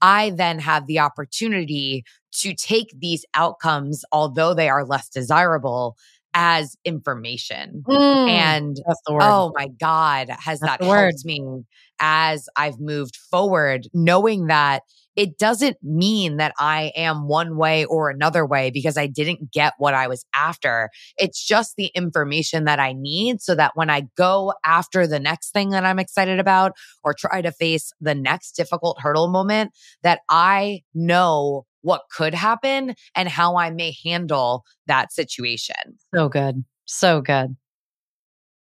I 0.01 0.31
then 0.31 0.59
have 0.59 0.87
the 0.87 0.99
opportunity 0.99 2.05
to 2.41 2.53
take 2.53 2.93
these 2.99 3.25
outcomes, 3.35 4.05
although 4.13 4.53
they 4.53 4.69
are 4.69 4.85
less 4.85 5.09
desirable, 5.09 5.97
as 6.35 6.77
information. 6.85 7.85
Mm, 7.87 8.29
and 8.29 8.77
oh 9.09 9.53
my 9.55 9.69
God, 9.69 10.29
has 10.29 10.61
that's 10.61 10.79
that 10.79 10.85
helped 10.85 11.25
me 11.25 11.65
as 12.01 12.49
I've 12.57 12.81
moved 12.81 13.17
forward, 13.17 13.89
knowing 13.93 14.47
that 14.47 14.83
it 15.17 15.39
doesn't 15.39 15.77
mean 15.83 16.39
that 16.39 16.53
I 16.59 16.93
am 16.97 17.29
one 17.29 17.57
way 17.57 17.85
or 17.85 18.11
another 18.11 18.45
way 18.45 18.71
because 18.71 18.97
I 18.97 19.07
didn't 19.07 19.53
get 19.53 19.75
what 19.79 19.95
I 19.95 20.09
was 20.09 20.25
after. 20.35 20.91
It's 21.17 21.45
just 21.45 21.77
the 21.77 21.87
information 21.95 22.65
that 22.65 22.81
I 22.81 22.95
need 22.95 23.41
so 23.41 23.55
that 23.55 23.73
when 23.75 23.91
I 23.91 24.09
go 24.17 24.55
after 24.65 25.07
the 25.07 25.21
next 25.21 25.53
thing 25.53 25.71
that 25.71 25.85
I'm 25.85 25.99
excited 25.99 26.41
about 26.41 26.73
or 27.05 27.15
try 27.15 27.43
to 27.43 27.53
face 27.53 27.93
the 28.01 28.15
next 28.15 28.53
difficult 28.53 29.01
hurdle 29.01 29.29
moment, 29.29 29.73
that 30.03 30.21
I 30.29 30.83
know 30.95 31.65
what 31.83 32.03
could 32.11 32.35
happen 32.35 32.95
and 33.15 33.29
how 33.29 33.57
I 33.57 33.71
may 33.71 33.95
handle 34.05 34.65
that 34.87 35.13
situation. 35.13 35.99
So 36.15 36.29
good. 36.29 36.65
So 36.87 37.21
good 37.21 37.57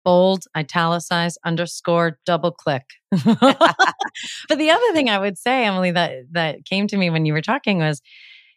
bold, 0.09 0.45
italicize, 0.57 1.37
underscore, 1.45 2.17
double 2.25 2.51
click. 2.51 2.81
but 3.11 4.57
the 4.57 4.71
other 4.71 4.93
thing 4.93 5.07
I 5.07 5.19
would 5.19 5.37
say, 5.37 5.65
Emily, 5.65 5.91
that 5.91 6.23
that 6.31 6.65
came 6.65 6.87
to 6.87 6.97
me 6.97 7.11
when 7.11 7.27
you 7.27 7.33
were 7.33 7.43
talking 7.43 7.77
was, 7.77 8.01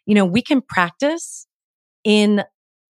you 0.07 0.15
know, 0.15 0.25
we 0.25 0.41
can 0.41 0.61
practice 0.61 1.45
in 2.03 2.43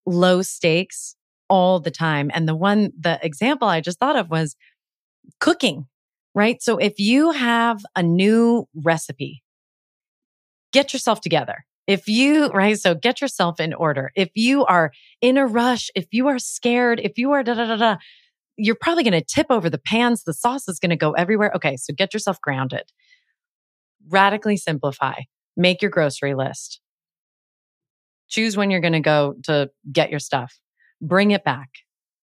low 0.05 0.43
stakes 0.43 1.15
all 1.49 1.79
the 1.79 1.89
time. 1.89 2.29
And 2.35 2.47
the 2.47 2.55
one, 2.55 2.91
the 2.99 3.19
example 3.23 3.67
I 3.67 3.81
just 3.81 3.97
thought 3.97 4.15
of 4.15 4.29
was 4.29 4.55
cooking, 5.39 5.87
right? 6.35 6.61
So 6.61 6.77
if 6.77 6.99
you 6.99 7.31
have 7.31 7.83
a 7.95 8.03
new 8.03 8.67
recipe, 8.75 9.41
get 10.71 10.93
yourself 10.93 11.19
together. 11.19 11.65
If 11.87 12.07
you, 12.07 12.49
right? 12.49 12.77
So 12.77 12.93
get 12.93 13.21
yourself 13.21 13.59
in 13.59 13.73
order. 13.73 14.11
If 14.15 14.29
you 14.35 14.65
are 14.65 14.91
in 15.19 15.37
a 15.37 15.47
rush, 15.47 15.89
if 15.95 16.05
you 16.11 16.27
are 16.27 16.37
scared, 16.37 16.99
if 16.99 17.17
you 17.17 17.31
are 17.31 17.41
da 17.41 17.55
da 17.55 17.65
da 17.65 17.75
da, 17.75 17.97
you're 18.57 18.75
probably 18.79 19.03
going 19.03 19.19
to 19.19 19.25
tip 19.25 19.47
over 19.49 19.69
the 19.69 19.79
pans. 19.79 20.23
The 20.23 20.33
sauce 20.33 20.67
is 20.67 20.79
going 20.79 20.89
to 20.89 20.95
go 20.95 21.13
everywhere. 21.13 21.51
Okay. 21.55 21.77
So 21.77 21.93
get 21.93 22.13
yourself 22.13 22.39
grounded. 22.41 22.83
Radically 24.09 24.57
simplify. 24.57 25.15
Make 25.57 25.81
your 25.81 25.91
grocery 25.91 26.33
list. 26.33 26.79
Choose 28.29 28.55
when 28.55 28.71
you're 28.71 28.81
going 28.81 28.93
to 28.93 28.99
go 28.99 29.35
to 29.43 29.69
get 29.91 30.09
your 30.09 30.19
stuff. 30.19 30.59
Bring 31.01 31.31
it 31.31 31.43
back. 31.43 31.69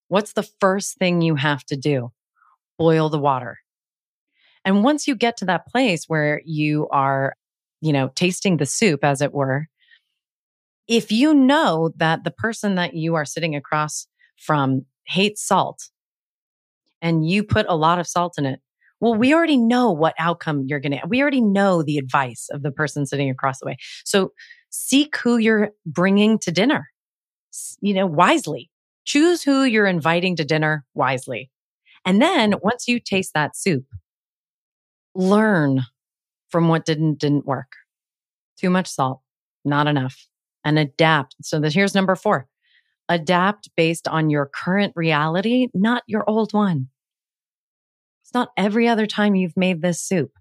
What's 0.09 0.33
the 0.33 0.49
first 0.61 0.99
thing 0.99 1.21
you 1.21 1.35
have 1.35 1.65
to 1.65 1.77
do? 1.77 2.13
Boil 2.79 3.11
the 3.11 3.19
water. 3.19 3.59
And 4.65 4.83
once 4.83 5.07
you 5.07 5.15
get 5.15 5.37
to 5.39 5.45
that 5.47 5.67
place 5.67 6.05
where 6.09 6.41
you 6.45 6.89
are, 6.91 7.35
you 7.81 7.93
know, 7.93 8.11
tasting 8.15 8.57
the 8.57 8.67
soup, 8.67 9.05
as 9.05 9.21
it 9.21 9.33
were, 9.33 9.67
if 10.89 11.13
you 11.13 11.35
know 11.35 11.93
that 11.97 12.25
the 12.25 12.31
person 12.31 12.75
that 12.77 12.95
you 12.95 13.15
are 13.15 13.25
sitting 13.25 13.55
across 13.55 14.07
from 14.39 14.87
hates 15.07 15.47
salt, 15.47 15.91
and 17.03 17.29
you 17.29 17.43
put 17.45 17.67
a 17.69 17.77
lot 17.77 17.99
of 17.99 18.07
salt 18.07 18.35
in 18.39 18.47
it, 18.47 18.61
well, 19.01 19.15
we 19.15 19.33
already 19.33 19.57
know 19.57 19.93
what 19.93 20.15
outcome 20.19 20.65
you're 20.67 20.81
going 20.81 20.93
to, 20.93 21.01
we 21.07 21.23
already 21.23 21.41
know 21.41 21.83
the 21.83 21.99
advice 21.99 22.49
of 22.51 22.63
the 22.63 22.73
person 22.73 23.07
sitting 23.07 23.31
across 23.31 23.61
the 23.61 23.67
way. 23.67 23.77
So 24.05 24.33
seek 24.71 25.17
who 25.19 25.37
you're 25.37 25.71
bringing 25.87 26.39
to 26.41 26.51
dinner, 26.51 26.89
you 27.81 27.95
know, 27.95 28.07
wisely. 28.07 28.71
Choose 29.05 29.43
who 29.43 29.65
you're 29.65 29.87
inviting 29.87 30.37
to 30.37 30.45
dinner 30.45 30.85
wisely. 30.95 31.51
And 32.05 32.21
then 32.21 32.55
once 32.63 32.89
you 32.89 33.01
taste 33.01 33.33
that 33.35 33.57
soup, 33.57 33.85
learn 35.15 35.83
from 36.49 36.69
what 36.69 36.85
didn't, 36.85 37.19
didn't 37.19 37.47
work. 37.47 37.73
Too 38.59 38.71
much 38.71 38.89
salt, 38.89 39.21
not 39.65 39.87
enough 39.87 40.27
and 40.65 40.79
adapt. 40.79 41.37
So 41.43 41.61
this, 41.61 41.75
here's 41.75 41.95
number 41.95 42.17
four 42.17 42.47
adapt 43.09 43.71
based 43.77 44.07
on 44.09 44.31
your 44.31 44.47
current 44.47 44.93
reality, 44.97 45.69
not 45.75 46.03
your 46.07 46.29
old 46.29 46.53
one. 46.53 46.89
It's 48.23 48.35
not 48.35 48.51
every 48.57 48.89
other 48.89 49.07
time 49.07 49.35
you've 49.35 49.57
made 49.57 49.81
this 49.81 50.03
soup. 50.03 50.33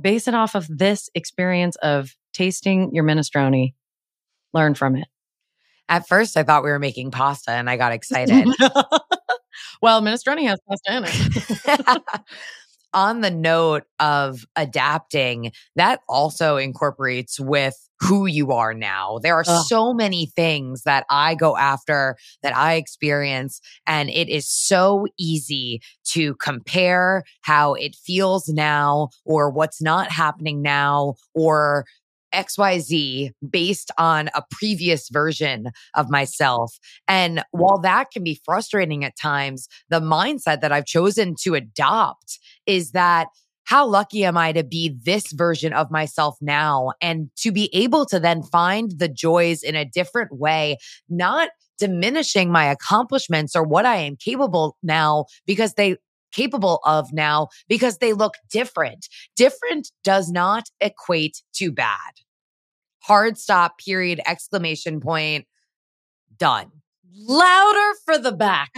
Base 0.00 0.26
it 0.26 0.34
off 0.34 0.54
of 0.54 0.66
this 0.68 1.08
experience 1.14 1.76
of 1.76 2.16
tasting 2.32 2.94
your 2.94 3.04
minestrone. 3.04 3.74
Learn 4.52 4.74
from 4.74 4.96
it. 4.96 5.06
At 5.88 6.08
first, 6.08 6.36
I 6.36 6.42
thought 6.42 6.64
we 6.64 6.70
were 6.70 6.78
making 6.78 7.10
pasta 7.10 7.52
and 7.52 7.68
I 7.68 7.76
got 7.76 7.92
excited. 7.92 8.48
well, 9.80 10.02
minestrone 10.02 10.46
has 10.48 10.58
pasta 10.68 10.96
in 10.96 11.04
it. 11.06 12.02
on 12.94 13.20
the 13.20 13.30
note 13.30 13.84
of 13.98 14.44
adapting, 14.56 15.52
that 15.76 16.00
also 16.08 16.56
incorporates 16.56 17.38
with 17.40 17.76
who 18.00 18.26
you 18.26 18.50
are 18.50 18.74
now. 18.74 19.18
There 19.22 19.36
are 19.36 19.44
Ugh. 19.46 19.64
so 19.66 19.94
many 19.94 20.26
things 20.26 20.82
that 20.82 21.06
I 21.08 21.36
go 21.36 21.56
after 21.56 22.16
that 22.42 22.56
I 22.56 22.74
experience, 22.74 23.60
and 23.86 24.10
it 24.10 24.28
is 24.28 24.48
so 24.48 25.06
easy 25.18 25.80
to 26.08 26.34
compare 26.36 27.22
how 27.42 27.74
it 27.74 27.94
feels 27.94 28.48
now 28.48 29.10
or 29.24 29.50
what's 29.50 29.80
not 29.80 30.10
happening 30.10 30.62
now 30.62 31.14
or 31.34 31.84
XYZ 32.34 33.30
based 33.48 33.90
on 33.98 34.28
a 34.34 34.42
previous 34.50 35.08
version 35.08 35.66
of 35.94 36.10
myself. 36.10 36.78
And 37.08 37.44
while 37.50 37.78
that 37.80 38.10
can 38.10 38.24
be 38.24 38.40
frustrating 38.44 39.04
at 39.04 39.16
times, 39.16 39.68
the 39.88 40.00
mindset 40.00 40.60
that 40.60 40.72
I've 40.72 40.86
chosen 40.86 41.34
to 41.42 41.54
adopt 41.54 42.38
is 42.66 42.92
that 42.92 43.28
how 43.64 43.86
lucky 43.86 44.24
am 44.24 44.36
I 44.36 44.52
to 44.52 44.64
be 44.64 44.96
this 45.04 45.32
version 45.32 45.72
of 45.72 45.90
myself 45.90 46.36
now 46.40 46.92
and 47.00 47.30
to 47.38 47.52
be 47.52 47.70
able 47.72 48.06
to 48.06 48.18
then 48.18 48.42
find 48.42 48.92
the 48.98 49.08
joys 49.08 49.62
in 49.62 49.76
a 49.76 49.84
different 49.84 50.36
way, 50.36 50.78
not 51.08 51.50
diminishing 51.78 52.50
my 52.50 52.66
accomplishments 52.66 53.56
or 53.56 53.62
what 53.62 53.86
I 53.86 53.96
am 53.96 54.16
capable 54.16 54.76
now 54.82 55.26
because 55.46 55.74
they 55.74 55.96
capable 56.32 56.80
of 56.84 57.12
now 57.12 57.48
because 57.68 57.98
they 57.98 58.12
look 58.12 58.34
different. 58.50 59.08
Different 59.36 59.90
does 60.04 60.30
not 60.30 60.64
equate 60.80 61.42
to 61.54 61.70
bad. 61.70 62.12
Hard 63.00 63.38
stop, 63.38 63.78
period, 63.78 64.20
exclamation 64.26 65.00
point, 65.00 65.46
done. 66.36 66.70
Louder 67.14 67.94
for 68.04 68.18
the 68.18 68.32
back. 68.32 68.72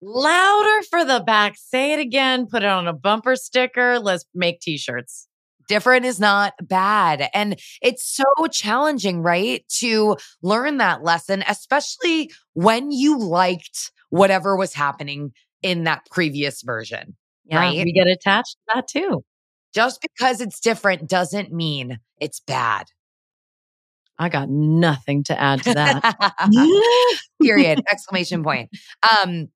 Louder 0.00 0.82
for 0.90 1.04
the 1.04 1.20
back. 1.20 1.54
Say 1.56 1.92
it 1.92 2.00
again. 2.00 2.46
Put 2.46 2.62
it 2.62 2.68
on 2.68 2.88
a 2.88 2.92
bumper 2.92 3.36
sticker. 3.36 3.98
Let's 3.98 4.24
make 4.34 4.60
t 4.60 4.76
shirts. 4.76 5.28
Different 5.68 6.04
is 6.04 6.18
not 6.18 6.54
bad. 6.60 7.28
And 7.34 7.58
it's 7.80 8.04
so 8.04 8.24
challenging, 8.50 9.22
right? 9.22 9.64
To 9.78 10.16
learn 10.42 10.78
that 10.78 11.02
lesson, 11.02 11.44
especially 11.46 12.32
when 12.54 12.90
you 12.90 13.18
liked 13.18 13.92
whatever 14.10 14.56
was 14.56 14.74
happening 14.74 15.32
in 15.62 15.84
that 15.84 16.06
previous 16.10 16.62
version. 16.62 17.16
Yeah, 17.44 17.58
right? 17.58 17.84
we 17.84 17.92
get 17.92 18.06
attached 18.06 18.56
to 18.56 18.74
that 18.74 18.88
too. 18.88 19.24
Just 19.74 20.00
because 20.02 20.40
it's 20.40 20.60
different 20.60 21.08
doesn't 21.08 21.52
mean 21.52 21.98
it's 22.20 22.40
bad. 22.40 22.86
I 24.18 24.28
got 24.28 24.48
nothing 24.48 25.24
to 25.24 25.40
add 25.40 25.62
to 25.64 25.74
that. 25.74 27.18
Period. 27.42 27.82
Exclamation 27.90 28.44
point. 28.44 28.70
Um, 29.02 29.48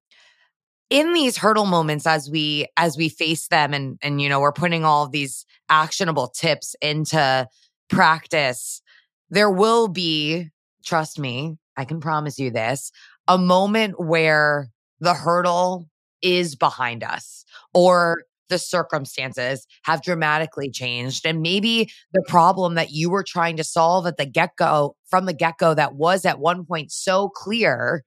in 0.91 1.13
these 1.13 1.37
hurdle 1.37 1.67
moments 1.67 2.07
as 2.07 2.31
we 2.31 2.67
as 2.77 2.97
we 2.97 3.09
face 3.09 3.49
them 3.49 3.75
and 3.75 3.99
and 4.03 4.21
you 4.21 4.29
know 4.29 4.41
we're 4.41 4.53
putting 4.53 4.85
all 4.85 5.05
of 5.05 5.13
these 5.13 5.45
actionable 5.69 6.29
tips 6.29 6.77
into 6.81 7.47
practice 7.89 8.81
there 9.31 9.51
will 9.51 9.89
be 9.89 10.49
trust 10.85 11.19
me 11.19 11.57
i 11.77 11.85
can 11.85 12.01
promise 12.01 12.39
you 12.39 12.51
this 12.51 12.93
a 13.27 13.37
moment 13.37 13.99
where 13.99 14.69
the 15.01 15.15
hurdle 15.15 15.89
is 16.23 16.55
behind 16.57 17.03
us 17.03 17.45
or 17.75 18.23
the 18.49 18.59
circumstances 18.59 19.67
have 19.85 20.03
dramatically 20.03 20.71
changed 20.71 21.27
and 21.27 21.43
maybe 21.43 21.91
the 22.13 22.23
problem 22.29 22.75
that 22.75 22.91
you 22.91 23.11
were 23.11 23.25
trying 23.27 23.57
to 23.57 23.65
solve 23.65 24.07
at 24.07 24.17
the 24.17 24.27
get-go 24.27 24.95
from 25.09 25.27
the 25.27 25.33
get-go 25.33 25.75
that 25.75 25.95
was 25.95 26.25
at 26.25 26.39
one 26.39 26.65
point 26.65 26.93
so 26.93 27.29
clear 27.29 28.05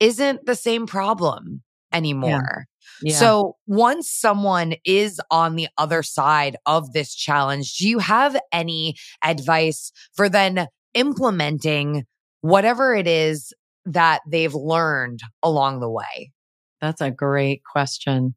isn't 0.00 0.46
the 0.46 0.54
same 0.54 0.86
problem 0.86 1.62
anymore. 1.92 2.66
Yeah. 3.02 3.12
Yeah. 3.12 3.16
So 3.16 3.56
once 3.66 4.10
someone 4.10 4.74
is 4.84 5.20
on 5.30 5.56
the 5.56 5.68
other 5.76 6.02
side 6.02 6.56
of 6.66 6.92
this 6.92 7.14
challenge, 7.14 7.76
do 7.76 7.88
you 7.88 7.98
have 7.98 8.36
any 8.52 8.96
advice 9.22 9.92
for 10.14 10.28
then 10.28 10.66
implementing 10.94 12.06
whatever 12.40 12.94
it 12.94 13.06
is 13.06 13.52
that 13.84 14.20
they've 14.28 14.54
learned 14.54 15.20
along 15.42 15.80
the 15.80 15.90
way? 15.90 16.32
That's 16.80 17.00
a 17.00 17.10
great 17.10 17.62
question. 17.64 18.34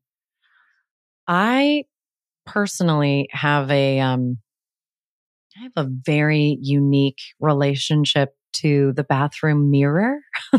I 1.28 1.86
personally 2.46 3.28
have 3.32 3.70
a 3.72 4.00
um 4.00 4.40
I 5.58 5.64
have 5.64 5.74
a 5.76 5.90
very 5.90 6.58
unique 6.62 7.20
relationship 7.40 8.36
to 8.54 8.94
the 8.94 9.04
bathroom 9.04 9.70
mirror. 9.70 10.20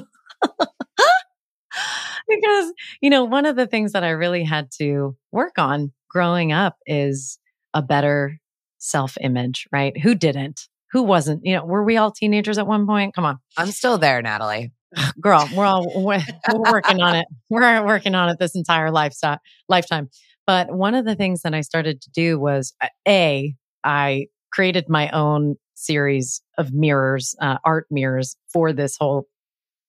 because, 2.28 2.72
you 3.00 3.10
know, 3.10 3.24
one 3.24 3.46
of 3.46 3.56
the 3.56 3.66
things 3.66 3.92
that 3.92 4.04
I 4.04 4.10
really 4.10 4.44
had 4.44 4.70
to 4.78 5.16
work 5.30 5.58
on 5.58 5.92
growing 6.08 6.52
up 6.52 6.76
is 6.86 7.38
a 7.74 7.82
better 7.82 8.38
self 8.78 9.16
image, 9.20 9.66
right? 9.72 9.98
Who 9.98 10.14
didn't? 10.14 10.68
Who 10.92 11.02
wasn't? 11.02 11.44
You 11.44 11.56
know, 11.56 11.64
were 11.64 11.84
we 11.84 11.96
all 11.96 12.12
teenagers 12.12 12.58
at 12.58 12.66
one 12.66 12.86
point? 12.86 13.14
Come 13.14 13.24
on. 13.24 13.38
I'm 13.56 13.70
still 13.70 13.96
there, 13.96 14.20
Natalie. 14.20 14.72
Girl, 15.20 15.48
we're 15.54 15.64
all 15.64 16.04
we're, 16.04 16.20
we're 16.52 16.72
working 16.72 17.00
on 17.00 17.16
it. 17.16 17.26
We're 17.50 17.84
working 17.84 18.14
on 18.14 18.28
it 18.30 18.38
this 18.38 18.54
entire 18.54 18.90
lifestyle 18.90 19.38
lifetime. 19.68 20.08
But 20.46 20.72
one 20.72 20.94
of 20.94 21.04
the 21.04 21.14
things 21.14 21.42
that 21.42 21.54
I 21.54 21.60
started 21.60 22.00
to 22.02 22.10
do 22.10 22.38
was 22.38 22.74
uh, 22.82 22.88
a 23.06 23.54
I 23.84 24.26
created 24.52 24.88
my 24.88 25.10
own 25.10 25.56
series 25.74 26.42
of 26.58 26.72
mirrors, 26.72 27.34
uh, 27.40 27.58
art 27.64 27.86
mirrors 27.90 28.36
for 28.52 28.72
this 28.72 28.96
whole 28.98 29.26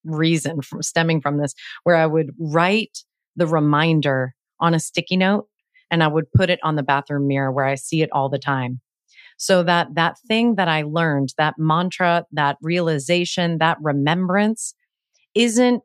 reason 0.04 0.62
from 0.62 0.82
stemming 0.82 1.22
from 1.22 1.38
this, 1.38 1.54
where 1.84 1.95
I 1.95 2.06
would 2.06 2.32
write 2.39 2.99
the 3.36 3.47
reminder 3.47 4.34
on 4.60 4.74
a 4.74 4.80
sticky 4.80 5.18
note 5.18 5.47
and 5.91 6.04
I 6.04 6.08
would 6.08 6.32
put 6.32 6.49
it 6.49 6.60
on 6.64 6.76
the 6.76 6.84
bathroom 6.84 7.28
mirror 7.28 7.51
where 7.51 7.66
I 7.66 7.76
see 7.76 8.01
it 8.01 8.10
all 8.12 8.30
the 8.30 8.39
time. 8.39 8.82
So 9.38 9.64
that 9.64 9.95
that 9.95 10.18
thing 10.28 10.56
that 10.56 10.68
I 10.68 10.84
learned, 10.84 11.34
that 11.38 11.56
mantra, 11.58 12.26
that 12.32 12.58
realization, 12.62 13.58
that 13.58 13.78
remembrance 13.82 14.76
isn't 15.36 15.84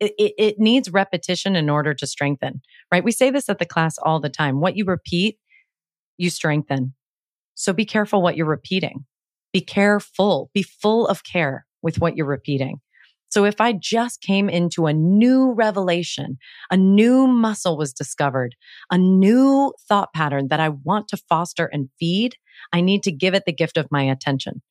it, 0.00 0.12
it, 0.18 0.58
needs 0.58 0.90
repetition 0.90 1.56
in 1.56 1.70
order 1.70 1.94
to 1.94 2.06
strengthen, 2.06 2.60
right? 2.92 3.04
We 3.04 3.12
say 3.12 3.30
this 3.30 3.48
at 3.48 3.58
the 3.58 3.64
class 3.64 3.96
all 3.98 4.20
the 4.20 4.28
time. 4.28 4.60
What 4.60 4.76
you 4.76 4.84
repeat, 4.84 5.38
you 6.18 6.30
strengthen. 6.30 6.94
So 7.54 7.72
be 7.72 7.84
careful 7.84 8.20
what 8.20 8.36
you're 8.36 8.46
repeating. 8.46 9.06
Be 9.52 9.60
careful, 9.60 10.50
be 10.52 10.62
full 10.62 11.06
of 11.06 11.22
care 11.24 11.66
with 11.80 12.00
what 12.00 12.16
you're 12.16 12.26
repeating. 12.26 12.80
So 13.28 13.44
if 13.44 13.60
I 13.60 13.72
just 13.72 14.20
came 14.20 14.48
into 14.48 14.86
a 14.86 14.92
new 14.92 15.52
revelation, 15.52 16.38
a 16.70 16.76
new 16.76 17.26
muscle 17.26 17.76
was 17.76 17.92
discovered, 17.92 18.54
a 18.90 18.98
new 18.98 19.72
thought 19.88 20.12
pattern 20.12 20.48
that 20.48 20.60
I 20.60 20.68
want 20.68 21.08
to 21.08 21.16
foster 21.28 21.66
and 21.66 21.88
feed, 21.98 22.36
I 22.72 22.80
need 22.80 23.02
to 23.04 23.12
give 23.12 23.34
it 23.34 23.44
the 23.44 23.52
gift 23.52 23.76
of 23.76 23.88
my 23.90 24.02
attention. 24.02 24.62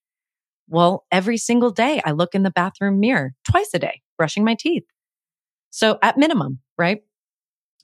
Well, 0.70 1.06
every 1.12 1.38
single 1.38 1.72
day 1.72 2.02
I 2.06 2.12
look 2.12 2.36
in 2.36 2.44
the 2.44 2.52
bathroom 2.52 3.02
mirror 3.02 3.34
twice 3.50 3.72
a 3.74 3.80
day, 3.80 4.02
brushing 4.18 4.44
my 4.44 4.56
teeth. 4.56 4.84
So 5.70 5.98
at 6.02 6.18
minimum, 6.18 6.60
right? 6.78 7.02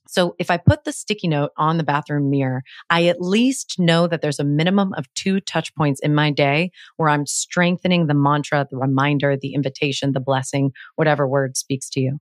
So 0.07 0.35
if 0.39 0.49
I 0.49 0.57
put 0.57 0.85
the 0.85 0.91
sticky 0.91 1.27
note 1.27 1.51
on 1.55 1.77
the 1.77 1.83
bathroom 1.83 2.31
mirror, 2.31 2.63
I 2.89 3.05
at 3.05 3.21
least 3.21 3.75
know 3.77 4.07
that 4.07 4.21
there's 4.21 4.39
a 4.39 4.43
minimum 4.43 4.91
of 4.95 5.05
two 5.13 5.39
touch 5.39 5.73
points 5.75 5.99
in 5.99 6.15
my 6.15 6.31
day 6.31 6.71
where 6.97 7.09
I'm 7.09 7.27
strengthening 7.27 8.07
the 8.07 8.15
mantra, 8.15 8.67
the 8.69 8.77
reminder, 8.77 9.37
the 9.37 9.53
invitation, 9.53 10.13
the 10.13 10.19
blessing, 10.19 10.71
whatever 10.95 11.27
word 11.27 11.57
speaks 11.57 11.89
to 11.91 11.99
you. 11.99 12.17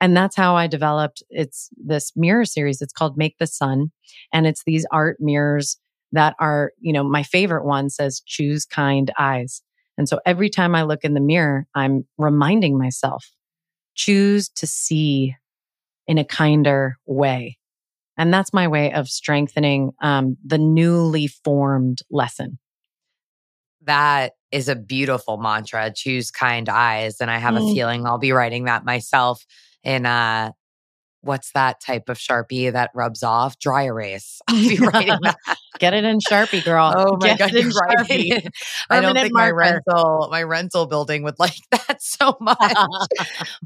And 0.00 0.16
that's 0.16 0.34
how 0.34 0.56
I 0.56 0.66
developed 0.66 1.22
it's 1.30 1.70
this 1.76 2.12
mirror 2.16 2.44
series. 2.44 2.82
It's 2.82 2.92
called 2.92 3.16
Make 3.16 3.38
the 3.38 3.46
Sun. 3.46 3.92
And 4.32 4.46
it's 4.46 4.64
these 4.64 4.86
art 4.90 5.18
mirrors 5.20 5.78
that 6.10 6.34
are, 6.40 6.72
you 6.80 6.92
know, 6.92 7.04
my 7.04 7.22
favorite 7.22 7.64
one 7.64 7.90
says 7.90 8.22
choose 8.26 8.64
kind 8.64 9.12
eyes. 9.18 9.62
And 9.96 10.08
so 10.08 10.20
every 10.26 10.50
time 10.50 10.74
I 10.74 10.82
look 10.82 11.04
in 11.04 11.14
the 11.14 11.20
mirror, 11.20 11.66
I'm 11.74 12.04
reminding 12.18 12.76
myself, 12.76 13.30
choose 13.94 14.48
to 14.50 14.66
see 14.66 15.36
in 16.06 16.18
a 16.18 16.24
kinder 16.24 16.98
way. 17.06 17.58
And 18.16 18.32
that's 18.32 18.52
my 18.52 18.68
way 18.68 18.92
of 18.92 19.08
strengthening 19.08 19.92
um, 20.00 20.36
the 20.44 20.58
newly 20.58 21.26
formed 21.26 22.00
lesson. 22.10 22.58
That 23.82 24.32
is 24.50 24.68
a 24.68 24.76
beautiful 24.76 25.36
mantra, 25.36 25.92
choose 25.94 26.30
kind 26.30 26.68
eyes. 26.68 27.20
And 27.20 27.30
I 27.30 27.38
have 27.38 27.54
mm. 27.54 27.70
a 27.70 27.74
feeling 27.74 28.06
I'll 28.06 28.18
be 28.18 28.32
writing 28.32 28.64
that 28.64 28.84
myself 28.84 29.44
in 29.82 30.06
uh 30.06 30.52
what's 31.24 31.52
that 31.52 31.80
type 31.80 32.08
of 32.08 32.18
Sharpie 32.18 32.72
that 32.72 32.90
rubs 32.94 33.22
off? 33.22 33.58
Dry 33.58 33.84
erase. 33.84 34.40
I'll 34.48 34.56
be 34.56 34.78
writing 34.80 35.18
that. 35.22 35.36
Get 35.78 35.94
it 35.94 36.04
in 36.04 36.18
Sharpie, 36.18 36.64
girl. 36.64 36.92
Oh 36.96 37.16
my 37.20 37.34
Get 37.34 37.38
god, 37.38 37.52
you're 37.52 37.70
right. 37.70 38.48
I 38.90 39.00
don't 39.00 39.14
think 39.14 39.32
marker. 39.32 39.32
my 39.32 39.50
rental 39.50 40.28
my 40.30 40.42
rental 40.42 40.86
building 40.86 41.22
would 41.24 41.38
like 41.38 41.56
that 41.70 42.02
so 42.02 42.36
much. 42.40 42.76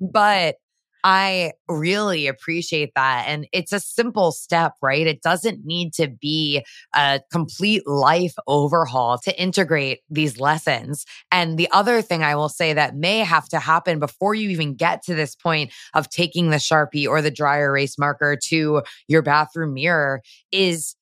but 0.01 0.57
I 1.05 1.53
really 1.69 2.27
appreciate 2.27 2.91
that. 2.97 3.25
And 3.29 3.47
it's 3.53 3.73
a 3.73 3.81
simple 3.81 4.33
step, 4.33 4.73
right? 4.83 5.07
It 5.07 5.23
doesn't 5.23 5.65
need 5.65 5.93
to 5.95 6.09
be 6.09 6.65
a 6.95 7.21
complete 7.31 7.87
life 7.87 8.35
overhaul 8.47 9.19
to 9.19 9.41
integrate 9.41 10.01
these 10.11 10.41
lessons. 10.41 11.05
And 11.31 11.57
the 11.57 11.71
other 11.71 12.03
thing 12.03 12.23
I 12.23 12.35
will 12.35 12.49
say 12.49 12.73
that 12.73 12.97
may 12.97 13.19
have 13.21 13.49
to 13.51 13.59
happen 13.59 13.99
before 13.99 14.35
you 14.35 14.51
even 14.51 14.75
get 14.75 15.03
to 15.05 15.15
this 15.15 15.35
point 15.35 15.73
of 15.95 16.09
taking 16.09 16.51
the 16.51 16.57
Sharpie 16.57 17.09
or 17.09 17.23
the 17.23 17.31
dry 17.31 17.59
erase 17.59 17.99
marker 17.99 18.37
to 18.49 18.83
your 19.07 19.23
bathroom 19.23 19.75
mirror 19.75 20.23
is 20.51 20.97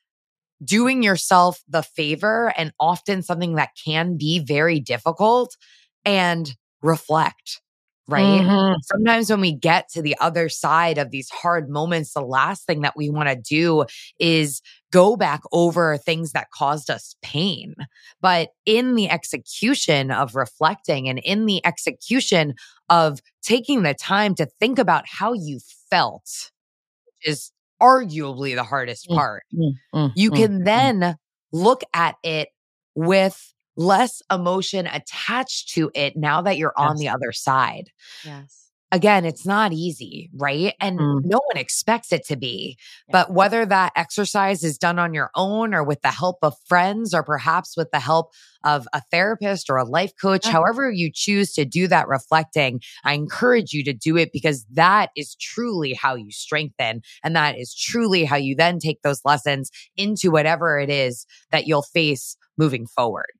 doing 0.65 1.03
yourself 1.03 1.63
the 1.69 1.83
favor 1.83 2.53
and 2.57 2.73
often 2.81 3.23
something 3.23 3.55
that 3.55 3.71
can 3.83 4.17
be 4.17 4.39
very 4.39 4.81
difficult 4.81 5.57
and 6.05 6.55
reflect 6.83 7.61
right? 8.09 8.23
Mm-hmm. 8.23 8.75
Sometimes 8.83 9.31
when 9.31 9.41
we 9.41 9.53
get 9.53 9.89
to 9.91 10.03
the 10.03 10.17
other 10.21 10.49
side 10.49 10.99
of 10.99 11.11
these 11.11 11.29
hard 11.31 11.69
moments, 11.69 12.13
the 12.13 12.21
last 12.21 12.67
thing 12.67 12.83
that 12.83 12.97
we 12.97 13.11
want 13.11 13.29
to 13.29 13.37
do 13.37 13.85
is 14.19 14.63
go 14.93 15.17
back 15.17 15.43
over 15.53 15.97
things 15.97 16.33
that 16.33 16.51
caused 16.51 16.89
us 16.89 17.17
pain. 17.23 17.75
But 18.21 18.51
in 18.65 18.95
the 18.95 19.11
execution 19.11 20.11
of 20.11 20.37
reflecting 20.37 21.09
and 21.09 21.19
in 21.19 21.47
the 21.47 21.65
execution 21.67 22.55
of 22.89 23.21
taking 23.43 23.83
the 23.83 23.95
time 23.95 24.35
to 24.37 24.47
think 24.61 24.79
about 24.79 25.05
how 25.07 25.33
you 25.33 25.59
felt, 25.91 26.51
which 27.07 27.33
is 27.33 27.51
arguably 27.83 28.55
the 28.55 28.63
hardest 28.63 29.09
mm, 29.09 29.17
part, 29.17 29.43
mm-hmm. 29.53 30.07
you 30.15 30.31
mm, 30.31 30.37
can 30.37 30.65
then 30.65 31.17
look 31.53 31.83
at 31.93 32.17
it 32.23 32.49
with 32.95 33.53
less 33.77 34.23
emotion 34.31 34.87
attached 34.87 35.71
to 35.75 35.91
it 35.95 36.17
now 36.17 36.43
that 36.43 36.57
you're 36.57 36.75
yes. 36.77 36.91
on 36.91 36.97
the 36.97 37.09
other 37.09 37.33
side. 37.33 37.91
Yes. 38.25 38.67
Again, 38.93 39.25
it's 39.25 39.45
not 39.45 39.73
easy, 39.73 40.31
right? 40.33 40.73
And 40.81 41.01
mm. 41.01 41.21
no 41.25 41.41
one 41.49 41.57
expects 41.57 42.13
it 42.13 42.25
to 42.29 42.37
be. 42.37 42.79
Yeah. 43.09 43.13
But 43.13 43.33
whether 43.33 43.67
that 43.67 43.93
exercise 43.97 44.63
is 44.63 44.79
done 44.79 45.01
on 45.01 45.13
your 45.13 45.31
own 45.35 45.75
or 45.75 45.83
with 45.83 46.03
the 46.03 46.13
help 46.13 46.39
of 46.43 46.55
friends 46.67 47.13
or 47.13 47.25
perhaps 47.25 47.77
with 47.77 47.91
the 47.91 47.99
help 47.99 48.33
of 48.63 48.87
a 48.93 49.03
therapist 49.11 49.69
or 49.71 49.77
a 49.77 49.85
life 49.85 50.13
coach, 50.21 50.47
however 50.47 50.89
you 50.89 51.11
choose 51.13 51.53
to 51.55 51.65
do 51.65 51.89
that 51.89 52.07
reflecting, 52.07 52.81
I 53.03 53.15
encourage 53.15 53.73
you 53.73 53.83
to 53.85 53.93
do 53.93 54.17
it 54.17 54.31
because 54.33 54.65
that 54.71 55.11
is 55.17 55.35
truly 55.35 55.93
how 55.93 56.15
you 56.15 56.31
strengthen. 56.31 57.01
And 57.25 57.35
that 57.35 57.59
is 57.59 57.75
truly 57.75 58.25
how 58.25 58.37
you 58.37 58.55
then 58.55 58.79
take 58.79 59.03
those 59.03 59.21
lessons 59.25 59.73
into 59.97 60.31
whatever 60.31 60.79
it 60.79 60.91
is 60.91 61.27
that 61.51 61.67
you'll 61.67 61.83
face 61.83 62.37
moving 62.57 62.87
forward. 62.87 63.33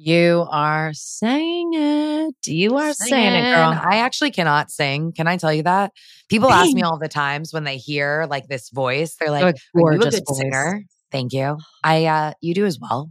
You 0.00 0.46
are 0.48 0.92
saying 0.94 1.72
it. 1.74 2.34
You 2.46 2.76
are 2.76 2.92
Singing. 2.92 3.10
saying 3.10 3.34
it, 3.34 3.52
girl. 3.52 3.76
I 3.82 3.96
actually 3.96 4.30
cannot 4.30 4.70
sing. 4.70 5.10
Can 5.10 5.26
I 5.26 5.38
tell 5.38 5.52
you 5.52 5.64
that? 5.64 5.90
People 6.28 6.50
ask 6.50 6.72
me 6.72 6.82
all 6.82 7.00
the 7.00 7.08
times 7.08 7.52
when 7.52 7.64
they 7.64 7.78
hear 7.78 8.24
like 8.30 8.46
this 8.46 8.70
voice, 8.70 9.16
they're 9.16 9.32
like, 9.32 9.42
"Are 9.42 9.54
you 9.74 9.88
a 9.88 9.98
good 9.98 10.12
voice. 10.12 10.38
singer?" 10.38 10.84
Thank 11.10 11.32
you. 11.32 11.58
I 11.82 12.04
uh 12.04 12.32
you 12.40 12.54
do 12.54 12.64
as 12.64 12.78
well. 12.80 13.10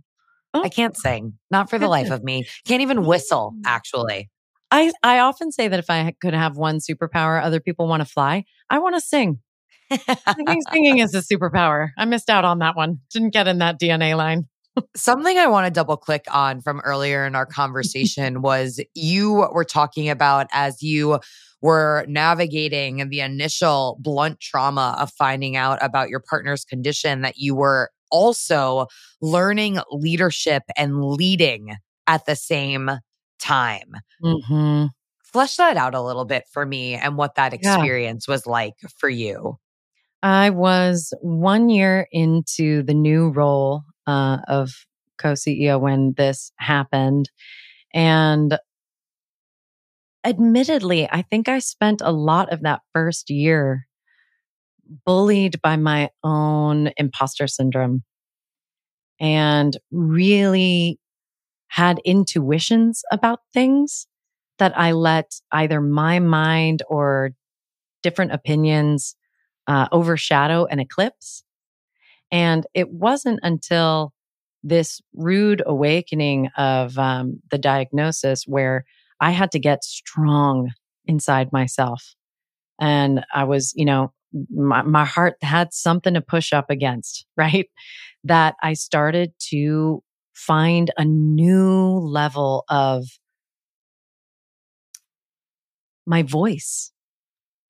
Oh. 0.54 0.64
I 0.64 0.70
can't 0.70 0.96
sing. 0.96 1.34
Not 1.52 1.70
for 1.70 1.78
the 1.78 1.90
life 1.90 2.10
of 2.10 2.24
me. 2.24 2.48
Can't 2.66 2.82
even 2.82 3.04
whistle, 3.04 3.54
mm. 3.54 3.64
actually. 3.66 4.30
I 4.72 4.94
I 5.04 5.20
often 5.20 5.52
say 5.52 5.68
that 5.68 5.80
if 5.80 5.90
I 5.90 6.16
could 6.22 6.34
have 6.34 6.56
one 6.56 6.78
superpower, 6.78 7.44
other 7.44 7.60
people 7.60 7.90
want 7.90 8.00
to 8.00 8.08
fly. 8.08 8.46
I 8.70 8.80
want 8.80 8.96
to 8.96 9.02
sing. 9.02 9.40
I 9.92 9.98
think 10.46 10.64
singing 10.72 11.00
is 11.00 11.14
a 11.14 11.20
superpower. 11.34 11.90
I 11.98 12.06
missed 12.06 12.30
out 12.30 12.46
on 12.46 12.60
that 12.60 12.78
one. 12.78 13.00
Didn't 13.12 13.32
get 13.32 13.50
in 13.50 13.58
that 13.58 13.78
DNA 13.78 14.16
line. 14.16 14.48
Something 14.96 15.38
I 15.38 15.48
want 15.48 15.66
to 15.66 15.72
double 15.72 15.98
click 15.98 16.26
on 16.32 16.62
from 16.62 16.80
earlier 16.82 17.26
in 17.26 17.36
our 17.36 17.46
conversation 17.46 18.42
was 18.42 18.80
you 18.94 19.48
were 19.52 19.66
talking 19.66 20.10
about 20.10 20.48
as 20.52 20.82
you 20.82 21.20
were 21.62 22.06
navigating 22.08 23.10
the 23.10 23.22
initial 23.22 23.98
blunt 24.00 24.40
trauma 24.40 24.96
of 25.00 25.12
finding 25.14 25.56
out 25.56 25.80
about 25.82 26.10
your 26.10 26.20
partner's 26.20 26.64
condition 26.64 27.22
that 27.22 27.38
you 27.38 27.56
were 27.56 27.90
also 28.12 28.88
learning 29.22 29.80
leadership 29.92 30.64
and 30.78 31.04
leading 31.04 31.76
at 32.06 32.26
the 32.26 32.36
same 32.36 32.92
time. 33.40 33.94
Mm-hmm. 34.24 34.88
Flesh 35.24 35.58
that 35.58 35.78
out 35.78 35.94
a 35.94 36.02
little 36.02 36.26
bit 36.26 36.46
for 36.52 36.66
me 36.66 36.96
and 36.96 37.18
what 37.18 37.36
that 37.36 37.54
experience 37.54 38.26
yeah. 38.28 38.34
was 38.34 38.48
like 38.48 38.76
for 38.98 39.10
you. 39.10 39.58
I 40.24 40.50
was 40.50 41.14
one 41.22 41.70
year 41.70 42.08
into 42.12 42.82
the 42.84 42.94
new 42.94 43.30
role 43.30 43.84
uh, 44.08 44.38
of 44.48 44.72
co 45.18 45.34
CEO 45.34 45.80
when 45.80 46.14
this 46.18 46.52
happened. 46.58 47.30
And 47.94 48.58
admittedly, 50.24 51.08
I 51.10 51.22
think 51.22 51.48
I 51.50 51.60
spent 51.60 52.02
a 52.04 52.12
lot 52.12 52.52
of 52.52 52.62
that 52.64 52.82
first 52.94 53.30
year 53.30 53.88
bullied 55.06 55.62
by 55.62 55.76
my 55.76 56.10
own 56.24 56.92
imposter 56.98 57.48
syndrome 57.48 58.04
and 59.20 59.78
really 59.92 61.00
had 61.70 62.00
intuitions 62.06 63.04
about 63.12 63.40
things 63.54 64.08
that 64.60 64.78
I 64.78 64.94
let 64.94 65.34
either 65.52 65.82
my 65.82 66.20
mind 66.20 66.84
or 66.90 67.32
different 68.04 68.32
opinions 68.32 69.16
uh, 69.68 69.88
overshadow 69.92 70.66
and 70.66 70.80
eclipse. 70.80 71.44
And 72.32 72.66
it 72.74 72.92
wasn't 72.92 73.40
until 73.44 74.14
this 74.64 75.02
rude 75.14 75.62
awakening 75.66 76.50
of 76.58 76.98
um, 76.98 77.42
the 77.52 77.58
diagnosis 77.58 78.44
where 78.46 78.86
I 79.20 79.32
had 79.32 79.52
to 79.52 79.60
get 79.60 79.84
strong 79.84 80.72
inside 81.06 81.52
myself. 81.54 82.16
And 82.80 83.26
I 83.34 83.46
was, 83.46 83.74
you 83.76 83.86
know, 83.86 84.12
my, 84.52 84.82
my 84.82 85.06
heart 85.06 85.36
had 85.42 85.74
something 85.74 86.14
to 86.14 86.22
push 86.22 86.54
up 86.54 86.70
against, 86.70 87.26
right? 87.38 87.68
that 88.28 88.56
I 88.62 88.74
started 88.74 89.34
to 89.50 90.04
find 90.34 90.92
a 90.98 91.06
new 91.06 91.98
level 92.00 92.66
of 92.70 93.06
my 96.06 96.24
voice, 96.24 96.92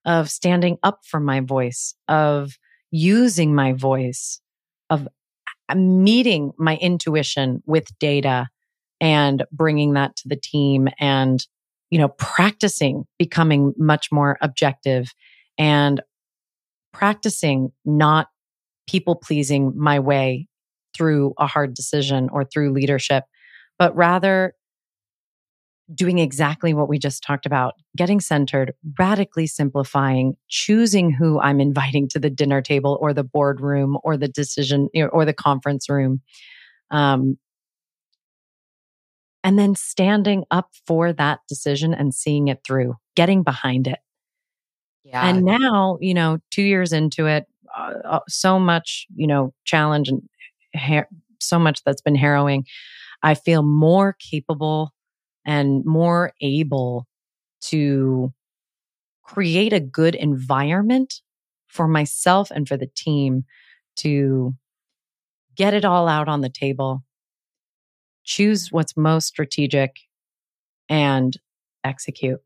of 0.05 0.29
standing 0.29 0.77
up 0.83 0.99
for 1.05 1.19
my 1.19 1.39
voice, 1.39 1.95
of 2.07 2.53
using 2.91 3.55
my 3.55 3.73
voice, 3.73 4.41
of 4.89 5.07
uh, 5.69 5.75
meeting 5.75 6.51
my 6.57 6.77
intuition 6.77 7.61
with 7.65 7.87
data 7.99 8.47
and 8.99 9.43
bringing 9.51 9.93
that 9.93 10.15
to 10.17 10.27
the 10.27 10.35
team 10.35 10.87
and, 10.99 11.45
you 11.89 11.99
know, 11.99 12.09
practicing 12.09 13.05
becoming 13.19 13.73
much 13.77 14.11
more 14.11 14.37
objective 14.41 15.13
and 15.57 16.01
practicing 16.93 17.71
not 17.85 18.27
people 18.87 19.15
pleasing 19.15 19.73
my 19.75 19.99
way 19.99 20.47
through 20.95 21.33
a 21.37 21.45
hard 21.45 21.73
decision 21.73 22.29
or 22.31 22.43
through 22.43 22.73
leadership, 22.73 23.25
but 23.77 23.95
rather 23.95 24.53
doing 25.93 26.19
exactly 26.19 26.73
what 26.73 26.89
we 26.89 26.99
just 26.99 27.23
talked 27.23 27.45
about 27.45 27.75
getting 27.95 28.19
centered, 28.19 28.73
radically 28.99 29.47
simplifying, 29.47 30.35
choosing 30.49 31.11
who 31.11 31.39
I'm 31.39 31.59
inviting 31.59 32.07
to 32.09 32.19
the 32.19 32.29
dinner 32.29 32.61
table 32.61 32.97
or 33.01 33.13
the 33.13 33.23
boardroom 33.23 33.97
or 34.03 34.17
the 34.17 34.27
decision 34.27 34.89
or 35.11 35.25
the 35.25 35.33
conference 35.33 35.89
room. 35.89 36.21
Um, 36.91 37.37
and 39.43 39.57
then 39.57 39.75
standing 39.75 40.43
up 40.51 40.71
for 40.85 41.13
that 41.13 41.39
decision 41.47 41.93
and 41.93 42.13
seeing 42.13 42.49
it 42.49 42.59
through, 42.65 42.95
getting 43.15 43.43
behind 43.43 43.87
it. 43.87 43.99
Yeah. 45.03 45.25
And 45.25 45.45
now, 45.45 45.97
you 46.01 46.13
know, 46.13 46.39
two 46.51 46.63
years 46.63 46.91
into 46.91 47.27
it, 47.27 47.45
uh, 47.75 47.93
uh 48.03 48.19
so 48.27 48.59
much, 48.59 49.07
you 49.15 49.25
know, 49.25 49.53
challenge 49.63 50.09
and 50.09 50.21
ha- 50.75 51.07
so 51.39 51.57
much 51.57 51.81
that's 51.85 52.01
been 52.01 52.15
harrowing. 52.15 52.65
I 53.23 53.35
feel 53.35 53.63
more 53.63 54.17
capable 54.19 54.93
and 55.47 55.83
more 55.85 56.33
able 56.41 57.07
to 57.61 58.31
create 59.23 59.73
a 59.73 59.79
good 59.79 60.13
environment 60.13 61.21
for 61.67 61.87
myself 61.87 62.51
and 62.51 62.67
for 62.67 62.77
the 62.77 62.89
team 62.95 63.45
to 63.95 64.53
get 65.55 65.73
it 65.73 65.85
all 65.85 66.07
out 66.07 66.27
on 66.27 66.41
the 66.41 66.49
table, 66.49 67.03
choose 68.23 68.71
what's 68.71 68.95
most 68.95 69.27
strategic, 69.27 69.97
and 70.89 71.37
execute. 71.83 72.39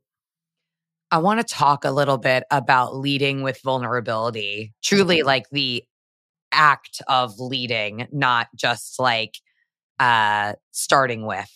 I 1.12 1.18
want 1.18 1.46
to 1.46 1.54
talk 1.54 1.84
a 1.84 1.92
little 1.92 2.18
bit 2.18 2.44
about 2.50 2.96
leading 2.96 3.42
with 3.42 3.62
vulnerability, 3.62 4.74
truly 4.82 5.24
like 5.24 5.50
the 5.52 5.84
act 6.52 7.02
of 7.08 7.40
leading, 7.40 8.08
not 8.12 8.48
just 8.56 8.98
like 8.98 9.36
uh, 10.00 10.54
starting 10.72 11.26
with. 11.26 11.52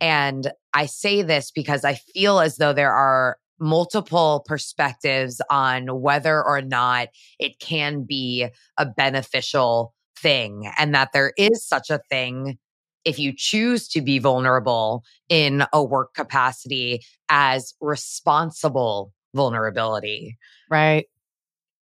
And 0.00 0.50
I 0.74 0.86
say 0.86 1.22
this 1.22 1.50
because 1.50 1.84
I 1.84 1.94
feel 1.94 2.40
as 2.40 2.56
though 2.56 2.72
there 2.72 2.92
are 2.92 3.38
multiple 3.60 4.44
perspectives 4.46 5.40
on 5.50 6.00
whether 6.00 6.44
or 6.44 6.62
not 6.62 7.08
it 7.38 7.58
can 7.58 8.04
be 8.04 8.46
a 8.76 8.86
beneficial 8.86 9.94
thing 10.16 10.70
and 10.78 10.94
that 10.94 11.10
there 11.12 11.32
is 11.36 11.66
such 11.66 11.90
a 11.90 12.00
thing 12.10 12.58
if 13.04 13.18
you 13.18 13.32
choose 13.36 13.88
to 13.88 14.00
be 14.00 14.18
vulnerable 14.18 15.02
in 15.28 15.64
a 15.72 15.82
work 15.82 16.14
capacity 16.14 17.00
as 17.28 17.74
responsible 17.80 19.12
vulnerability. 19.34 20.36
Right. 20.70 21.06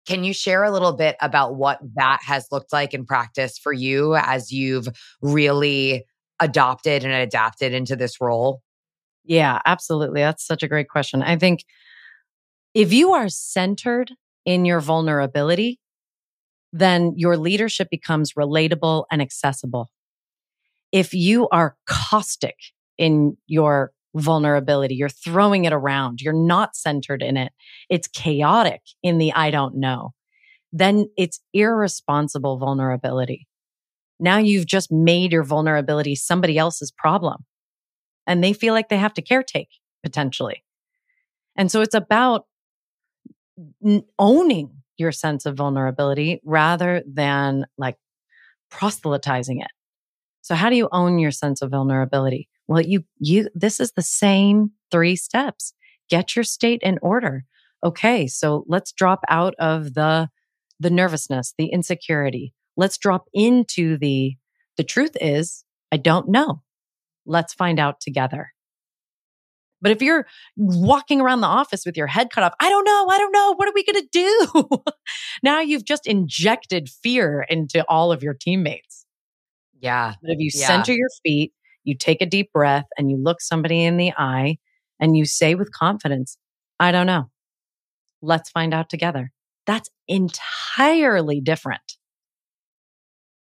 Can 0.07 0.23
you 0.23 0.35
share 0.35 0.65
a 0.65 0.71
little 0.71 0.93
bit 0.93 1.17
about 1.21 1.57
what 1.57 1.79
that 1.95 2.21
has 2.25 2.47
looked 2.53 2.73
like 2.73 2.93
in 2.93 3.07
practice 3.07 3.57
for 3.57 3.73
you 3.73 4.17
as 4.17 4.53
you've 4.53 4.89
really 5.23 6.05
adopted 6.41 7.05
and 7.05 7.13
adapted 7.13 7.73
into 7.73 7.97
this 7.97 8.21
role? 8.21 8.63
Yeah, 9.25 9.61
absolutely. 9.65 10.21
That's 10.21 10.47
such 10.47 10.63
a 10.63 10.69
great 10.69 10.89
question. 10.89 11.23
I 11.23 11.37
think 11.37 11.65
if 12.75 12.93
you 12.93 13.13
are 13.13 13.29
centered 13.29 14.13
in 14.45 14.65
your 14.65 14.81
vulnerability, 14.81 15.81
then 16.73 17.13
your 17.17 17.37
leadership 17.37 17.89
becomes 17.91 18.33
relatable 18.33 19.05
and 19.11 19.23
accessible. 19.23 19.91
If 20.93 21.15
you 21.15 21.49
are 21.51 21.77
caustic 21.87 22.57
in 22.99 23.37
your 23.47 23.93
vulnerability, 24.15 24.95
you're 24.95 25.09
throwing 25.09 25.65
it 25.65 25.73
around, 25.73 26.21
you're 26.21 26.33
not 26.33 26.77
centered 26.77 27.23
in 27.23 27.37
it, 27.37 27.53
it's 27.89 28.09
chaotic 28.09 28.81
in 29.03 29.19
the 29.19 29.33
I 29.33 29.51
don't 29.51 29.77
know, 29.77 30.13
then 30.73 31.09
it's 31.17 31.41
irresponsible 31.53 32.59
vulnerability. 32.59 33.47
Now 34.25 34.39
you've 34.39 34.65
just 34.65 34.91
made 34.91 35.33
your 35.33 35.45
vulnerability 35.45 36.15
somebody 36.15 36.57
else's 36.57 36.91
problem 36.91 37.45
and 38.27 38.43
they 38.43 38.55
feel 38.55 38.73
like 38.73 38.89
they 38.89 38.97
have 38.97 39.13
to 39.15 39.23
caretake 39.23 39.69
potentially. 40.03 40.65
And 41.57 41.71
so 41.71 41.83
it's 41.83 41.95
about 41.95 42.47
owning 44.19 44.71
your 44.97 45.13
sense 45.13 45.45
of 45.45 45.59
vulnerability 45.59 46.41
rather 46.43 47.03
than 47.07 47.67
like 47.77 47.97
proselytizing 48.71 49.61
it. 49.61 49.71
So 50.41 50.55
how 50.55 50.71
do 50.71 50.77
you 50.77 50.89
own 50.91 51.19
your 51.19 51.31
sense 51.31 51.61
of 51.61 51.71
vulnerability? 51.71 52.49
Well, 52.67 52.81
you, 52.81 53.05
you, 53.19 53.51
this 53.55 53.79
is 53.79 53.93
the 53.93 54.03
same 54.03 54.71
three 54.91 55.17
steps. 55.17 55.75
Get 56.09 56.35
your 56.35 56.45
state 56.45 56.81
in 56.83 56.99
order. 57.03 57.45
Okay. 57.85 58.27
So 58.27 58.65
let's 58.69 58.91
drop 58.93 59.21
out 59.29 59.55
of 59.59 59.93
the, 59.93 60.31
the 60.81 60.91
nervousness, 60.91 61.53
the 61.59 61.67
insecurity. 61.67 62.55
Let's 62.77 62.99
drop 62.99 63.27
into 63.33 63.97
the, 63.99 64.37
the 64.77 64.85
truth 64.85 65.17
is, 65.21 65.65
I 65.93 65.97
don't 65.97 66.29
know. 66.29 66.63
Let's 67.27 67.55
find 67.55 67.79
out 67.79 68.01
together. 68.01 68.53
But 69.81 69.93
if 69.93 70.01
you're 70.01 70.27
walking 70.57 71.21
around 71.21 71.43
the 71.43 71.47
office 71.47 71.85
with 71.85 71.97
your 71.97 72.07
head 72.07 72.31
cut 72.31 72.43
off, 72.43 72.55
I 72.59 72.71
don't 72.71 72.85
know, 72.85 73.07
I 73.11 73.19
don't 73.19 73.33
know, 73.33 73.55
what 73.55 73.69
are 73.69 73.73
we 73.75 73.85
going 73.85 74.03
to 74.03 74.09
do? 74.11 74.83
now 75.43 75.61
you've 75.61 75.85
just 75.85 76.07
injected 76.07 76.89
fear 76.89 77.45
into 77.49 77.85
all 77.87 78.11
of 78.11 78.23
your 78.23 78.33
teammates. 78.33 79.05
Yeah. 79.79 80.15
But 80.23 80.31
if 80.31 80.39
you 80.39 80.51
yeah. 80.55 80.67
center 80.67 80.93
your 80.93 81.11
feet, 81.23 81.53
you 81.85 81.95
take 81.95 82.23
a 82.23 82.27
deep 82.27 82.51
breath 82.51 82.87
and 82.97 83.11
you 83.11 83.19
look 83.19 83.43
somebody 83.43 83.85
in 83.85 83.99
the 83.99 84.13
eye 84.17 84.57
and 84.99 85.19
you 85.19 85.27
say 85.27 85.55
with 85.55 85.71
confidence, 85.71 86.39
I 86.81 86.91
don't 86.91 87.07
know. 87.07 87.31
Let's 88.23 88.51
find 88.51 88.73
out 88.73 88.89
together. 88.89 89.33
That's 89.67 89.91
entirely 90.09 91.43
different. 91.43 91.99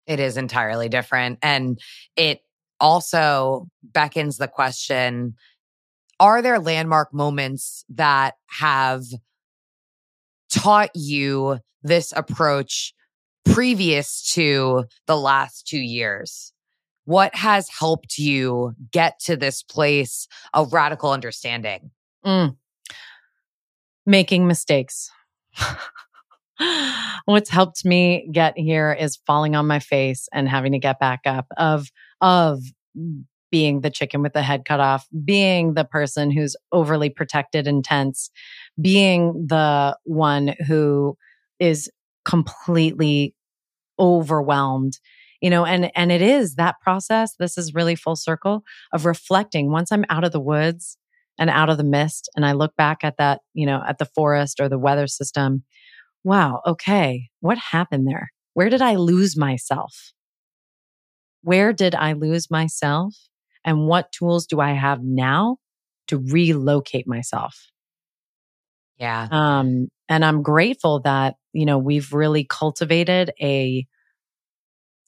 It 0.06 0.20
is 0.20 0.36
entirely 0.36 0.88
different. 0.88 1.38
And 1.42 1.80
it 2.16 2.40
also 2.80 3.68
beckons 3.82 4.38
the 4.38 4.48
question 4.48 5.36
Are 6.20 6.42
there 6.42 6.58
landmark 6.58 7.14
moments 7.14 7.84
that 7.90 8.34
have 8.46 9.04
taught 10.50 10.90
you 10.94 11.58
this 11.82 12.12
approach 12.14 12.94
previous 13.44 14.30
to 14.32 14.84
the 15.06 15.16
last 15.16 15.66
two 15.66 15.80
years? 15.80 16.52
What 17.04 17.34
has 17.34 17.68
helped 17.68 18.18
you 18.18 18.74
get 18.92 19.18
to 19.20 19.36
this 19.36 19.62
place 19.62 20.28
of 20.54 20.72
radical 20.72 21.10
understanding? 21.10 21.90
Mm. 22.24 22.56
Making 24.06 24.46
mistakes. 24.46 25.10
What's 27.24 27.50
helped 27.50 27.84
me 27.84 28.28
get 28.32 28.56
here 28.56 28.92
is 28.92 29.18
falling 29.26 29.54
on 29.54 29.66
my 29.66 29.78
face 29.78 30.28
and 30.32 30.48
having 30.48 30.72
to 30.72 30.78
get 30.78 30.98
back 30.98 31.20
up 31.26 31.46
of 31.56 31.88
of 32.20 32.60
being 33.50 33.82
the 33.82 33.90
chicken 33.90 34.22
with 34.22 34.32
the 34.32 34.42
head 34.42 34.64
cut 34.64 34.80
off, 34.80 35.06
being 35.24 35.74
the 35.74 35.84
person 35.84 36.30
who's 36.30 36.56
overly 36.72 37.10
protected 37.10 37.66
and 37.66 37.84
tense, 37.84 38.30
being 38.80 39.46
the 39.46 39.96
one 40.04 40.54
who 40.66 41.16
is 41.58 41.90
completely 42.24 43.34
overwhelmed 43.98 44.98
you 45.42 45.50
know 45.50 45.66
and 45.66 45.90
and 45.94 46.10
it 46.10 46.22
is 46.22 46.54
that 46.54 46.76
process 46.80 47.34
this 47.38 47.58
is 47.58 47.74
really 47.74 47.94
full 47.94 48.16
circle 48.16 48.62
of 48.92 49.04
reflecting. 49.04 49.70
Once 49.70 49.92
i'm 49.92 50.04
out 50.08 50.24
of 50.24 50.32
the 50.32 50.40
woods 50.40 50.96
and 51.38 51.50
out 51.50 51.68
of 51.68 51.76
the 51.76 51.84
mist 51.84 52.30
and 52.34 52.46
i 52.46 52.52
look 52.52 52.74
back 52.76 52.98
at 53.02 53.16
that 53.18 53.40
you 53.52 53.66
know 53.66 53.82
at 53.86 53.98
the 53.98 54.06
forest 54.06 54.60
or 54.60 54.68
the 54.68 54.78
weather 54.78 55.06
system 55.06 55.62
wow 56.24 56.60
okay 56.66 57.28
what 57.40 57.58
happened 57.58 58.06
there 58.06 58.30
where 58.54 58.68
did 58.68 58.82
i 58.82 58.94
lose 58.94 59.36
myself 59.36 60.12
where 61.42 61.72
did 61.72 61.94
I 61.94 62.12
lose 62.12 62.50
myself? 62.50 63.14
And 63.64 63.86
what 63.86 64.10
tools 64.12 64.46
do 64.46 64.60
I 64.60 64.72
have 64.72 65.02
now 65.02 65.58
to 66.08 66.18
relocate 66.18 67.06
myself? 67.06 67.68
Yeah. 68.98 69.28
Um, 69.30 69.88
and 70.08 70.24
I'm 70.24 70.42
grateful 70.42 71.00
that, 71.00 71.34
you 71.52 71.66
know, 71.66 71.78
we've 71.78 72.12
really 72.12 72.44
cultivated 72.44 73.32
a 73.40 73.86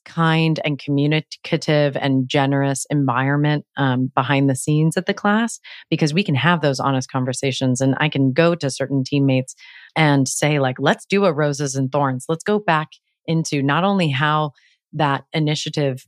kind 0.05 0.59
and 0.63 0.77
communicative 0.77 1.97
and 1.97 2.29
generous 2.29 2.85
environment 2.89 3.65
um, 3.75 4.11
behind 4.13 4.49
the 4.49 4.55
scenes 4.55 4.97
at 4.97 5.07
the 5.07 5.13
class 5.13 5.59
because 5.89 6.13
we 6.13 6.23
can 6.23 6.35
have 6.35 6.61
those 6.61 6.79
honest 6.79 7.11
conversations 7.11 7.81
and 7.81 7.95
i 7.97 8.07
can 8.07 8.31
go 8.31 8.53
to 8.53 8.69
certain 8.69 9.03
teammates 9.03 9.55
and 9.95 10.27
say 10.27 10.59
like 10.59 10.77
let's 10.79 11.05
do 11.05 11.25
a 11.25 11.33
roses 11.33 11.75
and 11.75 11.91
thorns 11.91 12.25
let's 12.27 12.43
go 12.43 12.59
back 12.59 12.89
into 13.27 13.61
not 13.61 13.83
only 13.83 14.09
how 14.09 14.51
that 14.93 15.23
initiative 15.33 16.05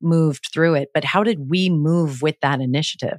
moved 0.00 0.48
through 0.52 0.74
it, 0.74 0.90
but 0.92 1.04
how 1.04 1.24
did 1.24 1.50
we 1.50 1.70
move 1.70 2.22
with 2.22 2.36
that 2.42 2.60
initiative? 2.60 3.18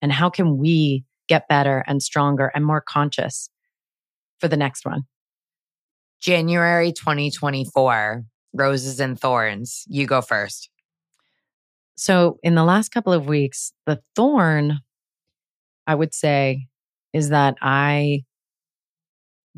And 0.00 0.12
how 0.12 0.30
can 0.30 0.58
we 0.58 1.04
get 1.28 1.48
better 1.48 1.82
and 1.86 2.02
stronger 2.02 2.50
and 2.54 2.64
more 2.64 2.82
conscious 2.86 3.50
for 4.38 4.48
the 4.48 4.56
next 4.56 4.84
one? 4.84 5.02
January 6.20 6.92
2024, 6.92 8.24
Roses 8.54 9.00
and 9.00 9.18
Thorns. 9.18 9.84
You 9.88 10.06
go 10.06 10.20
first. 10.20 10.70
So, 11.96 12.38
in 12.42 12.54
the 12.54 12.64
last 12.64 12.90
couple 12.90 13.12
of 13.12 13.26
weeks, 13.26 13.72
the 13.86 14.00
thorn, 14.16 14.80
I 15.86 15.94
would 15.94 16.12
say, 16.12 16.66
is 17.12 17.28
that 17.28 17.56
I 17.62 18.24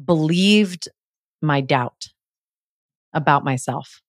believed 0.02 0.88
my 1.42 1.60
doubt 1.60 2.08
about 3.12 3.44
myself. 3.44 4.00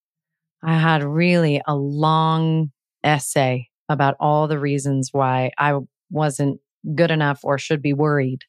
I 0.64 0.78
had 0.78 1.04
really 1.04 1.62
a 1.68 1.76
long 1.76 2.72
essay 3.04 3.70
about 3.90 4.16
all 4.20 4.48
the 4.48 4.60
reasons 4.60 5.10
why 5.12 5.52
I 5.58 5.78
wasn't 6.10 6.60
good 6.96 7.12
enough 7.12 7.40
or 7.44 7.58
should 7.58 7.82
be 7.82 7.94
worried. 7.94 8.42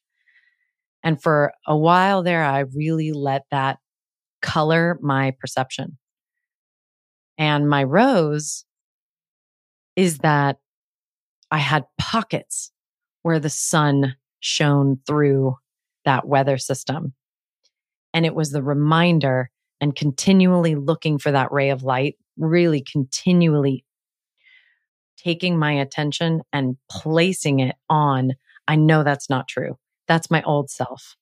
And 1.03 1.21
for 1.21 1.53
a 1.65 1.77
while 1.77 2.23
there, 2.23 2.43
I 2.43 2.65
really 2.75 3.11
let 3.11 3.43
that 3.51 3.77
color 4.41 4.97
my 5.01 5.33
perception. 5.39 5.97
And 7.37 7.69
my 7.69 7.83
rose 7.83 8.65
is 9.95 10.19
that 10.19 10.57
I 11.51 11.57
had 11.57 11.85
pockets 11.97 12.71
where 13.23 13.39
the 13.39 13.49
sun 13.49 14.15
shone 14.39 14.99
through 15.07 15.55
that 16.05 16.27
weather 16.27 16.57
system. 16.57 17.13
And 18.13 18.25
it 18.25 18.35
was 18.35 18.51
the 18.51 18.63
reminder 18.63 19.49
and 19.81 19.95
continually 19.95 20.75
looking 20.75 21.17
for 21.19 21.31
that 21.31 21.51
ray 21.51 21.69
of 21.69 21.83
light, 21.83 22.15
really 22.37 22.81
continually 22.81 23.85
taking 25.17 25.57
my 25.57 25.73
attention 25.73 26.41
and 26.53 26.77
placing 26.89 27.59
it 27.59 27.75
on, 27.89 28.33
I 28.67 28.75
know 28.75 29.03
that's 29.03 29.29
not 29.29 29.47
true. 29.47 29.77
That's 30.07 30.31
my 30.31 30.41
old 30.43 30.69
self. 30.69 31.15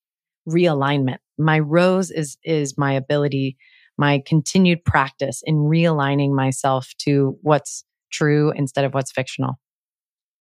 Realignment. 0.48 1.18
My 1.38 1.60
rose 1.60 2.12
is, 2.12 2.38
is 2.44 2.78
my 2.78 2.94
ability, 2.94 3.58
my 3.98 4.22
continued 4.26 4.86
practice 4.86 5.42
in 5.46 5.56
realigning 5.56 6.34
myself 6.34 6.92
to 7.00 7.38
what's 7.42 7.84
true 8.12 8.52
instead 8.56 8.86
of 8.86 8.94
what's 8.94 9.12
fictional. 9.12 9.56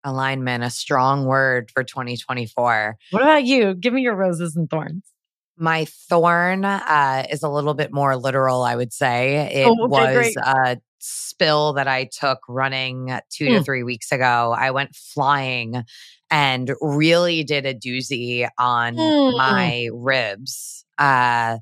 Alignment, 0.05 0.63
a 0.63 0.71
strong 0.71 1.25
word 1.25 1.71
for 1.73 1.83
2024. 1.83 2.97
What 3.11 3.23
about 3.23 3.45
you? 3.45 3.75
Give 3.75 3.93
me 3.93 4.03
your 4.03 4.15
roses 4.15 4.55
and 4.55 4.71
thorns. 4.71 5.03
My 5.59 5.87
thorn 6.09 6.65
uh, 6.65 7.27
is 7.31 7.43
a 7.43 7.49
little 7.49 7.75
bit 7.75 7.93
more 7.93 8.17
literal, 8.17 8.63
I 8.63 8.77
would 8.77 8.93
say. 8.93 9.63
It 9.63 9.67
oh, 9.67 9.85
okay, 9.87 10.17
was 10.17 10.37
a 10.37 10.79
spill 10.99 11.75
that 11.75 11.89
I 11.89 12.09
took 12.13 12.41
running 12.49 13.19
two 13.31 13.47
mm. 13.47 13.59
to 13.59 13.65
three 13.65 13.83
weeks 13.83 14.13
ago. 14.13 14.55
I 14.57 14.71
went 14.71 14.95
flying 14.95 15.85
and 16.31 16.75
really 16.81 17.45
did 17.45 17.67
a 17.67 17.75
doozy 17.75 18.49
on 18.59 18.97
mm. 18.97 19.37
my 19.37 19.89
ribs. 19.93 20.85
Uh, 20.99 21.59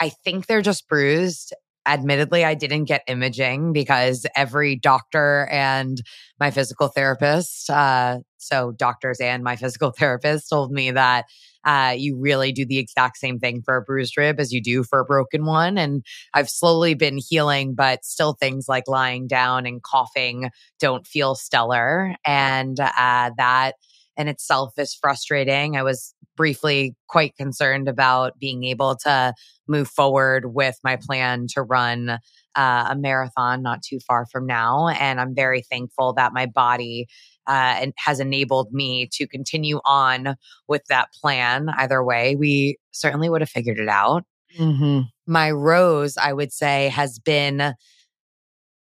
I 0.00 0.08
think 0.24 0.46
they're 0.46 0.62
just 0.62 0.88
bruised 0.88 1.52
admittedly, 1.86 2.44
I 2.44 2.54
didn't 2.54 2.84
get 2.84 3.02
imaging 3.06 3.72
because 3.72 4.26
every 4.36 4.76
doctor 4.76 5.48
and 5.50 6.00
my 6.38 6.50
physical 6.50 6.88
therapist, 6.88 7.70
uh, 7.70 8.18
so 8.38 8.72
doctors 8.72 9.20
and 9.20 9.42
my 9.42 9.56
physical 9.56 9.90
therapist 9.98 10.48
told 10.48 10.72
me 10.72 10.90
that 10.92 11.26
uh, 11.64 11.94
you 11.96 12.16
really 12.18 12.52
do 12.52 12.64
the 12.64 12.78
exact 12.78 13.18
same 13.18 13.38
thing 13.38 13.62
for 13.62 13.76
a 13.76 13.82
bruised 13.82 14.16
rib 14.16 14.40
as 14.40 14.52
you 14.52 14.62
do 14.62 14.82
for 14.82 15.00
a 15.00 15.04
broken 15.04 15.44
one. 15.44 15.78
And 15.78 16.04
I've 16.34 16.48
slowly 16.48 16.94
been 16.94 17.18
healing, 17.18 17.74
but 17.74 18.04
still 18.04 18.34
things 18.34 18.66
like 18.68 18.88
lying 18.88 19.26
down 19.26 19.66
and 19.66 19.82
coughing 19.82 20.50
don't 20.78 21.06
feel 21.06 21.34
stellar. 21.34 22.14
And 22.24 22.78
uh, 22.80 23.30
that 23.36 23.74
in 24.16 24.28
itself 24.28 24.72
is 24.78 24.94
frustrating. 24.94 25.76
I 25.76 25.82
was 25.82 26.14
briefly 26.36 26.94
quite 27.08 27.36
concerned 27.36 27.88
about 27.88 28.38
being 28.38 28.64
able 28.64 28.96
to 28.96 29.34
move 29.68 29.88
forward 29.88 30.54
with 30.54 30.78
my 30.82 30.96
plan 30.96 31.46
to 31.54 31.62
run 31.62 32.18
uh, 32.56 32.88
a 32.90 32.96
marathon 32.96 33.62
not 33.62 33.82
too 33.82 33.98
far 34.00 34.26
from 34.26 34.46
now. 34.46 34.88
And 34.88 35.20
I'm 35.20 35.34
very 35.34 35.62
thankful 35.62 36.12
that 36.14 36.32
my 36.32 36.46
body 36.46 37.06
uh, 37.46 37.86
has 37.96 38.20
enabled 38.20 38.72
me 38.72 39.08
to 39.12 39.26
continue 39.26 39.80
on 39.84 40.36
with 40.68 40.82
that 40.88 41.08
plan. 41.20 41.68
Either 41.68 42.02
way, 42.02 42.36
we 42.36 42.78
certainly 42.92 43.28
would 43.28 43.40
have 43.40 43.50
figured 43.50 43.78
it 43.78 43.88
out. 43.88 44.24
Mm-hmm. 44.58 45.00
My 45.26 45.50
rose, 45.50 46.16
I 46.16 46.32
would 46.32 46.52
say, 46.52 46.88
has 46.88 47.18
been 47.18 47.74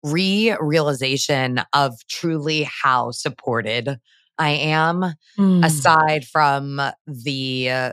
re 0.04 0.56
realization 0.60 1.62
of 1.74 1.96
truly 2.10 2.64
how 2.64 3.12
supported 3.12 3.98
I 4.38 4.50
am, 4.50 5.14
mm. 5.38 5.66
aside 5.66 6.26
from 6.26 6.82
the 7.08 7.70
uh, 7.70 7.92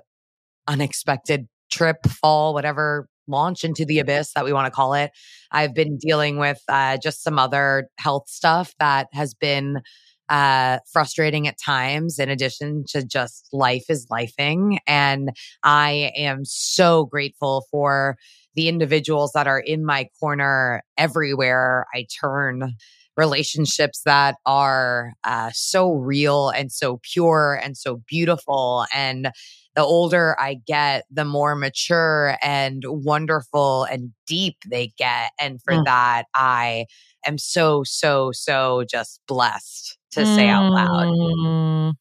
unexpected 0.66 1.48
trip, 1.70 1.98
fall, 2.06 2.54
whatever 2.54 3.08
launch 3.30 3.64
into 3.64 3.84
the 3.84 3.98
abyss 3.98 4.32
that 4.34 4.44
we 4.44 4.52
want 4.52 4.66
to 4.66 4.70
call 4.70 4.94
it. 4.94 5.10
I've 5.52 5.74
been 5.74 5.96
dealing 5.98 6.38
with 6.38 6.60
uh, 6.68 6.98
just 6.98 7.22
some 7.22 7.38
other 7.38 7.88
health 7.98 8.28
stuff 8.28 8.74
that 8.78 9.08
has 9.12 9.34
been 9.34 9.80
uh, 10.28 10.78
frustrating 10.92 11.48
at 11.48 11.58
times, 11.58 12.18
in 12.18 12.28
addition 12.28 12.84
to 12.88 13.04
just 13.04 13.48
life 13.52 13.84
is 13.88 14.06
lifing. 14.06 14.78
And 14.86 15.30
I 15.64 16.12
am 16.16 16.44
so 16.44 17.06
grateful 17.06 17.66
for 17.70 18.16
the 18.54 18.68
individuals 18.68 19.32
that 19.34 19.46
are 19.46 19.60
in 19.60 19.84
my 19.84 20.08
corner 20.20 20.82
everywhere 20.96 21.86
I 21.94 22.06
turn 22.20 22.74
relationships 23.20 24.00
that 24.06 24.36
are 24.46 25.12
uh, 25.24 25.50
so 25.52 25.92
real 25.92 26.48
and 26.48 26.72
so 26.72 27.00
pure 27.02 27.60
and 27.62 27.76
so 27.76 28.00
beautiful. 28.08 28.86
And 28.94 29.30
the 29.76 29.82
older 29.82 30.34
I 30.40 30.56
get, 30.66 31.04
the 31.10 31.26
more 31.26 31.54
mature 31.54 32.36
and 32.42 32.82
wonderful 32.86 33.84
and 33.84 34.12
deep 34.26 34.56
they 34.66 34.92
get. 34.96 35.32
And 35.38 35.60
for 35.62 35.74
mm. 35.74 35.84
that, 35.84 36.24
I 36.34 36.86
am 37.26 37.36
so, 37.36 37.82
so, 37.84 38.30
so 38.32 38.84
just 38.90 39.20
blessed 39.28 39.98
to 40.12 40.20
mm. 40.20 40.34
say 40.34 40.48
out 40.48 40.72
loud. 40.72 41.06
Mm. 41.06 41.92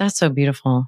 That's 0.00 0.18
so 0.18 0.28
beautiful. 0.28 0.86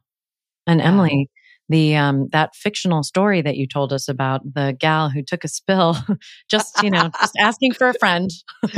And 0.67 0.81
Emily, 0.81 1.31
the 1.69 1.97
um 1.97 2.29
that 2.33 2.55
fictional 2.55 3.03
story 3.03 3.43
that 3.43 3.57
you 3.57 3.67
told 3.67 3.93
us 3.93 4.09
about 4.09 4.41
the 4.55 4.77
gal 4.79 5.11
who 5.11 5.23
took 5.23 5.45
a 5.45 5.49
spill 5.49 5.97
just 6.51 6.83
you 6.83 6.91
know 6.91 7.11
just 7.21 7.35
asking 7.39 7.73
for 7.73 7.89
a 7.89 7.95
friend 7.95 8.31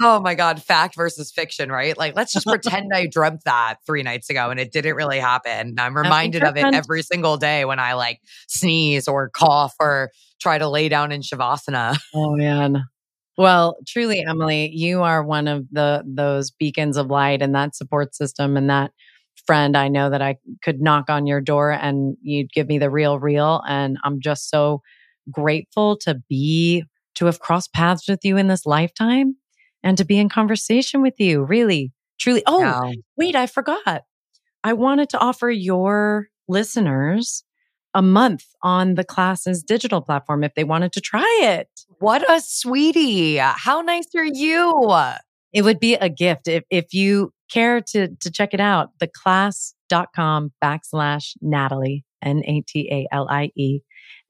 oh 0.00 0.20
my 0.20 0.34
god 0.34 0.62
fact 0.62 0.96
versus 0.96 1.30
fiction 1.30 1.70
right? 1.70 1.96
Like 1.96 2.14
let's 2.16 2.32
just 2.32 2.46
pretend 2.48 2.90
i 2.94 3.06
dreamt 3.06 3.44
that 3.44 3.76
three 3.86 4.02
nights 4.02 4.30
ago 4.30 4.50
and 4.50 4.58
it 4.58 4.72
didn't 4.72 4.96
really 4.96 5.18
happen. 5.18 5.74
I'm 5.78 5.96
reminded 5.96 6.42
of 6.42 6.56
it 6.56 6.74
every 6.74 7.02
single 7.02 7.36
day 7.36 7.64
when 7.64 7.78
i 7.78 7.94
like 7.94 8.20
sneeze 8.48 9.08
or 9.08 9.30
cough 9.30 9.74
or 9.80 10.10
try 10.40 10.58
to 10.58 10.68
lay 10.68 10.88
down 10.88 11.12
in 11.12 11.20
shavasana. 11.20 11.98
Oh 12.14 12.36
man. 12.36 12.84
Well, 13.38 13.76
truly, 13.88 14.22
Emily, 14.22 14.70
you 14.74 15.02
are 15.02 15.24
one 15.24 15.48
of 15.48 15.66
the 15.72 16.04
those 16.06 16.50
beacons 16.50 16.96
of 16.96 17.06
light 17.06 17.40
and 17.40 17.54
that 17.54 17.74
support 17.74 18.14
system 18.14 18.56
and 18.56 18.68
that 18.68 18.92
friend, 19.46 19.76
I 19.76 19.88
know 19.88 20.10
that 20.10 20.22
I 20.22 20.36
could 20.62 20.80
knock 20.80 21.08
on 21.08 21.26
your 21.26 21.40
door 21.40 21.70
and 21.72 22.16
you'd 22.22 22.52
give 22.52 22.68
me 22.68 22.78
the 22.78 22.90
real, 22.90 23.18
real. 23.18 23.62
And 23.66 23.96
I'm 24.04 24.20
just 24.20 24.50
so 24.50 24.82
grateful 25.30 25.96
to 25.98 26.20
be, 26.28 26.84
to 27.14 27.26
have 27.26 27.40
crossed 27.40 27.72
paths 27.72 28.08
with 28.08 28.20
you 28.24 28.36
in 28.36 28.48
this 28.48 28.66
lifetime 28.66 29.36
and 29.82 29.98
to 29.98 30.04
be 30.04 30.18
in 30.18 30.28
conversation 30.28 31.02
with 31.02 31.18
you. 31.18 31.44
Really, 31.44 31.92
truly. 32.18 32.42
Oh, 32.46 32.60
wow. 32.60 32.92
wait, 33.16 33.34
I 33.34 33.46
forgot. 33.46 34.04
I 34.64 34.72
wanted 34.74 35.08
to 35.10 35.18
offer 35.18 35.50
your 35.50 36.28
listeners 36.48 37.44
a 37.94 38.02
month 38.02 38.44
on 38.62 38.94
the 38.94 39.04
classes 39.04 39.62
digital 39.62 40.00
platform 40.00 40.44
if 40.44 40.54
they 40.54 40.64
wanted 40.64 40.92
to 40.92 41.00
try 41.00 41.40
it. 41.42 41.68
What 41.98 42.28
a 42.30 42.40
sweetie. 42.40 43.36
How 43.36 43.80
nice 43.82 44.14
are 44.14 44.24
you? 44.24 44.72
It 45.52 45.62
would 45.62 45.78
be 45.78 45.94
a 45.96 46.08
gift 46.08 46.48
if, 46.48 46.64
if 46.70 46.94
you 46.94 47.32
care 47.50 47.80
to, 47.80 48.08
to 48.08 48.30
check 48.30 48.54
it 48.54 48.60
out, 48.60 48.90
theclass.com 48.98 50.52
backslash 50.64 51.36
Natalie, 51.42 52.04
N 52.22 52.42
A 52.46 52.62
T 52.66 52.88
A 52.90 53.14
L 53.14 53.26
I 53.28 53.50
E, 53.54 53.80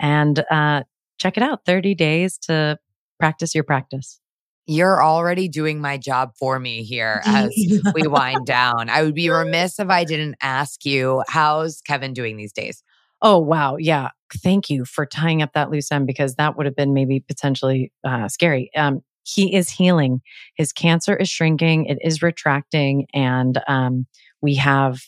and 0.00 0.44
uh, 0.50 0.82
check 1.18 1.36
it 1.36 1.42
out 1.42 1.64
30 1.64 1.94
days 1.94 2.38
to 2.38 2.78
practice 3.20 3.54
your 3.54 3.64
practice. 3.64 4.20
You're 4.66 5.02
already 5.02 5.48
doing 5.48 5.80
my 5.80 5.98
job 5.98 6.32
for 6.38 6.58
me 6.58 6.84
here 6.84 7.20
as 7.24 7.50
we 7.94 8.06
wind 8.06 8.46
down. 8.46 8.88
I 8.88 9.02
would 9.02 9.14
be 9.14 9.28
remiss 9.28 9.78
if 9.78 9.88
I 9.88 10.04
didn't 10.04 10.36
ask 10.40 10.84
you, 10.84 11.22
how's 11.28 11.80
Kevin 11.80 12.12
doing 12.12 12.36
these 12.36 12.52
days? 12.52 12.82
Oh, 13.22 13.38
wow. 13.38 13.76
Yeah. 13.76 14.10
Thank 14.42 14.70
you 14.70 14.84
for 14.84 15.06
tying 15.06 15.42
up 15.42 15.52
that 15.54 15.70
loose 15.70 15.90
end 15.92 16.06
because 16.06 16.36
that 16.36 16.56
would 16.56 16.66
have 16.66 16.76
been 16.76 16.94
maybe 16.94 17.20
potentially 17.20 17.92
uh, 18.04 18.28
scary. 18.28 18.70
Um, 18.76 19.02
he 19.24 19.54
is 19.54 19.68
healing. 19.68 20.20
His 20.56 20.72
cancer 20.72 21.16
is 21.16 21.28
shrinking, 21.28 21.86
it 21.86 21.98
is 22.02 22.22
retracting, 22.22 23.06
and 23.14 23.60
um, 23.68 24.06
we 24.40 24.56
have 24.56 25.00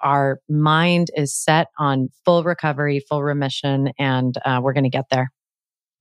our 0.00 0.40
mind 0.48 1.10
is 1.16 1.34
set 1.34 1.68
on 1.78 2.10
full 2.24 2.42
recovery, 2.42 3.00
full 3.08 3.22
remission, 3.22 3.92
and 3.98 4.36
uh, 4.44 4.60
we're 4.62 4.72
going 4.72 4.84
to 4.84 4.90
get 4.90 5.06
there. 5.10 5.32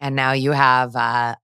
And 0.02 0.16
now 0.16 0.32
you 0.32 0.52
have 0.52 0.96
uh, 0.96 1.36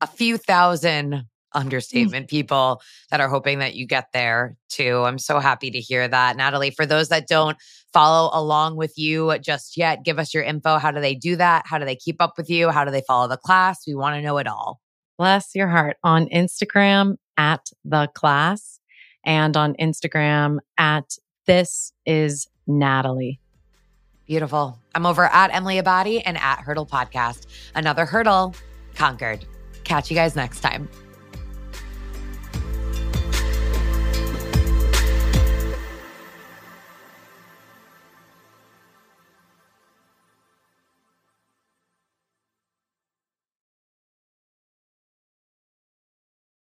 a 0.00 0.06
few 0.06 0.36
thousand 0.36 1.12
mm. 1.12 1.24
understatement 1.54 2.28
people 2.28 2.80
that 3.10 3.20
are 3.20 3.28
hoping 3.28 3.58
that 3.60 3.74
you 3.74 3.86
get 3.86 4.08
there 4.12 4.56
too. 4.68 5.02
I'm 5.04 5.18
so 5.18 5.38
happy 5.38 5.70
to 5.70 5.80
hear 5.80 6.06
that. 6.06 6.36
Natalie, 6.36 6.70
for 6.70 6.86
those 6.86 7.08
that 7.08 7.28
don't 7.28 7.56
follow 7.92 8.30
along 8.32 8.76
with 8.76 8.98
you 8.98 9.38
just 9.38 9.76
yet, 9.76 10.04
give 10.04 10.18
us 10.18 10.34
your 10.34 10.42
info. 10.42 10.78
How 10.78 10.90
do 10.90 11.00
they 11.00 11.14
do 11.14 11.36
that? 11.36 11.64
How 11.66 11.78
do 11.78 11.84
they 11.84 11.96
keep 11.96 12.20
up 12.20 12.34
with 12.36 12.50
you? 12.50 12.70
How 12.70 12.84
do 12.84 12.90
they 12.90 13.02
follow 13.06 13.28
the 13.28 13.36
class? 13.36 13.86
We 13.86 13.94
want 13.94 14.16
to 14.16 14.22
know 14.22 14.38
it 14.38 14.46
all. 14.46 14.80
Bless 15.18 15.54
your 15.54 15.68
heart. 15.68 15.96
On 16.04 16.26
Instagram 16.28 17.16
at 17.38 17.66
the 17.84 18.08
class 18.14 18.80
and 19.24 19.56
on 19.56 19.74
Instagram 19.74 20.58
at 20.78 21.16
this 21.46 21.92
is 22.04 22.48
Natalie. 22.66 23.40
Beautiful. 24.26 24.78
I'm 24.94 25.06
over 25.06 25.24
at 25.24 25.54
Emily 25.54 25.80
Abbate 25.80 26.22
and 26.26 26.36
at 26.36 26.58
Hurdle 26.58 26.86
Podcast. 26.86 27.46
Another 27.74 28.04
hurdle 28.04 28.54
conquered. 28.94 29.46
Catch 29.86 30.10
you 30.10 30.16
guys 30.16 30.34
next 30.34 30.60
time. 30.60 30.88